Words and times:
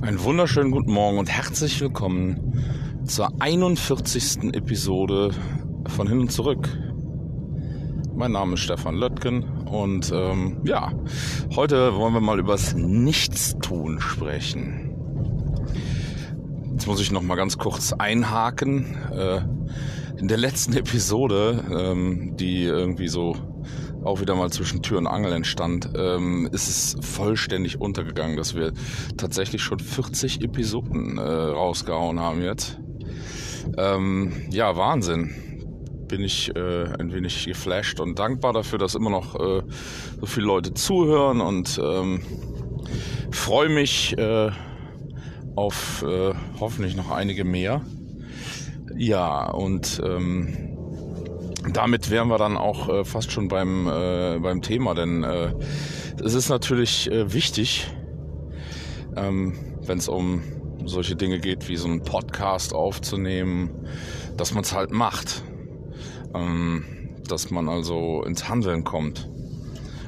Einen 0.00 0.24
wunderschönen 0.24 0.72
guten 0.72 0.92
Morgen 0.92 1.18
und 1.18 1.30
herzlich 1.30 1.80
willkommen 1.80 2.60
zur 3.04 3.30
41. 3.40 4.52
Episode 4.52 5.30
von 5.86 6.08
Hin 6.08 6.18
und 6.18 6.32
Zurück. 6.32 6.68
Mein 8.12 8.32
Name 8.32 8.54
ist 8.54 8.60
Stefan 8.60 8.96
Löttgen 8.96 9.44
und 9.68 10.10
ähm, 10.12 10.60
ja, 10.64 10.92
heute 11.54 11.94
wollen 11.94 12.14
wir 12.14 12.20
mal 12.20 12.40
übers 12.40 12.74
Nichtstun 12.74 14.00
sprechen. 14.00 14.90
Jetzt 16.72 16.88
muss 16.88 17.00
ich 17.00 17.12
noch 17.12 17.22
mal 17.22 17.36
ganz 17.36 17.58
kurz 17.58 17.92
einhaken. 17.92 18.96
Äh, 19.12 19.42
in 20.16 20.28
der 20.28 20.36
letzten 20.36 20.74
Episode, 20.74 21.64
ähm, 21.70 22.36
die 22.36 22.64
irgendwie 22.64 23.08
so 23.08 23.36
auch 24.04 24.20
wieder 24.20 24.34
mal 24.34 24.50
zwischen 24.50 24.82
Tür 24.82 24.98
und 24.98 25.06
Angel 25.06 25.32
entstand, 25.32 25.90
ähm, 25.94 26.48
ist 26.52 26.68
es 26.68 26.96
vollständig 27.06 27.80
untergegangen, 27.80 28.36
dass 28.36 28.54
wir 28.54 28.72
tatsächlich 29.16 29.62
schon 29.62 29.78
40 29.78 30.42
Episoden 30.42 31.18
äh, 31.18 31.22
rausgehauen 31.22 32.18
haben 32.20 32.42
jetzt. 32.42 32.80
Ähm, 33.76 34.32
ja, 34.50 34.76
Wahnsinn. 34.76 35.34
Bin 36.08 36.22
ich 36.22 36.54
äh, 36.56 36.84
ein 36.98 37.12
wenig 37.12 37.46
geflasht 37.46 38.00
und 38.00 38.18
dankbar 38.18 38.52
dafür, 38.52 38.78
dass 38.78 38.96
immer 38.96 39.10
noch 39.10 39.36
äh, 39.36 39.62
so 40.18 40.26
viele 40.26 40.46
Leute 40.46 40.74
zuhören 40.74 41.40
und 41.40 41.80
ähm, 41.82 42.22
freue 43.30 43.68
mich 43.68 44.18
äh, 44.18 44.50
auf 45.54 46.02
äh, 46.02 46.32
hoffentlich 46.58 46.96
noch 46.96 47.10
einige 47.12 47.44
mehr. 47.44 47.82
Ja, 48.96 49.50
und 49.50 50.00
ähm, 50.04 50.76
damit 51.72 52.10
wären 52.10 52.28
wir 52.28 52.38
dann 52.38 52.56
auch 52.56 52.88
äh, 52.88 53.04
fast 53.04 53.32
schon 53.32 53.48
beim, 53.48 53.86
äh, 53.86 54.38
beim 54.40 54.62
Thema, 54.62 54.94
denn 54.94 55.22
äh, 55.24 55.54
es 56.22 56.34
ist 56.34 56.48
natürlich 56.48 57.10
äh, 57.10 57.32
wichtig, 57.32 57.88
ähm, 59.16 59.54
wenn 59.82 59.98
es 59.98 60.08
um 60.08 60.42
solche 60.84 61.16
Dinge 61.16 61.38
geht, 61.38 61.68
wie 61.68 61.76
so 61.76 61.86
einen 61.86 62.02
Podcast 62.02 62.74
aufzunehmen, 62.74 63.86
dass 64.36 64.54
man 64.54 64.64
es 64.64 64.72
halt 64.72 64.90
macht. 64.90 65.42
Ähm, 66.34 66.84
dass 67.30 67.50
man 67.50 67.68
also 67.68 68.22
ins 68.24 68.48
Handeln 68.48 68.84
kommt 68.84 69.28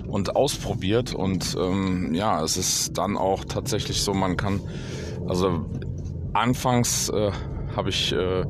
und 0.06 0.36
ausprobiert. 0.36 1.14
Und 1.14 1.56
ähm, 1.60 2.14
ja, 2.14 2.42
es 2.42 2.56
ist 2.56 2.98
dann 2.98 3.16
auch 3.16 3.44
tatsächlich 3.44 4.02
so, 4.02 4.12
man 4.14 4.36
kann, 4.36 4.60
also 5.28 5.64
anfangs 6.32 7.08
äh, 7.10 7.30
habe 7.76 7.90
ich 7.90 8.12
äh, 8.12 8.44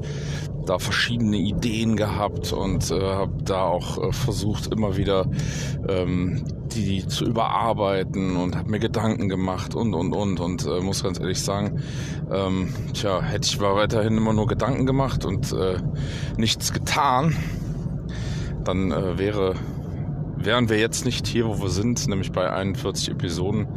da 0.66 0.78
verschiedene 0.78 1.36
Ideen 1.36 1.96
gehabt 1.96 2.52
und 2.52 2.90
äh, 2.90 3.00
habe 3.00 3.42
da 3.42 3.64
auch 3.64 3.98
äh, 3.98 4.12
versucht, 4.12 4.72
immer 4.72 4.96
wieder 4.96 5.26
ähm, 5.88 6.44
die 6.74 7.06
zu 7.06 7.24
überarbeiten 7.24 8.36
und 8.36 8.56
habe 8.56 8.70
mir 8.70 8.78
Gedanken 8.78 9.28
gemacht 9.28 9.74
und 9.74 9.94
und 9.94 10.12
und 10.12 10.40
und 10.40 10.66
äh, 10.66 10.80
muss 10.80 11.02
ganz 11.02 11.20
ehrlich 11.20 11.40
sagen, 11.40 11.82
ähm, 12.30 12.72
tja, 12.94 13.20
hätte 13.20 13.46
ich 13.46 13.60
mal 13.60 13.74
weiterhin 13.74 14.16
immer 14.16 14.32
nur 14.32 14.46
Gedanken 14.46 14.86
gemacht 14.86 15.24
und 15.24 15.52
äh, 15.52 15.76
nichts 16.36 16.72
getan, 16.72 17.36
dann 18.64 18.92
äh, 18.92 19.18
wäre 19.18 19.54
wären 20.44 20.68
wir 20.68 20.78
jetzt 20.78 21.04
nicht 21.04 21.26
hier, 21.26 21.46
wo 21.46 21.60
wir 21.62 21.68
sind, 21.68 22.08
nämlich 22.08 22.32
bei 22.32 22.50
41 22.50 23.10
Episoden. 23.10 23.68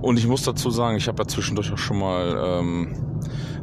Und 0.00 0.16
ich 0.18 0.28
muss 0.28 0.42
dazu 0.42 0.70
sagen, 0.70 0.96
ich 0.96 1.08
habe 1.08 1.22
ja 1.22 1.26
zwischendurch 1.26 1.72
auch 1.72 1.78
schon 1.78 1.98
mal 1.98 2.60
ähm, 2.60 3.17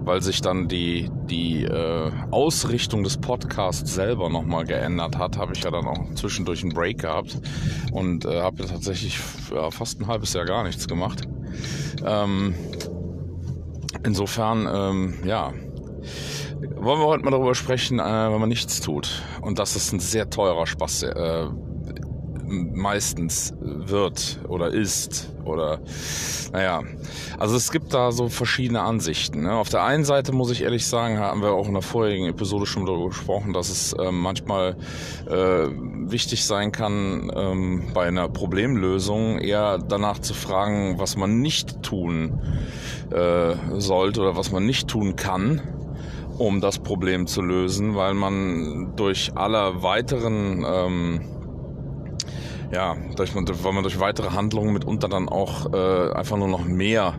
weil 0.06 0.22
sich 0.22 0.42
dann 0.42 0.68
die, 0.68 1.10
die 1.30 1.64
äh, 1.64 2.12
Ausrichtung 2.32 3.04
des 3.04 3.18
Podcasts 3.18 3.94
selber 3.94 4.30
nochmal 4.30 4.66
geändert 4.66 5.18
hat, 5.18 5.38
habe 5.38 5.54
ich 5.54 5.64
ja 5.64 5.72
dann 5.72 5.88
auch 5.88 6.14
zwischendurch 6.14 6.64
einen 6.64 6.74
Break 6.74 7.02
gehabt 7.02 7.38
und 7.92 8.26
äh, 8.26 8.42
habe 8.42 8.66
tatsächlich 8.66 9.20
ja, 9.54 9.72
fast 9.72 10.00
ein 10.00 10.08
halbes 10.08 10.34
Jahr 10.34 10.46
gar 10.46 10.64
nichts 10.64 10.88
gemacht. 10.88 11.28
Ähm, 12.06 12.54
insofern, 14.04 14.68
ähm, 14.72 15.14
ja, 15.26 15.54
wollen 16.76 17.00
wir 17.00 17.08
heute 17.08 17.24
mal 17.24 17.32
darüber 17.32 17.56
sprechen, 17.56 18.00
äh, 18.00 18.04
wenn 18.04 18.40
man 18.40 18.50
nichts 18.50 18.82
tut. 18.82 19.24
Und 19.42 19.58
das 19.58 19.76
ist 19.76 19.92
ein 19.92 20.00
sehr 20.00 20.30
teurer 20.30 20.68
Spaß, 20.68 21.04
äh, 21.04 21.48
meistens 22.48 23.54
wird 23.60 24.40
oder 24.48 24.70
ist 24.70 25.35
oder 25.46 25.80
naja. 26.52 26.82
Also 27.38 27.56
es 27.56 27.72
gibt 27.72 27.94
da 27.94 28.12
so 28.12 28.30
verschiedene 28.30 28.82
Ansichten. 28.82 29.44
Ne? 29.44 29.54
Auf 29.54 29.70
der 29.70 29.84
einen 29.84 30.06
Seite 30.06 30.32
muss 30.32 30.52
ich 30.52 30.64
ehrlich 30.64 30.88
sagen, 30.88 31.20
haben 31.20 31.42
wir 31.42 31.52
auch 31.52 31.68
in 31.68 31.74
der 31.74 31.82
vorherigen 31.82 32.28
Episode 32.28 32.66
schon 32.66 32.86
darüber 32.86 33.10
gesprochen, 33.10 33.54
dass 33.54 33.70
es 33.70 33.94
äh, 33.94 34.12
manchmal 34.12 34.78
äh, 35.28 35.68
wichtig 36.10 36.46
sein 36.46 36.72
kann, 36.72 37.32
ähm, 37.36 37.84
bei 37.94 38.08
einer 38.08 38.30
Problemlösung 38.30 39.40
eher 39.40 39.78
danach 39.80 40.20
zu 40.20 40.34
fragen, 40.34 40.98
was 40.98 41.18
man 41.18 41.40
nicht 41.40 41.84
tun 41.84 42.40
äh, 43.12 43.56
sollte 43.78 44.22
oder 44.22 44.38
was 44.38 44.52
man 44.52 44.66
nicht 44.66 44.88
tun 44.88 45.16
kann 45.16 45.62
um 46.38 46.60
das 46.60 46.80
Problem 46.80 47.28
zu 47.28 47.42
lösen, 47.42 47.96
weil 47.96 48.14
man 48.14 48.94
durch 48.98 49.32
alle 49.36 49.84
weiteren 49.84 50.66
ähm, 50.68 51.22
ja, 52.72 52.96
durch, 53.16 53.36
weil 53.36 53.74
man 53.74 53.84
durch 53.84 54.00
weitere 54.00 54.32
Handlungen 54.32 54.74
mitunter 54.74 55.08
dann 55.08 55.30
auch 55.30 55.74
äh, 55.74 56.12
einfach 56.14 56.38
nur 56.38 56.48
noch 56.48 56.66
mehr 56.66 57.16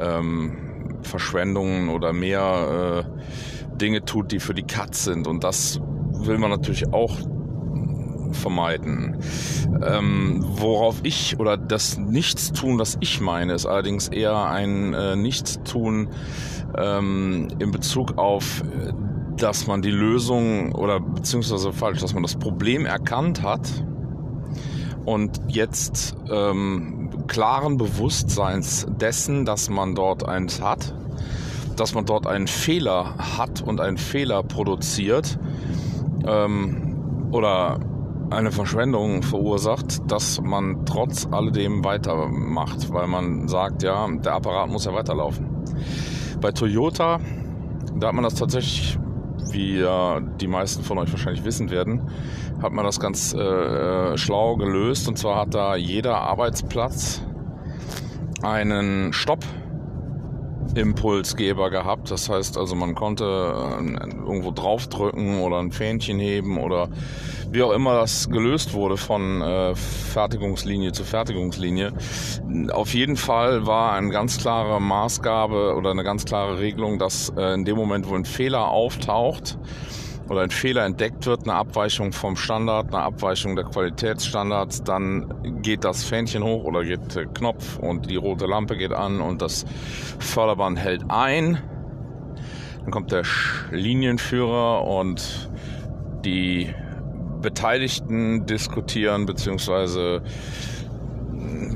ähm, 0.00 0.98
Verschwendungen 1.02 1.88
oder 1.88 2.12
mehr 2.12 3.04
äh, 3.06 3.76
Dinge 3.76 4.04
tut, 4.04 4.32
die 4.32 4.40
für 4.40 4.54
die 4.54 4.62
Katz 4.62 5.04
sind. 5.04 5.26
Und 5.26 5.44
das 5.44 5.80
will 6.12 6.38
man 6.38 6.50
natürlich 6.50 6.92
auch 6.92 7.16
vermeiden. 8.32 9.18
Ähm, 9.82 10.44
worauf 10.46 11.00
ich 11.02 11.38
oder 11.38 11.56
das 11.56 11.98
Nichtstun, 11.98 12.78
was 12.78 12.96
ich 13.00 13.20
meine, 13.20 13.54
ist 13.54 13.66
allerdings 13.66 14.08
eher 14.08 14.46
ein 14.46 14.94
äh, 14.94 15.16
Nichtstun 15.16 16.10
ähm, 16.76 17.48
in 17.58 17.70
Bezug 17.70 18.18
auf, 18.18 18.62
äh, 18.62 18.92
dass 19.36 19.66
man 19.66 19.82
die 19.82 19.90
Lösung 19.90 20.72
oder 20.72 21.00
beziehungsweise 21.00 21.72
falsch, 21.72 22.00
dass 22.00 22.14
man 22.14 22.22
das 22.22 22.36
Problem 22.36 22.84
erkannt 22.86 23.42
hat 23.42 23.68
und 25.10 25.40
jetzt 25.48 26.14
ähm, 26.30 27.10
klaren 27.26 27.78
Bewusstseins 27.78 28.86
dessen, 28.88 29.44
dass 29.44 29.68
man 29.68 29.96
dort 29.96 30.28
eins 30.28 30.62
hat, 30.62 30.94
dass 31.74 31.94
man 31.94 32.04
dort 32.06 32.28
einen 32.28 32.46
Fehler 32.46 33.16
hat 33.18 33.60
und 33.60 33.80
einen 33.80 33.98
Fehler 33.98 34.44
produziert 34.44 35.36
ähm, 36.24 37.26
oder 37.32 37.80
eine 38.30 38.52
Verschwendung 38.52 39.24
verursacht, 39.24 40.08
dass 40.08 40.40
man 40.40 40.86
trotz 40.86 41.26
alledem 41.28 41.84
weitermacht, 41.84 42.92
weil 42.92 43.08
man 43.08 43.48
sagt, 43.48 43.82
ja, 43.82 44.06
der 44.06 44.34
Apparat 44.34 44.70
muss 44.70 44.84
ja 44.84 44.94
weiterlaufen. 44.94 45.44
Bei 46.40 46.52
Toyota, 46.52 47.18
da 47.96 48.06
hat 48.06 48.14
man 48.14 48.22
das 48.22 48.36
tatsächlich 48.36 48.96
wie 49.52 49.78
ja 49.78 50.20
die 50.20 50.46
meisten 50.46 50.82
von 50.82 50.98
euch 50.98 51.10
wahrscheinlich 51.10 51.44
wissen 51.44 51.70
werden, 51.70 52.10
hat 52.62 52.72
man 52.72 52.84
das 52.84 53.00
ganz 53.00 53.34
äh, 53.34 54.16
schlau 54.16 54.56
gelöst. 54.56 55.08
Und 55.08 55.18
zwar 55.18 55.40
hat 55.40 55.54
da 55.54 55.76
jeder 55.76 56.16
Arbeitsplatz 56.18 57.22
einen 58.42 59.12
Stopp 59.12 59.44
Impulsgeber 60.74 61.70
gehabt. 61.70 62.10
Das 62.10 62.28
heißt 62.28 62.56
also, 62.56 62.74
man 62.74 62.94
konnte 62.94 63.24
äh, 63.24 64.08
irgendwo 64.26 64.50
draufdrücken 64.50 65.40
oder 65.40 65.58
ein 65.58 65.72
Fähnchen 65.72 66.18
heben 66.18 66.58
oder 66.58 66.88
wie 67.50 67.62
auch 67.62 67.72
immer 67.72 67.94
das 67.94 68.30
gelöst 68.30 68.74
wurde 68.74 68.96
von 68.96 69.42
äh, 69.42 69.74
Fertigungslinie 69.74 70.92
zu 70.92 71.04
Fertigungslinie. 71.04 71.92
Auf 72.72 72.94
jeden 72.94 73.16
Fall 73.16 73.66
war 73.66 73.92
eine 73.92 74.10
ganz 74.10 74.38
klare 74.38 74.80
Maßgabe 74.80 75.74
oder 75.74 75.90
eine 75.90 76.04
ganz 76.04 76.24
klare 76.24 76.58
Regelung, 76.60 76.98
dass 76.98 77.32
äh, 77.36 77.54
in 77.54 77.64
dem 77.64 77.76
Moment, 77.76 78.08
wo 78.08 78.14
ein 78.14 78.24
Fehler 78.24 78.68
auftaucht, 78.68 79.58
oder 80.30 80.42
ein 80.42 80.50
Fehler 80.50 80.84
entdeckt 80.84 81.26
wird, 81.26 81.42
eine 81.42 81.54
Abweichung 81.54 82.12
vom 82.12 82.36
Standard, 82.36 82.94
eine 82.94 83.02
Abweichung 83.02 83.56
der 83.56 83.64
Qualitätsstandards, 83.64 84.84
dann 84.84 85.60
geht 85.60 85.82
das 85.82 86.04
Fähnchen 86.04 86.44
hoch 86.44 86.62
oder 86.62 86.84
geht 86.84 87.16
der 87.16 87.26
Knopf 87.26 87.80
und 87.80 88.08
die 88.08 88.14
rote 88.14 88.46
Lampe 88.46 88.76
geht 88.76 88.92
an 88.92 89.20
und 89.20 89.42
das 89.42 89.66
Förderband 90.20 90.78
hält 90.78 91.02
ein. 91.08 91.58
Dann 92.82 92.92
kommt 92.92 93.10
der 93.10 93.24
Linienführer 93.72 94.86
und 94.86 95.50
die 96.24 96.72
Beteiligten 97.42 98.46
diskutieren 98.46 99.26
bzw. 99.26 100.20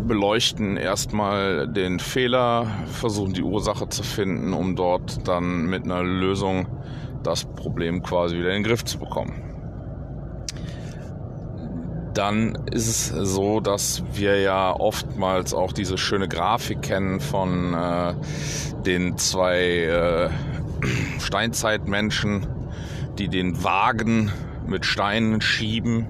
beleuchten 0.07 0.77
erstmal 0.77 1.67
den 1.67 1.99
Fehler, 1.99 2.69
versuchen 2.87 3.33
die 3.33 3.43
Ursache 3.43 3.89
zu 3.89 4.05
finden, 4.05 4.53
um 4.53 4.77
dort 4.77 5.27
dann 5.27 5.67
mit 5.67 5.83
einer 5.85 6.05
Lösung 6.05 6.69
das 7.27 7.45
Problem 7.45 8.03
quasi 8.03 8.37
wieder 8.37 8.51
in 8.51 8.63
den 8.63 8.65
Griff 8.65 8.85
zu 8.85 8.99
bekommen. 8.99 9.33
Dann 12.15 12.55
ist 12.71 12.87
es 12.87 13.09
so, 13.09 13.59
dass 13.59 14.05
wir 14.13 14.41
ja 14.41 14.73
oftmals 14.73 15.53
auch 15.53 15.73
diese 15.73 15.99
schöne 15.99 16.29
Grafik 16.29 16.83
kennen 16.83 17.19
von 17.19 17.75
äh, 17.75 18.15
den 18.87 19.19
zwei 19.19 19.59
äh, 19.61 20.31
Steinzeitmenschen, 21.19 22.47
die 23.19 23.29
den 23.29 23.65
Wagen 23.65 24.31
mit 24.67 24.87
Steinen 24.87 25.41
schieben 25.41 26.07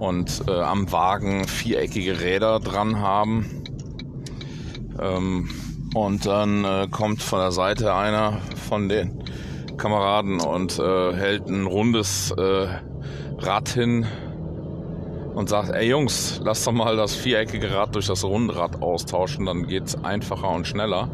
und 0.00 0.42
äh, 0.48 0.60
am 0.60 0.90
Wagen 0.90 1.46
viereckige 1.46 2.20
Räder 2.20 2.58
dran 2.58 2.98
haben. 2.98 3.62
Ähm, 5.00 5.48
und 5.94 6.26
dann 6.26 6.64
äh, 6.64 6.88
kommt 6.90 7.22
von 7.22 7.38
der 7.38 7.52
Seite 7.52 7.94
einer 7.94 8.40
von 8.68 8.88
den 8.88 9.21
Kameraden 9.76 10.40
und 10.40 10.78
äh, 10.78 11.12
hält 11.14 11.46
ein 11.46 11.66
rundes 11.66 12.32
äh, 12.32 12.66
Rad 13.38 13.68
hin 13.68 14.06
und 15.34 15.48
sagt, 15.48 15.70
ey 15.70 15.88
Jungs, 15.88 16.40
lasst 16.44 16.66
doch 16.66 16.72
mal 16.72 16.96
das 16.96 17.14
viereckige 17.14 17.74
Rad 17.74 17.94
durch 17.94 18.06
das 18.06 18.24
Rundrad 18.24 18.82
austauschen, 18.82 19.46
dann 19.46 19.66
geht's 19.66 20.02
einfacher 20.04 20.50
und 20.50 20.66
schneller. 20.66 21.08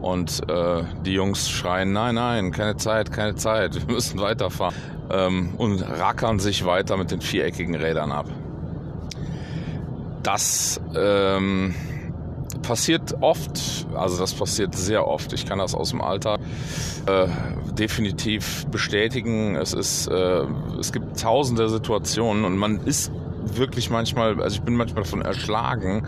Und 0.00 0.48
äh, 0.48 0.84
die 1.04 1.12
Jungs 1.12 1.50
schreien, 1.50 1.92
nein, 1.92 2.14
nein, 2.14 2.52
keine 2.52 2.76
Zeit, 2.76 3.12
keine 3.12 3.34
Zeit, 3.34 3.74
wir 3.74 3.94
müssen 3.94 4.20
weiterfahren. 4.20 4.74
Ähm, 5.10 5.54
und 5.56 5.82
rackern 5.82 6.38
sich 6.38 6.64
weiter 6.64 6.96
mit 6.96 7.10
den 7.10 7.20
viereckigen 7.20 7.74
Rädern 7.74 8.12
ab. 8.12 8.26
Das 10.22 10.80
ähm, 10.96 11.74
passiert 12.66 13.14
oft, 13.20 13.86
also 13.94 14.18
das 14.18 14.34
passiert 14.34 14.74
sehr 14.74 15.06
oft. 15.06 15.32
Ich 15.32 15.46
kann 15.46 15.58
das 15.58 15.74
aus 15.74 15.90
dem 15.90 16.00
Alltag 16.00 16.40
äh, 17.06 17.28
definitiv 17.78 18.66
bestätigen. 18.66 19.54
Es 19.54 19.72
ist, 19.72 20.08
äh, 20.08 20.42
es 20.80 20.92
gibt 20.92 21.20
tausende 21.20 21.68
Situationen 21.68 22.44
und 22.44 22.56
man 22.56 22.80
ist 22.80 23.12
wirklich 23.54 23.90
manchmal, 23.90 24.42
also 24.42 24.56
ich 24.56 24.62
bin 24.62 24.74
manchmal 24.74 25.04
davon 25.04 25.22
erschlagen, 25.22 26.06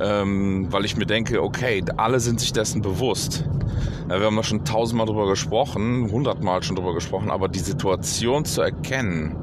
ähm, 0.00 0.66
weil 0.70 0.84
ich 0.84 0.96
mir 0.96 1.06
denke, 1.06 1.42
okay, 1.42 1.82
alle 1.96 2.20
sind 2.20 2.40
sich 2.40 2.52
dessen 2.52 2.82
bewusst. 2.82 3.44
Ja, 4.10 4.18
wir 4.20 4.26
haben 4.26 4.36
da 4.36 4.42
schon 4.42 4.64
tausendmal 4.66 5.06
drüber 5.06 5.26
gesprochen, 5.26 6.10
hundertmal 6.10 6.62
schon 6.62 6.76
drüber 6.76 6.92
gesprochen, 6.92 7.30
aber 7.30 7.48
die 7.48 7.60
Situation 7.60 8.44
zu 8.44 8.60
erkennen, 8.60 9.34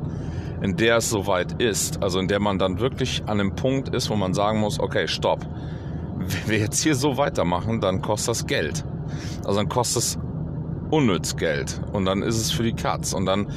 in 0.62 0.78
der 0.78 0.98
es 0.98 1.10
soweit 1.10 1.60
ist, 1.60 2.04
also 2.04 2.19
in 2.19 2.28
der 2.28 2.40
man 2.40 2.60
dann 2.60 2.80
wirklich 2.80 3.24
an 3.25 3.40
einem 3.40 3.56
Punkt 3.56 3.90
ist, 3.96 4.12
wo 4.12 4.16
man 4.16 4.36
sagen 4.36 4.60
muss, 4.60 4.80
okay, 4.80 5.08
stopp. 5.08 5.48
Wenn 6.28 6.50
wir 6.50 6.58
jetzt 6.60 6.82
hier 6.82 6.96
so 6.96 7.18
weitermachen, 7.18 7.82
dann 7.82 8.02
kostet 8.02 8.30
das 8.30 8.48
Geld. 8.48 8.84
Also 9.46 9.60
dann 9.60 9.70
kostet 9.70 10.04
es 10.04 10.20
unnütz 10.90 11.36
Geld 11.36 11.82
und 11.94 12.06
dann 12.06 12.22
ist 12.22 12.38
es 12.38 12.52
für 12.52 12.64
die 12.64 12.74
Katz 12.74 13.14
und 13.14 13.26
dann 13.26 13.48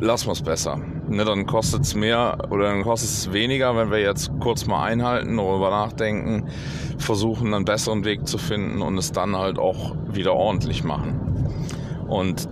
lassen 0.00 0.26
wir 0.26 0.32
es 0.32 0.42
besser. 0.42 0.80
Ne, 1.08 1.24
dann 1.24 1.46
kostet 1.46 1.82
es 1.82 1.94
mehr 1.94 2.38
oder 2.50 2.68
dann 2.68 2.82
kostet 2.82 3.10
es 3.10 3.32
weniger, 3.32 3.76
wenn 3.76 3.90
wir 3.90 3.98
jetzt 3.98 4.30
kurz 4.40 4.66
mal 4.66 4.84
einhalten, 4.84 5.36
darüber 5.36 5.70
nachdenken, 5.70 6.48
versuchen 6.98 7.52
einen 7.52 7.64
besseren 7.64 8.04
Weg 8.04 8.26
zu 8.26 8.38
finden 8.38 8.82
und 8.82 8.96
es 8.98 9.12
dann 9.12 9.36
halt 9.36 9.58
auch 9.58 9.94
wieder 10.10 10.32
ordentlich 10.34 10.84
machen. 10.84 11.20
Und 12.08 12.48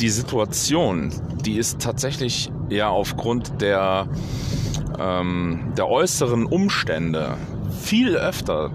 die 0.00 0.08
Situation, 0.08 1.10
die 1.44 1.58
ist 1.58 1.80
tatsächlich 1.80 2.50
ja 2.68 2.88
aufgrund 2.88 3.60
der, 3.60 4.06
ähm, 4.98 5.72
der 5.76 5.88
äußeren 5.88 6.46
Umstände 6.46 7.36
viel 7.80 8.16
öfter 8.16 8.70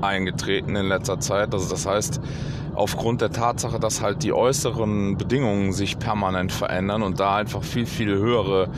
eingetreten 0.00 0.76
in 0.76 0.86
letzter 0.86 1.20
Zeit. 1.20 1.52
Also 1.52 1.68
das 1.68 1.86
heißt, 1.86 2.20
aufgrund 2.74 3.20
der 3.20 3.30
Tatsache, 3.30 3.80
dass 3.80 4.02
halt 4.02 4.22
die 4.22 4.32
äußeren 4.32 5.16
Bedingungen 5.16 5.72
sich 5.72 5.98
permanent 5.98 6.52
verändern 6.52 7.02
und 7.02 7.20
da 7.20 7.36
einfach 7.36 7.62
viel, 7.62 7.86
viel 7.86 8.16
höhere 8.16 8.68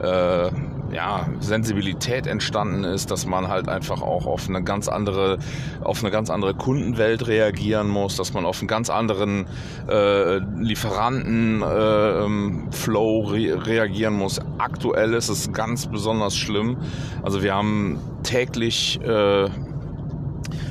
äh, 0.00 0.50
ja, 0.92 1.26
Sensibilität 1.40 2.26
entstanden 2.26 2.84
ist, 2.84 3.10
dass 3.10 3.24
man 3.26 3.48
halt 3.48 3.68
einfach 3.68 4.00
auch 4.02 4.26
auf 4.26 4.48
eine 4.48 4.62
ganz 4.62 4.88
andere, 4.88 5.38
auf 5.82 6.02
eine 6.02 6.10
ganz 6.10 6.30
andere 6.30 6.54
Kundenwelt 6.54 7.26
reagieren 7.26 7.88
muss, 7.88 8.16
dass 8.16 8.32
man 8.32 8.46
auf 8.46 8.60
einen 8.60 8.68
ganz 8.68 8.88
anderen 8.90 9.46
äh, 9.88 10.38
Lieferantenflow 10.38 13.34
äh, 13.34 13.52
re 13.52 13.66
reagieren 13.66 14.14
muss. 14.14 14.40
Aktuell 14.58 15.14
ist 15.14 15.28
es 15.28 15.52
ganz 15.52 15.86
besonders 15.86 16.36
schlimm. 16.36 16.76
Also 17.22 17.42
wir 17.42 17.54
haben 17.54 17.98
täglich 18.22 19.00
äh, 19.02 19.48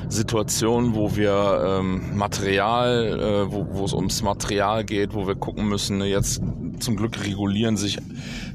Situationen, 0.09 0.95
wo 0.95 1.15
wir 1.15 1.79
ähm, 1.79 2.17
Material, 2.17 3.47
äh, 3.47 3.51
wo, 3.51 3.83
es 3.83 3.93
ums 3.93 4.21
Material 4.21 4.83
geht, 4.83 5.13
wo 5.13 5.27
wir 5.27 5.35
gucken 5.35 5.67
müssen, 5.67 5.97
ne, 5.97 6.05
jetzt 6.05 6.41
zum 6.79 6.95
Glück 6.95 7.23
regulieren 7.23 7.77
sich 7.77 7.97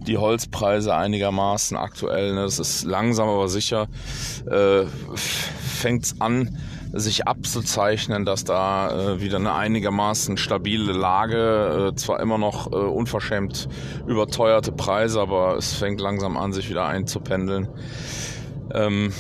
die 0.07 0.17
Holzpreise 0.17 0.95
einigermaßen 0.95 1.77
aktuell. 1.77 2.35
Ne, 2.35 2.43
das 2.43 2.59
ist 2.59 2.85
langsam 2.85 3.29
aber 3.29 3.49
sicher, 3.49 3.89
äh, 4.51 4.85
fängt 5.15 6.05
es 6.05 6.21
an, 6.21 6.57
sich 6.93 7.27
abzuzeichnen, 7.27 8.25
dass 8.25 8.45
da 8.45 9.15
äh, 9.15 9.21
wieder 9.21 9.39
eine 9.39 9.55
einigermaßen 9.55 10.37
stabile 10.37 10.93
Lage, 10.93 11.91
äh, 11.93 11.97
zwar 11.97 12.21
immer 12.21 12.39
noch 12.39 12.71
äh, 12.71 12.77
unverschämt 12.77 13.69
überteuerte 14.07 14.73
Preise, 14.73 15.21
aber 15.21 15.57
es 15.57 15.75
fängt 15.75 16.01
langsam 16.01 16.37
an, 16.37 16.53
sich 16.53 16.69
wieder 16.69 16.87
einzupendeln. 16.87 17.69
Ähm, 18.75 19.13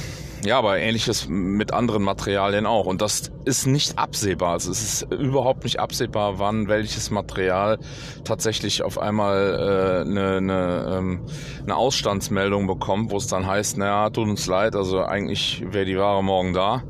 ja, 0.44 0.58
aber 0.58 0.78
ähnliches 0.78 1.28
mit 1.28 1.72
anderen 1.72 2.02
Materialien 2.02 2.66
auch. 2.66 2.86
Und 2.86 3.00
das 3.00 3.30
ist 3.44 3.66
nicht 3.66 3.98
absehbar. 3.98 4.52
Also 4.52 4.72
es 4.72 4.82
ist 4.82 5.12
überhaupt 5.12 5.64
nicht 5.64 5.78
absehbar, 5.78 6.38
wann 6.38 6.68
welches 6.68 7.10
Material 7.10 7.78
tatsächlich 8.24 8.82
auf 8.82 8.98
einmal 8.98 10.04
äh, 10.04 10.08
eine, 10.08 10.36
eine, 10.36 10.96
ähm, 10.98 11.20
eine 11.62 11.76
Ausstandsmeldung 11.76 12.66
bekommt, 12.66 13.10
wo 13.10 13.18
es 13.18 13.28
dann 13.28 13.46
heißt, 13.46 13.78
naja, 13.78 14.10
tut 14.10 14.28
uns 14.28 14.46
leid, 14.46 14.74
also 14.74 15.02
eigentlich 15.04 15.64
wäre 15.70 15.84
die 15.84 15.96
Ware 15.96 16.24
morgen 16.24 16.52
da, 16.52 16.82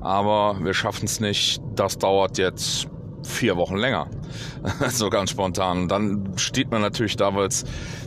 aber 0.00 0.58
wir 0.62 0.74
schaffen 0.74 1.04
es 1.04 1.20
nicht, 1.20 1.60
das 1.74 1.98
dauert 1.98 2.38
jetzt 2.38 2.88
vier 3.26 3.56
Wochen 3.56 3.76
länger. 3.76 4.08
so 4.88 5.10
ganz 5.10 5.30
spontan. 5.30 5.82
Und 5.82 5.88
dann 5.88 6.32
steht 6.36 6.70
man 6.70 6.80
natürlich 6.80 7.16
da, 7.16 7.34
weil 7.34 7.48
es 7.48 7.64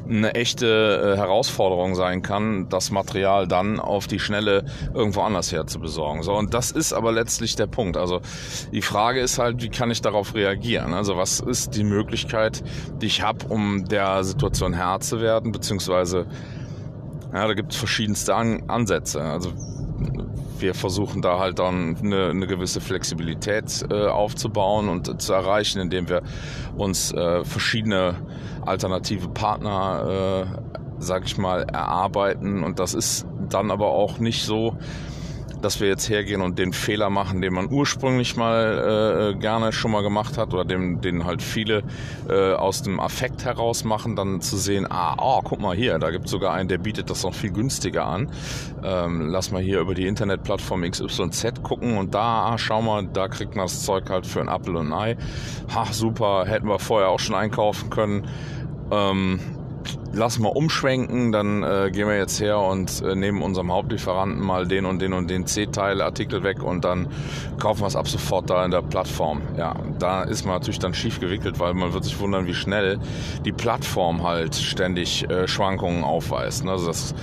eine 0.08 0.34
echte 0.34 1.14
äh, 1.14 1.18
Herausforderung 1.18 1.96
sein 1.96 2.22
kann, 2.22 2.68
das 2.70 2.92
Material 2.92 3.48
dann 3.48 3.80
auf 3.80 4.08
die 4.08 4.20
Schnelle 4.20 4.66
irgendwo 4.94 5.22
anders 5.22 5.52
her 5.52 5.68
zu 5.68 5.80
besorgen. 5.80 6.24
So, 6.24 6.34
und 6.36 6.54
das 6.54 6.72
ist 6.72 6.94
aber 6.94 7.12
letztlich 7.12 7.56
der 7.56 7.68
Punkt. 7.68 7.98
Also 7.98 8.22
die 8.72 8.82
Frage 8.82 9.20
ist 9.20 9.38
halt, 9.38 9.62
wie 9.62 9.70
kann 9.70 9.92
ich 9.92 10.02
darauf 10.02 10.34
reagieren? 10.34 10.94
Also 10.94 11.18
was 11.18 11.40
ist 11.40 11.76
die 11.76 11.84
Möglichkeit, 11.84 12.64
die 13.02 13.06
ich 13.06 13.22
habe, 13.22 13.46
um 13.48 13.86
der 13.86 14.24
Situation 14.24 14.74
Herr 14.74 15.00
zu 15.00 15.22
werden, 15.22 15.52
beziehungsweise 15.52 16.26
ja, 17.34 17.48
da 17.48 17.54
gibt 17.54 17.74
es 17.74 17.78
verschiedenste 17.78 18.34
An 18.36 18.64
Ansätze. 18.68 19.22
Also 19.22 19.54
wir 20.62 20.74
versuchen 20.74 21.22
da 21.22 21.40
halt 21.40 21.60
dann 21.60 21.98
eine, 21.98 22.30
eine 22.30 22.48
gewisse 22.48 22.82
Flexibilität 22.82 23.86
äh, 23.90 24.08
aufzubauen 24.08 24.90
und 24.90 25.22
zu 25.22 25.34
erreichen, 25.34 25.80
indem 25.80 26.10
wir 26.10 26.22
uns 26.78 27.12
äh, 27.12 27.44
verschiedene 27.44 28.16
alternative 28.66 29.30
Partner, 29.30 30.48
äh, 30.48 30.82
sag 31.00 31.26
ich 31.26 31.38
mal, 31.38 31.64
erarbeiten. 31.64 32.64
Und 32.64 32.80
das 32.80 32.94
ist 32.94 33.26
dann 33.50 33.72
aber 33.72 33.88
auch 33.88 34.20
nicht 34.20 34.44
so, 34.44 34.78
dass 35.62 35.80
wir 35.80 35.88
jetzt 35.88 36.10
hergehen 36.10 36.42
und 36.42 36.58
den 36.60 36.74
Fehler 36.74 37.10
machen, 37.10 37.42
den 37.42 37.54
man 37.54 37.72
ursprünglich 37.72 38.36
mal 38.36 39.34
äh, 39.34 39.40
gerne 39.40 39.72
schon 39.72 39.92
mal 39.92 40.02
gemacht 40.02 40.38
hat 40.38 40.54
oder 40.54 40.66
den, 40.66 41.02
den 41.02 41.26
halt 41.26 41.42
viele 41.42 41.84
äh, 42.30 42.54
aus 42.54 42.82
dem 42.82 43.00
Affekt 43.00 43.46
heraus 43.46 43.84
machen, 43.84 44.16
dann 44.16 44.42
zu 44.42 44.58
sehen, 44.58 44.88
ah, 44.90 45.16
oh, 45.20 45.42
guck 45.44 45.60
mal 45.60 45.76
hier, 45.76 46.00
da 46.00 46.12
gibt 46.12 46.26
es 46.26 46.32
sogar 46.32 46.54
einen, 46.54 46.70
der 46.70 46.78
bietet 46.78 47.10
das 47.10 47.24
noch 47.24 47.34
viel 47.34 47.52
günstiger 47.52 48.06
an. 48.06 48.30
Ähm, 48.84 49.30
lass 49.30 49.52
mal 49.52 49.62
hier 49.62 49.80
über 49.80 49.94
die 49.94 50.08
Internetplattform 50.08 50.82
XYZ 50.90 51.64
gucken 51.64 51.98
und 51.98 52.14
da, 52.14 52.52
ah, 52.52 52.58
schau 52.58 52.82
mal, 52.82 53.08
da 53.08 53.28
kriegt 53.28 53.56
man 53.56 53.66
das 53.66 53.84
Zeug 53.84 54.10
halt 54.10 54.26
für 54.26 54.42
ein 54.42 54.50
Apfel 54.50 54.76
und 54.76 54.94
ein 54.94 54.94
Ei. 54.94 55.18
Ha, 55.74 55.86
super, 55.92 56.46
hätten 56.46 56.68
wir 56.68 56.80
vorher 56.80 57.10
auch 57.10 57.20
schon 57.20 57.36
einkaufen 57.36 57.90
können. 57.90 58.28
Ähm, 58.92 59.40
lass 60.14 60.40
mal 60.40 60.50
umschwenken, 60.50 61.32
dann 61.32 61.64
äh, 61.64 61.90
gehen 61.92 62.08
wir 62.08 62.18
jetzt 62.18 62.40
her 62.40 62.60
und 62.60 63.02
äh, 63.02 63.16
nehmen 63.16 63.42
unserem 63.42 63.72
Hauptlieferanten 63.72 64.44
mal 64.44 64.68
den 64.68 64.86
und 64.86 65.02
den 65.02 65.14
und 65.14 65.30
den 65.30 65.46
C-Teil-Artikel 65.46 66.44
weg 66.44 66.64
und 66.64 66.84
dann 66.84 67.08
kaufen 67.60 67.82
wir 67.82 67.88
es 67.88 67.96
ab 67.96 68.08
sofort 68.08 68.50
da 68.50 68.66
in 68.66 68.72
der 68.72 68.82
Plattform. 68.82 69.42
Ja, 69.58 69.76
da 70.00 70.24
ist 70.24 70.46
man 70.46 70.56
natürlich 70.56 70.80
dann 70.80 70.94
schief 70.94 71.20
gewickelt, 71.20 71.60
weil 71.60 71.74
man 71.74 71.94
wird 71.94 72.04
sich 72.04 72.20
wundern, 72.20 72.48
wie 72.48 72.54
schnell 72.54 73.00
die 73.46 73.52
Plattform 73.52 74.24
halt 74.24 74.56
ständig 74.56 75.30
äh, 75.30 75.48
Schwankungen 75.48 76.04
aufweist. 76.04 76.68
Also 76.68 76.88
das 76.88 77.14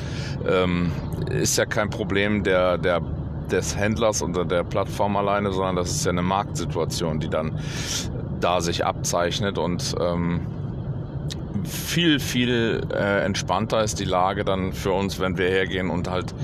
ähm, 0.49 0.93
ist 1.31 1.59
ja 1.59 1.67
kein 1.67 1.91
Problem 1.91 2.45
der, 2.45 2.79
der 2.79 3.03
des 3.51 3.77
Händlers 3.77 4.23
oder 4.23 4.45
der 4.45 4.65
Plattform 4.65 5.17
alleine, 5.17 5.53
sondern 5.53 5.77
das 5.77 5.91
ist 5.93 6.05
ja 6.05 6.11
eine 6.11 6.23
Marktsituation, 6.23 7.21
die 7.21 7.29
dann 7.29 7.59
da 8.41 8.61
sich 8.61 8.85
abzeichnet 8.85 9.57
und 9.57 9.95
ähm, 10.01 10.41
viel, 11.67 12.21
viel 12.21 12.87
äh, 12.93 13.25
entspannter 13.25 13.83
ist 13.83 14.01
die 14.01 14.05
Lage 14.05 14.45
dann 14.45 14.73
für 14.73 14.93
uns, 14.93 15.21
wenn 15.21 15.39
wir 15.39 15.49
hergehen 15.49 15.91
und 15.91 16.11
halt 16.11 16.35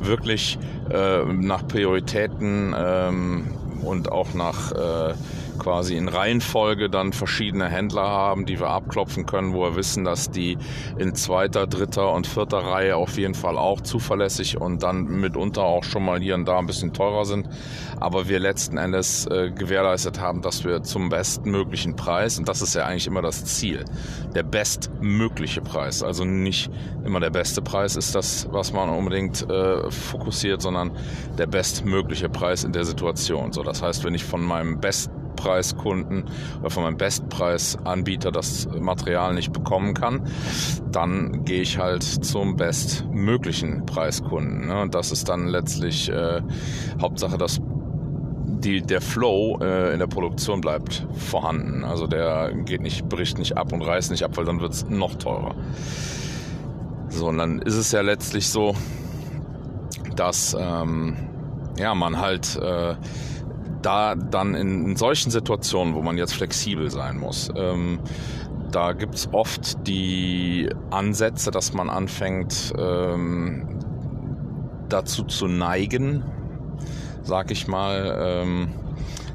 wirklich 0.00 0.58
äh, 0.90 1.24
nach 1.24 1.66
Prioritäten 1.66 2.74
ähm, 2.76 3.46
und 3.82 4.10
auch 4.10 4.34
nach 4.34 4.72
äh, 4.72 5.14
quasi 5.62 5.96
in 5.96 6.08
Reihenfolge 6.08 6.90
dann 6.90 7.12
verschiedene 7.12 7.68
Händler 7.68 8.02
haben, 8.08 8.46
die 8.46 8.58
wir 8.58 8.68
abklopfen 8.68 9.26
können, 9.26 9.54
wo 9.54 9.62
wir 9.62 9.76
wissen, 9.76 10.02
dass 10.02 10.30
die 10.30 10.58
in 10.98 11.14
zweiter, 11.14 11.68
dritter 11.68 12.12
und 12.12 12.26
vierter 12.26 12.58
Reihe 12.58 12.96
auf 12.96 13.16
jeden 13.16 13.34
Fall 13.34 13.56
auch 13.56 13.80
zuverlässig 13.80 14.60
und 14.60 14.82
dann 14.82 15.04
mitunter 15.04 15.62
auch 15.62 15.84
schon 15.84 16.04
mal 16.04 16.20
hier 16.20 16.34
und 16.34 16.46
da 16.46 16.58
ein 16.58 16.66
bisschen 16.66 16.92
teurer 16.92 17.24
sind. 17.24 17.48
Aber 18.00 18.28
wir 18.28 18.40
letzten 18.40 18.76
Endes 18.76 19.26
äh, 19.26 19.52
gewährleistet 19.52 20.20
haben, 20.20 20.42
dass 20.42 20.64
wir 20.64 20.82
zum 20.82 21.08
bestmöglichen 21.08 21.94
Preis, 21.94 22.38
und 22.38 22.48
das 22.48 22.60
ist 22.60 22.74
ja 22.74 22.84
eigentlich 22.84 23.06
immer 23.06 23.22
das 23.22 23.44
Ziel, 23.44 23.84
der 24.34 24.42
bestmögliche 24.42 25.60
Preis, 25.60 26.02
also 26.02 26.24
nicht 26.24 26.70
immer 27.04 27.20
der 27.20 27.30
beste 27.30 27.62
Preis 27.62 27.94
ist 27.94 28.14
das, 28.14 28.48
was 28.50 28.72
man 28.72 28.88
unbedingt 28.88 29.48
äh, 29.48 29.90
fokussiert, 29.90 30.60
sondern 30.60 30.90
der 31.38 31.46
bestmögliche 31.46 32.28
Preis 32.28 32.64
in 32.64 32.72
der 32.72 32.84
Situation. 32.84 33.52
So, 33.52 33.62
das 33.62 33.80
heißt, 33.80 34.04
wenn 34.04 34.14
ich 34.14 34.24
von 34.24 34.42
meinem 34.42 34.80
Bestpreiskunden 35.32 36.24
oder 36.60 36.70
von 36.70 36.84
meinem 36.84 36.96
Bestpreisanbieter 36.96 38.30
das 38.30 38.68
Material 38.68 39.34
nicht 39.34 39.52
bekommen 39.52 39.94
kann, 39.94 40.26
dann 40.90 41.44
gehe 41.44 41.62
ich 41.62 41.78
halt 41.78 42.02
zum 42.02 42.56
bestmöglichen 42.56 43.86
Preiskunden. 43.86 44.66
Ne? 44.66 44.82
Und 44.82 44.94
das 44.94 45.12
ist 45.12 45.28
dann 45.28 45.48
letztlich 45.48 46.10
äh, 46.10 46.42
Hauptsache, 47.00 47.38
dass 47.38 47.60
die, 48.44 48.82
der 48.82 49.00
Flow 49.00 49.58
äh, 49.60 49.92
in 49.92 49.98
der 49.98 50.06
Produktion 50.06 50.60
bleibt 50.60 51.06
vorhanden. 51.14 51.84
Also 51.84 52.06
der 52.06 52.52
geht 52.64 52.80
nicht, 52.80 53.08
bricht 53.08 53.38
nicht 53.38 53.56
ab 53.56 53.72
und 53.72 53.82
reißt 53.82 54.10
nicht 54.10 54.22
ab, 54.22 54.36
weil 54.36 54.44
dann 54.44 54.60
wird 54.60 54.72
es 54.72 54.88
noch 54.88 55.16
teurer. 55.16 55.54
So, 57.08 57.28
und 57.28 57.38
dann 57.38 57.60
ist 57.60 57.74
es 57.74 57.92
ja 57.92 58.00
letztlich 58.00 58.48
so, 58.48 58.74
dass 60.16 60.56
ähm, 60.58 61.16
ja, 61.78 61.94
man 61.94 62.18
halt 62.18 62.56
äh, 62.56 62.94
da 63.82 64.14
dann 64.14 64.54
in, 64.54 64.86
in, 64.86 64.96
solchen 64.96 65.30
Situationen, 65.30 65.94
wo 65.94 66.02
man 66.02 66.16
jetzt 66.16 66.34
flexibel 66.34 66.90
sein 66.90 67.18
muss, 67.18 67.50
ähm, 67.56 68.00
da 68.70 68.92
gibt 68.92 69.14
es 69.14 69.28
oft 69.32 69.86
die 69.86 70.68
Ansätze, 70.90 71.50
dass 71.50 71.74
man 71.74 71.90
anfängt 71.90 72.72
ähm, 72.78 73.78
dazu 74.88 75.24
zu 75.24 75.46
neigen, 75.46 76.24
sag 77.22 77.50
ich 77.50 77.68
mal, 77.68 78.18
ähm, 78.20 78.68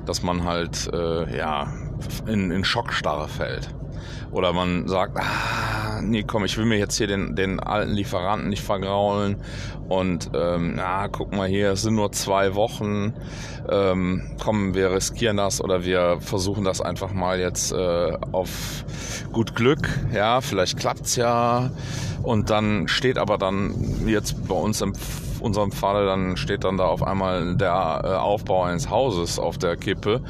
dass 0.06 0.24
man 0.24 0.44
halt 0.44 0.89
äh, 0.94 1.38
ja 1.38 1.72
in, 2.25 2.51
in 2.51 2.63
Schockstarre 2.63 3.27
fällt. 3.27 3.70
Oder 4.31 4.53
man 4.53 4.88
sagt, 4.88 5.17
ah, 5.17 6.01
nee, 6.01 6.24
komm, 6.24 6.46
ich 6.46 6.57
will 6.57 6.65
mir 6.65 6.77
jetzt 6.77 6.98
hier 6.98 7.07
den, 7.07 7.36
den 7.36 7.60
alten 7.60 7.91
Lieferanten 7.93 8.50
nicht 8.50 8.63
vergraulen. 8.63 9.38
Und 9.88 10.31
ähm, 10.34 10.74
na, 10.75 11.07
guck 11.07 11.31
mal 11.34 11.48
hier, 11.48 11.72
es 11.72 11.84
sind 11.84 11.96
nur 11.96 12.12
zwei 12.12 12.55
Wochen. 12.55 13.13
Ähm, 13.69 14.24
komm, 14.41 14.74
wir 14.74 14.91
riskieren 14.91 15.38
das 15.38 15.62
oder 15.62 15.86
wir 15.86 16.17
versuchen 16.19 16.63
das 16.63 16.81
einfach 16.81 17.13
mal 17.13 17.39
jetzt 17.39 17.72
äh, 17.72 18.17
auf 18.31 18.86
gut 19.31 19.55
Glück. 19.55 19.88
Ja, 20.13 20.41
vielleicht 20.41 20.77
klappt's 20.77 21.15
ja. 21.15 21.72
Und 22.24 22.50
dann 22.50 22.88
steht 22.88 23.17
aber 23.17 23.38
dann 23.38 24.07
jetzt 24.07 24.48
bei 24.48 24.55
uns 24.55 24.81
im 24.81 24.93
unserem 25.41 25.72
Falle 25.72 26.06
dann 26.06 26.38
steht 26.38 26.63
dann 26.63 26.77
da 26.77 26.86
auf 26.86 27.03
einmal 27.03 27.56
der 27.56 28.01
äh, 28.03 28.08
Aufbau 28.15 28.63
eines 28.63 28.89
Hauses 28.89 29.39
auf 29.39 29.58
der 29.58 29.75
Kippe, 29.75 30.22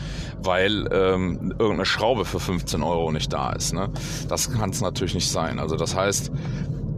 weil 0.44 0.88
ähm, 0.92 1.54
irgendeine 1.58 1.86
Schraube 1.86 2.26
für 2.26 2.40
15 2.40 2.84
Euro 2.84 3.12
nicht 3.12 3.32
da 3.32 3.52
ist. 3.52 3.74
Ne? 3.74 3.90
Das 4.28 4.52
kann 4.52 4.70
es 4.72 4.82
natürlich 4.82 5.16
nicht 5.16 5.30
sein. 5.30 5.60
Also 5.60 5.76
das 5.76 5.96
heißt, 5.96 6.32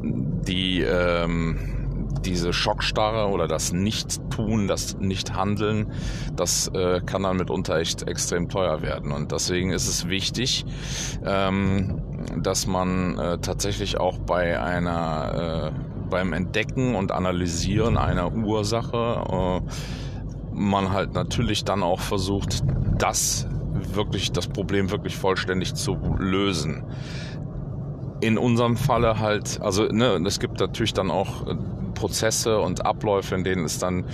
die 0.01 0.81
ähm, 0.81 1.79
diese 2.25 2.53
Schockstarre 2.53 3.29
oder 3.29 3.47
das 3.47 3.71
Nicht-Tun, 3.71 4.67
das 4.67 4.97
Nicht-Handeln, 4.99 5.91
das 6.35 6.67
äh, 6.69 7.01
kann 7.05 7.23
dann 7.23 7.37
mitunter 7.37 7.77
echt 7.77 8.07
extrem 8.07 8.49
teuer 8.49 8.81
werden. 8.81 9.11
Und 9.11 9.31
deswegen 9.31 9.71
ist 9.71 9.87
es 9.87 10.07
wichtig, 10.07 10.65
ähm, 11.25 12.01
dass 12.37 12.67
man 12.67 13.17
äh, 13.17 13.37
tatsächlich 13.39 13.99
auch 13.99 14.17
bei 14.19 14.59
einer 14.61 15.71
äh, 15.73 15.88
beim 16.09 16.33
Entdecken 16.33 16.95
und 16.95 17.11
Analysieren 17.11 17.97
einer 17.97 18.33
Ursache 18.33 19.61
äh, 19.65 19.71
man 20.53 20.91
halt 20.91 21.13
natürlich 21.13 21.63
dann 21.63 21.83
auch 21.83 21.99
versucht, 21.99 22.63
das 22.97 23.47
wirklich, 23.93 24.31
das 24.31 24.47
Problem 24.47 24.91
wirklich 24.91 25.15
vollständig 25.15 25.73
zu 25.73 25.97
lösen. 26.17 26.83
In 28.21 28.37
unserem 28.37 28.75
Falle 28.75 29.19
halt, 29.19 29.61
also 29.61 29.85
ne, 29.85 30.21
es 30.25 30.39
gibt 30.39 30.59
natürlich 30.59 30.93
dann 30.93 31.09
auch 31.09 31.47
äh, 31.47 31.55
Prozesse 31.99 32.59
und 32.59 32.85
Abläufe, 32.85 33.35
in 33.35 33.43
denen 33.43 33.65
es 33.65 33.77
dann 33.77 34.05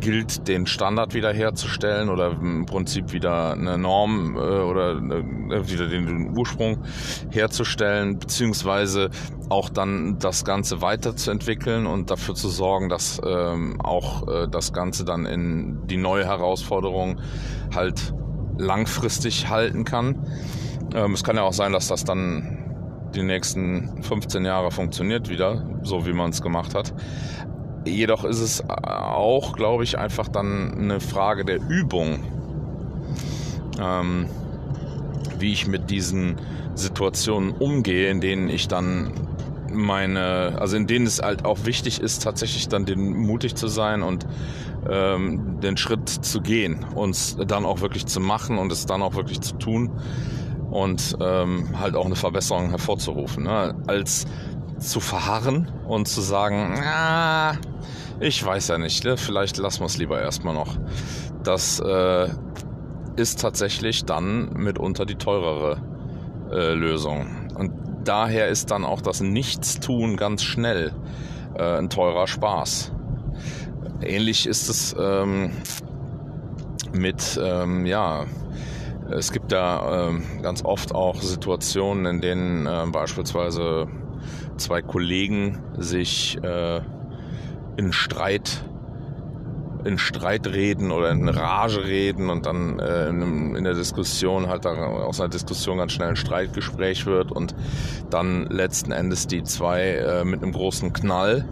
gilt, 0.00 0.46
den 0.46 0.66
Standard 0.66 1.12
wiederherzustellen 1.12 2.08
oder 2.08 2.30
im 2.30 2.66
Prinzip 2.66 3.12
wieder 3.12 3.52
eine 3.52 3.78
Norm 3.78 4.36
äh, 4.36 4.38
oder 4.38 4.92
äh, 4.92 5.68
wieder 5.68 5.88
den 5.88 6.36
Ursprung 6.38 6.84
herzustellen, 7.30 8.18
beziehungsweise 8.18 9.10
auch 9.48 9.68
dann 9.70 10.18
das 10.20 10.44
Ganze 10.44 10.82
weiterzuentwickeln 10.82 11.86
und 11.86 12.10
dafür 12.10 12.34
zu 12.34 12.48
sorgen, 12.48 12.88
dass 12.88 13.20
ähm, 13.26 13.80
auch 13.80 14.28
äh, 14.28 14.46
das 14.48 14.72
Ganze 14.72 15.04
dann 15.04 15.26
in 15.26 15.86
die 15.86 15.96
neue 15.96 16.24
Herausforderung 16.24 17.20
halt 17.74 18.14
langfristig 18.56 19.48
halten 19.48 19.84
kann. 19.84 20.26
Ähm, 20.94 21.12
es 21.12 21.24
kann 21.24 21.36
ja 21.36 21.42
auch 21.42 21.52
sein, 21.52 21.72
dass 21.72 21.88
das 21.88 22.04
dann 22.04 22.55
die 23.16 23.22
nächsten 23.22 24.02
15 24.02 24.44
Jahre 24.44 24.70
funktioniert 24.70 25.28
wieder, 25.28 25.64
so 25.82 26.06
wie 26.06 26.12
man 26.12 26.30
es 26.30 26.42
gemacht 26.42 26.74
hat. 26.74 26.92
Jedoch 27.84 28.24
ist 28.24 28.40
es 28.40 28.68
auch, 28.68 29.56
glaube 29.56 29.84
ich, 29.84 29.98
einfach 29.98 30.28
dann 30.28 30.78
eine 30.78 31.00
Frage 31.00 31.44
der 31.44 31.60
Übung, 31.68 32.24
ähm, 33.80 34.26
wie 35.38 35.52
ich 35.52 35.66
mit 35.66 35.90
diesen 35.90 36.36
Situationen 36.74 37.52
umgehe, 37.52 38.10
in 38.10 38.20
denen 38.20 38.48
ich 38.48 38.68
dann 38.68 39.12
meine, 39.72 40.56
also 40.58 40.76
in 40.76 40.86
denen 40.86 41.06
es 41.06 41.22
halt 41.22 41.44
auch 41.44 41.64
wichtig 41.64 42.00
ist, 42.00 42.22
tatsächlich 42.22 42.68
dann 42.68 42.86
den 42.86 43.16
mutig 43.16 43.54
zu 43.54 43.68
sein 43.68 44.02
und 44.02 44.26
ähm, 44.88 45.60
den 45.60 45.76
Schritt 45.76 46.08
zu 46.08 46.40
gehen 46.40 46.84
und 46.94 47.50
dann 47.50 47.64
auch 47.64 47.80
wirklich 47.80 48.06
zu 48.06 48.20
machen 48.20 48.58
und 48.58 48.72
es 48.72 48.86
dann 48.86 49.02
auch 49.02 49.14
wirklich 49.14 49.40
zu 49.40 49.56
tun 49.56 49.90
und 50.76 51.16
ähm, 51.22 51.70
halt 51.80 51.96
auch 51.96 52.04
eine 52.04 52.16
Verbesserung 52.16 52.68
hervorzurufen. 52.68 53.44
Ne? 53.44 53.74
Als 53.86 54.26
zu 54.78 55.00
verharren 55.00 55.72
und 55.88 56.06
zu 56.06 56.20
sagen, 56.20 56.78
ah, 56.84 57.54
ich 58.20 58.44
weiß 58.44 58.68
ja 58.68 58.76
nicht, 58.76 59.02
ne? 59.04 59.16
vielleicht 59.16 59.56
lassen 59.56 59.80
wir 59.80 59.86
es 59.86 59.96
lieber 59.96 60.20
erstmal 60.20 60.52
noch. 60.52 60.76
Das 61.42 61.80
äh, 61.80 62.28
ist 63.16 63.40
tatsächlich 63.40 64.04
dann 64.04 64.52
mitunter 64.52 65.06
die 65.06 65.14
teurere 65.14 65.80
äh, 66.52 66.74
Lösung. 66.74 67.26
Und 67.54 67.72
daher 68.04 68.48
ist 68.48 68.70
dann 68.70 68.84
auch 68.84 69.00
das 69.00 69.22
Nichtstun 69.22 70.18
ganz 70.18 70.42
schnell 70.42 70.92
äh, 71.54 71.78
ein 71.78 71.88
teurer 71.88 72.26
Spaß. 72.26 72.92
Ähnlich 74.02 74.46
ist 74.46 74.68
es 74.68 74.94
ähm, 75.00 75.52
mit, 76.92 77.40
ähm, 77.42 77.86
ja, 77.86 78.26
es 79.10 79.32
gibt 79.32 79.52
da 79.52 80.10
äh, 80.10 80.42
ganz 80.42 80.64
oft 80.64 80.94
auch 80.94 81.20
Situationen, 81.20 82.06
in 82.06 82.20
denen 82.20 82.66
äh, 82.66 82.86
beispielsweise 82.90 83.86
zwei 84.56 84.82
Kollegen 84.82 85.58
sich 85.76 86.38
äh, 86.42 86.80
in 87.76 87.92
Streit 87.92 88.64
in 89.84 89.98
Streit 89.98 90.48
reden 90.48 90.90
oder 90.90 91.12
in 91.12 91.28
Rage 91.28 91.84
reden 91.84 92.28
und 92.28 92.44
dann 92.44 92.80
äh, 92.80 93.08
in, 93.08 93.54
in, 93.54 93.62
der 93.62 93.74
Diskussion 93.74 94.48
halt 94.48 94.64
da 94.64 94.72
aus 94.72 95.20
einer 95.20 95.28
Diskussion 95.28 95.78
ganz 95.78 95.92
schnell 95.92 96.08
ein 96.08 96.16
Streitgespräch 96.16 97.06
wird 97.06 97.30
und 97.30 97.54
dann 98.10 98.46
letzten 98.46 98.90
Endes 98.90 99.28
die 99.28 99.44
zwei 99.44 99.82
äh, 99.82 100.24
mit 100.24 100.42
einem 100.42 100.50
großen 100.50 100.92
Knall 100.92 101.48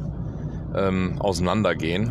ähm, 0.74 1.20
auseinandergehen. 1.20 2.10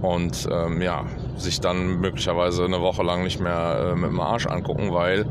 Und 0.00 0.48
ähm, 0.50 0.80
ja, 0.80 1.04
sich 1.36 1.60
dann 1.60 2.00
möglicherweise 2.00 2.64
eine 2.64 2.80
Woche 2.80 3.02
lang 3.02 3.22
nicht 3.22 3.40
mehr 3.40 3.92
äh, 3.92 3.96
mit 3.96 4.10
dem 4.10 4.20
Arsch 4.20 4.46
angucken, 4.46 4.92
weil 4.92 5.26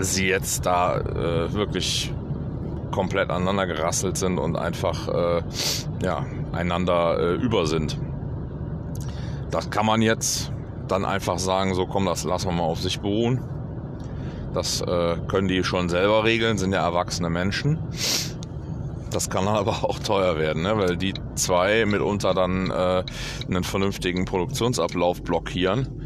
sie 0.00 0.26
jetzt 0.26 0.66
da 0.66 0.98
äh, 0.98 1.52
wirklich 1.52 2.12
komplett 2.90 3.30
aneinander 3.30 3.66
gerasselt 3.66 4.16
sind 4.16 4.38
und 4.38 4.56
einfach 4.56 5.08
äh, 5.08 5.42
ja, 6.02 6.24
einander 6.52 7.18
äh, 7.18 7.34
über 7.34 7.66
sind. 7.66 7.98
Das 9.50 9.70
kann 9.70 9.86
man 9.86 10.02
jetzt 10.02 10.52
dann 10.88 11.04
einfach 11.04 11.38
sagen, 11.38 11.74
so 11.74 11.86
komm, 11.86 12.06
das 12.06 12.24
lassen 12.24 12.48
wir 12.48 12.52
mal 12.52 12.64
auf 12.64 12.80
sich 12.80 13.00
beruhen. 13.00 13.40
Das 14.54 14.82
äh, 14.82 15.16
können 15.28 15.48
die 15.48 15.64
schon 15.64 15.88
selber 15.88 16.24
regeln, 16.24 16.58
sind 16.58 16.72
ja 16.72 16.84
erwachsene 16.84 17.30
Menschen. 17.30 17.78
Das 19.12 19.30
kann 19.30 19.46
dann 19.46 19.56
aber 19.56 19.84
auch 19.88 19.98
teuer 19.98 20.38
werden, 20.38 20.62
ne? 20.62 20.76
weil 20.76 20.96
die 20.96 21.14
zwei 21.34 21.84
mitunter 21.86 22.34
dann 22.34 22.70
äh, 22.70 23.04
einen 23.48 23.64
vernünftigen 23.64 24.24
Produktionsablauf 24.24 25.22
blockieren, 25.22 26.01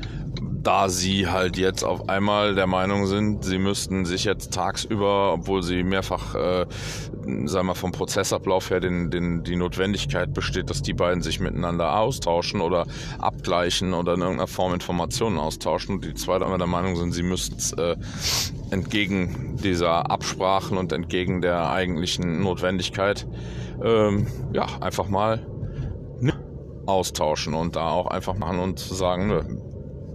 da 0.66 0.88
sie 0.88 1.28
halt 1.28 1.56
jetzt 1.56 1.84
auf 1.84 2.08
einmal 2.08 2.56
der 2.56 2.66
Meinung 2.66 3.06
sind, 3.06 3.44
sie 3.44 3.58
müssten 3.58 4.04
sich 4.04 4.24
jetzt 4.24 4.52
tagsüber, 4.52 5.32
obwohl 5.32 5.62
sie 5.62 5.84
mehrfach, 5.84 6.34
äh, 6.34 6.66
sagen 7.44 7.68
wir 7.68 7.76
vom 7.76 7.92
Prozessablauf 7.92 8.70
her, 8.70 8.80
den, 8.80 9.10
den, 9.12 9.44
die 9.44 9.54
Notwendigkeit 9.54 10.34
besteht, 10.34 10.68
dass 10.68 10.82
die 10.82 10.92
beiden 10.92 11.22
sich 11.22 11.38
miteinander 11.38 11.96
austauschen 11.96 12.60
oder 12.60 12.84
abgleichen 13.20 13.94
oder 13.94 14.14
in 14.14 14.22
irgendeiner 14.22 14.48
Form 14.48 14.74
Informationen 14.74 15.38
austauschen. 15.38 15.96
Und 15.96 16.04
die 16.04 16.14
zweite 16.14 16.44
einmal 16.44 16.58
der 16.58 16.66
Meinung 16.66 16.96
sind, 16.96 17.12
sie 17.12 17.22
müssten 17.22 17.58
es 17.58 17.72
äh, 17.74 17.94
entgegen 18.70 19.56
dieser 19.62 20.10
Absprachen 20.10 20.78
und 20.78 20.90
entgegen 20.90 21.42
der 21.42 21.70
eigentlichen 21.70 22.42
Notwendigkeit 22.42 23.24
ähm, 23.84 24.26
ja 24.52 24.66
einfach 24.80 25.06
mal 25.06 25.46
ne, 26.18 26.32
austauschen 26.86 27.54
und 27.54 27.76
da 27.76 27.90
auch 27.90 28.08
einfach 28.08 28.34
machen 28.34 28.58
und 28.58 28.80
sagen, 28.80 29.62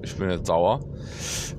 ich 0.03 0.15
bin 0.15 0.29
jetzt 0.29 0.47
sauer. 0.47 0.81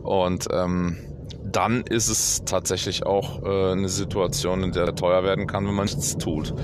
Und 0.03 0.49
ähm, 0.53 0.97
dann 1.45 1.83
ist 1.83 2.09
es 2.09 2.45
tatsächlich 2.45 3.05
auch 3.05 3.43
äh, 3.43 3.73
eine 3.73 3.89
Situation, 3.89 4.63
in 4.63 4.73
der 4.73 4.87
er 4.87 4.95
teuer 4.95 5.23
werden 5.23 5.47
kann, 5.47 5.67
wenn 5.67 5.75
man 5.75 5.85
nichts 5.87 6.17
tut. 6.17 6.55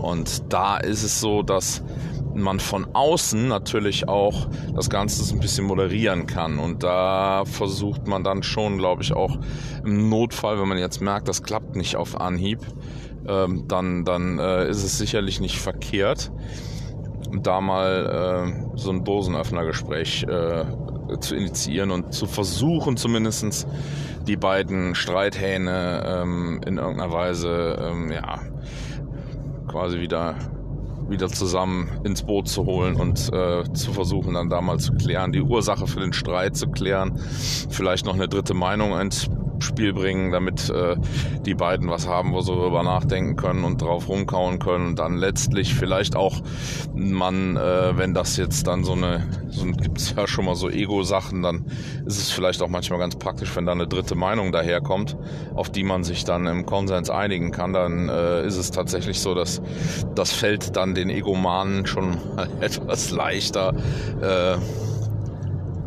Und 0.00 0.52
da 0.52 0.78
ist 0.78 1.02
es 1.02 1.20
so, 1.20 1.42
dass 1.42 1.82
man 2.34 2.60
von 2.60 2.86
außen 2.94 3.48
natürlich 3.48 4.08
auch 4.08 4.48
das 4.74 4.88
Ganze 4.90 5.24
so 5.24 5.34
ein 5.34 5.40
bisschen 5.40 5.66
moderieren 5.66 6.26
kann. 6.26 6.58
Und 6.58 6.82
da 6.82 7.44
versucht 7.44 8.06
man 8.06 8.24
dann 8.24 8.42
schon, 8.42 8.78
glaube 8.78 9.02
ich, 9.02 9.12
auch 9.12 9.38
im 9.84 10.08
Notfall, 10.08 10.60
wenn 10.60 10.68
man 10.68 10.78
jetzt 10.78 11.00
merkt, 11.00 11.28
das 11.28 11.42
klappt 11.42 11.76
nicht 11.76 11.96
auf 11.96 12.20
Anhieb, 12.20 12.60
ähm, 13.26 13.64
dann, 13.66 14.04
dann 14.04 14.38
äh, 14.38 14.68
ist 14.68 14.84
es 14.84 14.98
sicherlich 14.98 15.40
nicht 15.40 15.58
verkehrt, 15.58 16.30
da 17.42 17.60
mal 17.60 18.64
äh, 18.74 18.78
so 18.78 18.90
ein 18.90 19.04
Dosenöffnergespräch 19.04 20.24
äh, 20.24 20.64
zu 21.20 21.36
initiieren 21.36 21.90
und 21.90 22.12
zu 22.12 22.26
versuchen, 22.26 22.96
zumindest 22.96 23.66
die 24.26 24.36
beiden 24.36 24.94
Streithähne 24.94 26.04
ähm, 26.06 26.60
in 26.66 26.78
irgendeiner 26.78 27.12
Weise 27.12 27.76
ähm, 27.80 28.12
ja, 28.12 28.40
quasi 29.68 30.00
wieder 30.00 30.36
wieder 31.08 31.28
zusammen 31.28 31.88
ins 32.04 32.22
Boot 32.22 32.48
zu 32.48 32.66
holen 32.66 32.96
und 32.96 33.30
äh, 33.32 33.64
zu 33.72 33.92
versuchen, 33.92 34.34
dann 34.34 34.50
da 34.50 34.60
mal 34.60 34.78
zu 34.78 34.92
klären, 34.92 35.32
die 35.32 35.40
Ursache 35.40 35.86
für 35.86 36.00
den 36.00 36.12
Streit 36.12 36.54
zu 36.54 36.66
klären, 36.66 37.18
vielleicht 37.70 38.04
noch 38.04 38.14
eine 38.14 38.28
dritte 38.28 38.52
Meinung 38.52 38.98
ins 39.00 39.30
Spiel 39.64 39.92
bringen, 39.92 40.32
damit 40.32 40.70
äh, 40.70 40.96
die 41.44 41.54
beiden 41.54 41.88
was 41.88 42.06
haben, 42.06 42.32
wo 42.32 42.40
sie 42.40 42.52
darüber 42.52 42.82
nachdenken 42.82 43.36
können 43.36 43.64
und 43.64 43.82
drauf 43.82 44.08
rumkauen 44.08 44.58
können 44.58 44.88
und 44.88 44.98
dann 44.98 45.16
letztlich 45.16 45.74
vielleicht 45.74 46.16
auch 46.16 46.40
man, 46.94 47.56
äh, 47.56 47.96
wenn 47.96 48.14
das 48.14 48.36
jetzt 48.36 48.66
dann 48.66 48.84
so 48.84 48.92
eine, 48.92 49.26
so 49.50 49.64
gibt 49.66 49.98
es 49.98 50.14
ja 50.16 50.26
schon 50.26 50.44
mal 50.44 50.54
so 50.54 50.68
Ego-Sachen, 50.68 51.42
dann 51.42 51.66
ist 52.06 52.18
es 52.18 52.30
vielleicht 52.30 52.62
auch 52.62 52.68
manchmal 52.68 52.98
ganz 52.98 53.16
praktisch, 53.16 53.54
wenn 53.56 53.66
da 53.66 53.72
eine 53.72 53.86
dritte 53.86 54.14
Meinung 54.14 54.52
daherkommt, 54.52 55.16
auf 55.54 55.70
die 55.70 55.84
man 55.84 56.04
sich 56.04 56.24
dann 56.24 56.46
im 56.46 56.66
Konsens 56.66 57.10
einigen 57.10 57.50
kann, 57.50 57.72
dann 57.72 58.08
äh, 58.08 58.46
ist 58.46 58.56
es 58.56 58.70
tatsächlich 58.70 59.20
so, 59.20 59.34
dass 59.34 59.62
das 60.14 60.32
fällt 60.32 60.76
dann 60.76 60.94
den 60.94 61.10
Egomanen 61.10 61.86
schon 61.86 62.18
etwas 62.60 63.10
leichter. 63.10 63.74
Äh, 64.20 64.58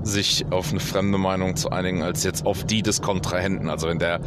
sich 0.04 0.46
auf 0.52 0.72
eine 0.72 0.80
fremde 0.80 1.18
Meinung 1.18 1.56
zu 1.56 1.70
einigen, 1.70 2.02
als 2.02 2.24
jetzt 2.24 2.46
auf 2.46 2.64
die 2.64 2.82
des 2.82 3.02
Kontrahenten. 3.02 3.70
Also 3.70 3.88
wenn 3.88 4.00
der 4.00 4.22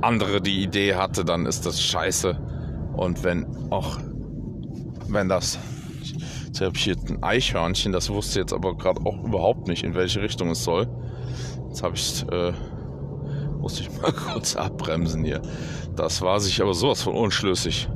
andere 0.00 0.40
die 0.40 0.62
Idee 0.62 0.94
hatte, 0.94 1.24
dann 1.24 1.46
ist 1.46 1.66
das 1.66 1.82
scheiße. 1.82 2.38
Und 2.94 3.22
wenn 3.22 3.46
auch, 3.70 3.98
wenn 5.08 5.28
das, 5.28 5.58
jetzt 6.46 6.60
habe 6.60 6.76
ich 6.76 6.84
hier 6.84 6.96
ein 7.08 7.22
Eichhörnchen, 7.22 7.92
das 7.92 8.10
wusste 8.10 8.40
jetzt 8.40 8.52
aber 8.52 8.76
gerade 8.76 9.00
auch 9.04 9.22
überhaupt 9.24 9.68
nicht, 9.68 9.84
in 9.84 9.94
welche 9.94 10.22
Richtung 10.22 10.50
es 10.50 10.64
soll. 10.64 10.88
Jetzt 11.68 11.82
habe 11.82 11.94
ich, 11.94 12.24
äh, 12.30 12.52
musste 13.58 13.82
ich 13.82 14.00
mal 14.00 14.12
kurz 14.32 14.56
abbremsen 14.56 15.24
hier. 15.24 15.42
Das 15.96 16.22
war 16.22 16.40
sich 16.40 16.60
aber 16.62 16.74
sowas 16.74 17.02
von 17.02 17.14
unschlüssig. 17.14 17.88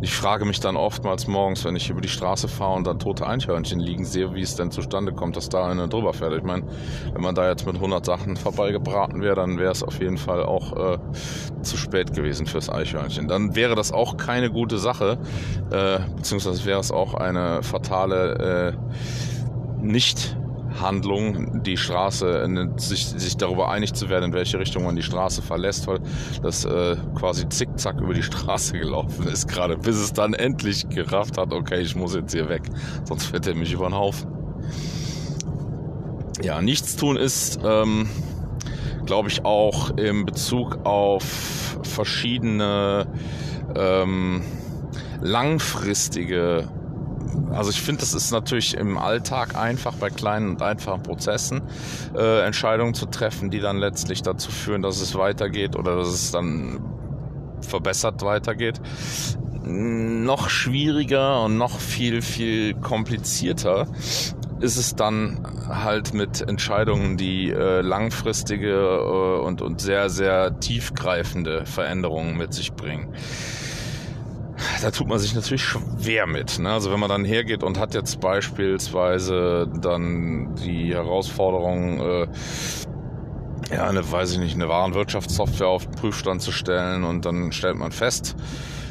Ich 0.00 0.14
frage 0.14 0.44
mich 0.44 0.60
dann 0.60 0.76
oftmals 0.76 1.26
morgens, 1.26 1.64
wenn 1.64 1.74
ich 1.74 1.90
über 1.90 2.00
die 2.00 2.08
Straße 2.08 2.46
fahre 2.46 2.76
und 2.76 2.86
dann 2.86 3.00
tote 3.00 3.26
Einhörnchen 3.26 3.80
liegen 3.80 4.04
sehe, 4.04 4.32
wie 4.32 4.42
es 4.42 4.54
denn 4.54 4.70
zustande 4.70 5.12
kommt, 5.12 5.36
dass 5.36 5.48
da 5.48 5.66
einer 5.66 5.88
drüber 5.88 6.12
fährt. 6.12 6.34
Ich 6.36 6.44
meine, 6.44 6.62
wenn 7.12 7.20
man 7.20 7.34
da 7.34 7.48
jetzt 7.48 7.66
mit 7.66 7.74
100 7.74 8.06
Sachen 8.06 8.36
vorbeigebraten 8.36 9.20
wäre, 9.22 9.34
dann 9.34 9.58
wäre 9.58 9.72
es 9.72 9.82
auf 9.82 10.00
jeden 10.00 10.16
Fall 10.16 10.44
auch 10.44 10.72
äh, 10.76 10.98
zu 11.62 11.76
spät 11.76 12.14
gewesen 12.14 12.46
fürs 12.46 12.70
Eichhörnchen. 12.70 13.26
Dann 13.26 13.56
wäre 13.56 13.74
das 13.74 13.90
auch 13.90 14.16
keine 14.16 14.50
gute 14.50 14.78
Sache, 14.78 15.18
äh, 15.72 15.98
beziehungsweise 16.14 16.64
wäre 16.64 16.78
es 16.78 16.92
auch 16.92 17.14
eine 17.14 17.64
fatale 17.64 18.74
äh, 18.74 19.84
nicht 19.84 20.36
Handlung, 20.80 21.62
die 21.62 21.76
Straße, 21.76 22.48
sich, 22.76 23.06
sich 23.06 23.36
darüber 23.36 23.70
einig 23.70 23.94
zu 23.94 24.08
werden, 24.08 24.26
in 24.26 24.32
welche 24.32 24.58
Richtung 24.58 24.84
man 24.84 24.96
die 24.96 25.02
Straße 25.02 25.42
verlässt, 25.42 25.86
weil 25.86 26.00
das 26.42 26.64
äh, 26.64 26.96
quasi 27.14 27.48
zickzack 27.48 28.00
über 28.00 28.14
die 28.14 28.22
Straße 28.22 28.78
gelaufen 28.78 29.26
ist 29.28 29.48
gerade, 29.48 29.76
bis 29.76 29.96
es 29.96 30.12
dann 30.12 30.34
endlich 30.34 30.88
gerafft 30.88 31.38
hat, 31.38 31.52
okay, 31.52 31.80
ich 31.80 31.96
muss 31.96 32.14
jetzt 32.14 32.32
hier 32.32 32.48
weg, 32.48 32.62
sonst 33.04 33.26
fährt 33.26 33.46
er 33.46 33.54
mich 33.54 33.72
über 33.72 33.88
den 33.88 33.94
Haufen. 33.94 34.30
Ja, 36.42 36.62
nichts 36.62 36.96
tun 36.96 37.16
ist, 37.16 37.58
ähm, 37.64 38.08
glaube 39.06 39.28
ich, 39.28 39.44
auch 39.44 39.90
im 39.96 40.24
Bezug 40.24 40.84
auf 40.84 41.78
verschiedene 41.82 43.06
ähm, 43.74 44.42
langfristige 45.20 46.68
also 47.52 47.70
ich 47.70 47.80
finde, 47.80 48.00
das 48.00 48.14
ist 48.14 48.30
natürlich 48.30 48.74
im 48.74 48.98
Alltag 48.98 49.56
einfach 49.56 49.94
bei 49.94 50.10
kleinen 50.10 50.50
und 50.50 50.62
einfachen 50.62 51.02
Prozessen 51.02 51.62
äh, 52.16 52.44
Entscheidungen 52.44 52.94
zu 52.94 53.06
treffen, 53.06 53.50
die 53.50 53.60
dann 53.60 53.78
letztlich 53.78 54.22
dazu 54.22 54.50
führen, 54.50 54.82
dass 54.82 55.00
es 55.00 55.14
weitergeht 55.14 55.76
oder 55.76 55.96
dass 55.96 56.08
es 56.08 56.30
dann 56.30 56.80
verbessert 57.60 58.22
weitergeht. 58.22 58.80
Noch 59.64 60.48
schwieriger 60.48 61.42
und 61.44 61.58
noch 61.58 61.78
viel, 61.80 62.22
viel 62.22 62.74
komplizierter 62.74 63.88
ist 64.60 64.76
es 64.76 64.96
dann 64.96 65.46
halt 65.68 66.14
mit 66.14 66.40
Entscheidungen, 66.40 67.16
die 67.16 67.50
äh, 67.50 67.80
langfristige 67.80 68.72
äh, 68.72 69.40
und, 69.44 69.62
und 69.62 69.80
sehr, 69.80 70.10
sehr 70.10 70.58
tiefgreifende 70.58 71.64
Veränderungen 71.64 72.36
mit 72.36 72.52
sich 72.54 72.72
bringen 72.72 73.14
da 74.82 74.90
tut 74.90 75.08
man 75.08 75.18
sich 75.18 75.34
natürlich 75.34 75.62
schwer 75.62 76.26
mit. 76.26 76.58
Ne? 76.58 76.70
Also 76.70 76.90
wenn 76.90 77.00
man 77.00 77.08
dann 77.08 77.24
hergeht 77.24 77.62
und 77.62 77.78
hat 77.78 77.94
jetzt 77.94 78.20
beispielsweise 78.20 79.68
dann 79.80 80.54
die 80.56 80.94
Herausforderung, 80.94 82.00
äh, 82.00 82.26
ja, 83.72 83.84
eine, 83.84 84.10
weiß 84.10 84.32
ich 84.32 84.38
nicht, 84.38 84.54
eine 84.54 84.68
Warenwirtschaftssoftware 84.68 85.68
auf 85.68 85.86
den 85.86 85.94
Prüfstand 85.94 86.42
zu 86.42 86.52
stellen 86.52 87.04
und 87.04 87.24
dann 87.24 87.52
stellt 87.52 87.76
man 87.76 87.92
fest, 87.92 88.36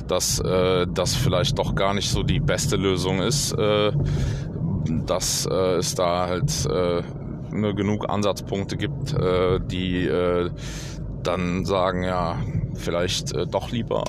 dass 0.07 0.39
äh, 0.39 0.85
das 0.87 1.15
vielleicht 1.15 1.57
doch 1.57 1.75
gar 1.75 1.93
nicht 1.93 2.09
so 2.09 2.23
die 2.23 2.39
beste 2.39 2.75
Lösung 2.75 3.21
ist, 3.21 3.53
äh, 3.53 3.91
dass 5.05 5.45
äh, 5.45 5.75
es 5.77 5.95
da 5.95 6.27
halt 6.27 6.65
äh, 6.65 7.01
nur 7.51 7.73
genug 7.75 8.09
Ansatzpunkte 8.09 8.77
gibt, 8.77 9.13
äh, 9.13 9.59
die 9.59 10.05
äh, 10.05 10.49
dann 11.23 11.65
sagen, 11.65 12.03
ja, 12.03 12.37
vielleicht 12.75 13.33
äh, 13.33 13.47
doch 13.47 13.71
lieber 13.71 14.03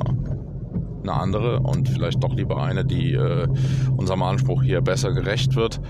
eine 1.08 1.20
andere 1.20 1.60
und 1.60 1.88
vielleicht 1.88 2.22
doch 2.22 2.34
lieber 2.34 2.62
eine, 2.62 2.84
die 2.84 3.14
äh, 3.14 3.48
unserem 3.96 4.22
Anspruch 4.22 4.62
hier 4.62 4.80
besser 4.80 5.12
gerecht 5.12 5.56
wird. 5.56 5.80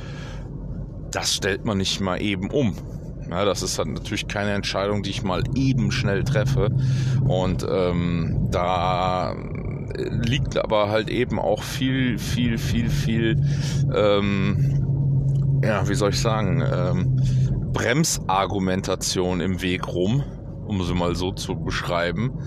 Das 1.11 1.35
stellt 1.35 1.65
man 1.65 1.79
nicht 1.79 2.01
mal 2.01 2.21
eben 2.21 2.51
um. 2.51 2.75
Ja, 3.31 3.45
das 3.45 3.63
ist 3.63 3.79
halt 3.79 3.89
natürlich 3.89 4.27
keine 4.27 4.53
Entscheidung, 4.53 5.03
die 5.03 5.11
ich 5.11 5.23
mal 5.23 5.43
eben 5.55 5.91
schnell 5.91 6.25
treffe. 6.25 6.71
Und 7.27 7.67
ähm, 7.71 8.49
da 8.51 9.35
liegt 9.97 10.57
aber 10.57 10.91
halt 10.91 11.11
eben 11.11 11.39
auch 11.39 11.63
viel, 11.63 12.19
viel, 12.19 12.59
viel, 12.59 12.89
viel, 12.89 13.37
ähm, 13.95 15.61
ja, 15.63 15.89
wie 15.89 15.95
soll 15.95 16.11
ich 16.11 16.21
sagen, 16.21 16.63
ähm, 16.63 17.17
Bremsargumentation 17.73 19.41
im 19.41 19.61
Weg 19.61 19.89
rum 19.89 20.23
um 20.69 20.83
sie 20.83 20.95
mal 20.95 21.15
so 21.15 21.33
zu 21.33 21.57
beschreiben, 21.57 22.39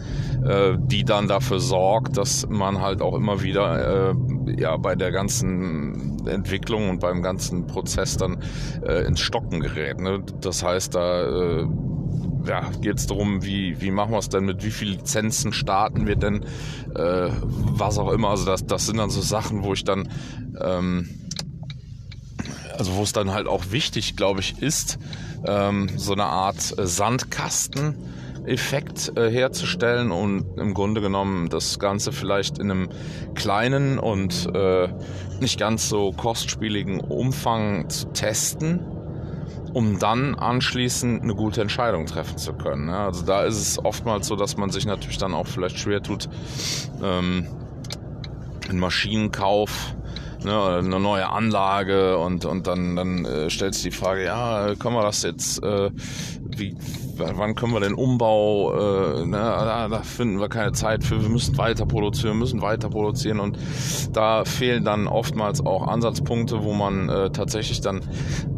äh, 0.45 0.77
die 0.79 1.03
dann 1.03 1.27
dafür 1.27 1.59
sorgt, 1.59 2.17
dass 2.17 2.47
man 2.47 2.81
halt 2.81 3.01
auch 3.01 3.15
immer 3.15 3.41
wieder 3.41 4.11
äh, 4.11 4.15
ja 4.59 4.77
bei 4.77 4.95
der 4.95 5.11
ganzen 5.11 6.27
Entwicklung 6.27 6.89
und 6.89 6.99
beim 6.99 7.21
ganzen 7.21 7.67
Prozess 7.67 8.17
dann 8.17 8.43
äh, 8.85 9.05
ins 9.05 9.19
Stocken 9.19 9.59
gerät. 9.59 9.99
Ne? 9.99 10.23
Das 10.39 10.63
heißt, 10.63 10.95
da 10.95 11.61
äh, 11.61 11.67
ja, 12.45 12.69
geht 12.81 12.97
es 12.97 13.07
darum, 13.07 13.43
wie, 13.43 13.81
wie 13.81 13.91
machen 13.91 14.11
wir 14.11 14.19
es 14.19 14.29
denn, 14.29 14.45
mit 14.45 14.63
wie 14.63 14.71
vielen 14.71 14.97
Lizenzen 14.97 15.53
starten 15.53 16.07
wir 16.07 16.15
denn, 16.15 16.43
äh, 16.95 17.29
was 17.41 17.97
auch 17.97 18.11
immer. 18.11 18.29
Also 18.29 18.45
das, 18.45 18.65
das 18.65 18.85
sind 18.85 18.97
dann 18.97 19.09
so 19.09 19.21
Sachen, 19.21 19.63
wo 19.63 19.73
ich 19.73 19.83
dann, 19.83 20.09
ähm, 20.59 21.09
also 22.77 22.95
wo 22.95 23.03
es 23.03 23.13
dann 23.13 23.31
halt 23.31 23.47
auch 23.47 23.71
wichtig, 23.71 24.15
glaube 24.15 24.39
ich, 24.39 24.61
ist, 24.61 24.97
ähm, 25.45 25.89
so 25.97 26.13
eine 26.13 26.25
Art 26.25 26.77
äh, 26.77 26.85
Sandkasten-Effekt 26.85 29.17
äh, 29.17 29.29
herzustellen 29.29 30.11
und 30.11 30.45
im 30.57 30.73
Grunde 30.73 31.01
genommen 31.01 31.49
das 31.49 31.79
Ganze 31.79 32.11
vielleicht 32.11 32.59
in 32.59 32.71
einem 32.71 32.89
kleinen 33.35 33.99
und 33.99 34.49
äh, 34.53 34.89
nicht 35.39 35.59
ganz 35.59 35.87
so 35.89 36.11
kostspieligen 36.11 36.99
Umfang 36.99 37.89
zu 37.89 38.07
testen 38.13 38.79
um 39.73 39.99
dann 39.99 40.35
anschließend 40.35 41.23
eine 41.23 41.35
gute 41.35 41.61
Entscheidung 41.61 42.05
treffen 42.05 42.37
zu 42.37 42.53
können. 42.53 42.87
Ne? 42.87 42.97
Also 42.97 43.25
da 43.25 43.43
ist 43.43 43.57
es 43.57 43.83
oftmals 43.83 44.27
so, 44.27 44.35
dass 44.35 44.57
man 44.57 44.69
sich 44.69 44.85
natürlich 44.85 45.17
dann 45.17 45.33
auch 45.33 45.47
vielleicht 45.47 45.79
schwer 45.79 46.03
tut, 46.03 46.27
ähm, 47.01 47.47
einen 48.69 48.79
Maschinenkauf 48.79 49.95
ne, 50.43 50.77
eine 50.79 50.99
neue 50.99 51.29
Anlage 51.29 52.17
und, 52.17 52.45
und 52.45 52.67
dann, 52.67 52.95
dann 52.95 53.25
äh, 53.25 53.49
stellt 53.49 53.73
sich 53.73 53.83
die 53.83 53.91
Frage, 53.91 54.23
ja, 54.25 54.73
können 54.75 54.95
wir 54.95 55.03
das 55.03 55.23
jetzt, 55.23 55.63
äh, 55.63 55.91
wie, 56.57 56.75
wann 57.15 57.55
können 57.55 57.73
wir 57.73 57.79
den 57.79 57.93
Umbau, 57.93 58.73
äh, 58.73 59.25
ne, 59.25 59.37
da, 59.37 59.87
da 59.87 60.01
finden 60.01 60.39
wir 60.39 60.49
keine 60.49 60.71
Zeit 60.71 61.03
für, 61.03 61.21
wir 61.21 61.29
müssen 61.29 61.57
weiter 61.57 61.85
produzieren, 61.85 62.37
müssen 62.37 62.61
weiter 62.61 62.89
produzieren 62.89 63.39
und 63.39 63.57
da 64.13 64.45
fehlen 64.45 64.83
dann 64.83 65.07
oftmals 65.07 65.65
auch 65.65 65.87
Ansatzpunkte, 65.87 66.63
wo 66.63 66.73
man 66.73 67.09
äh, 67.09 67.29
tatsächlich 67.31 67.81
dann 67.81 68.01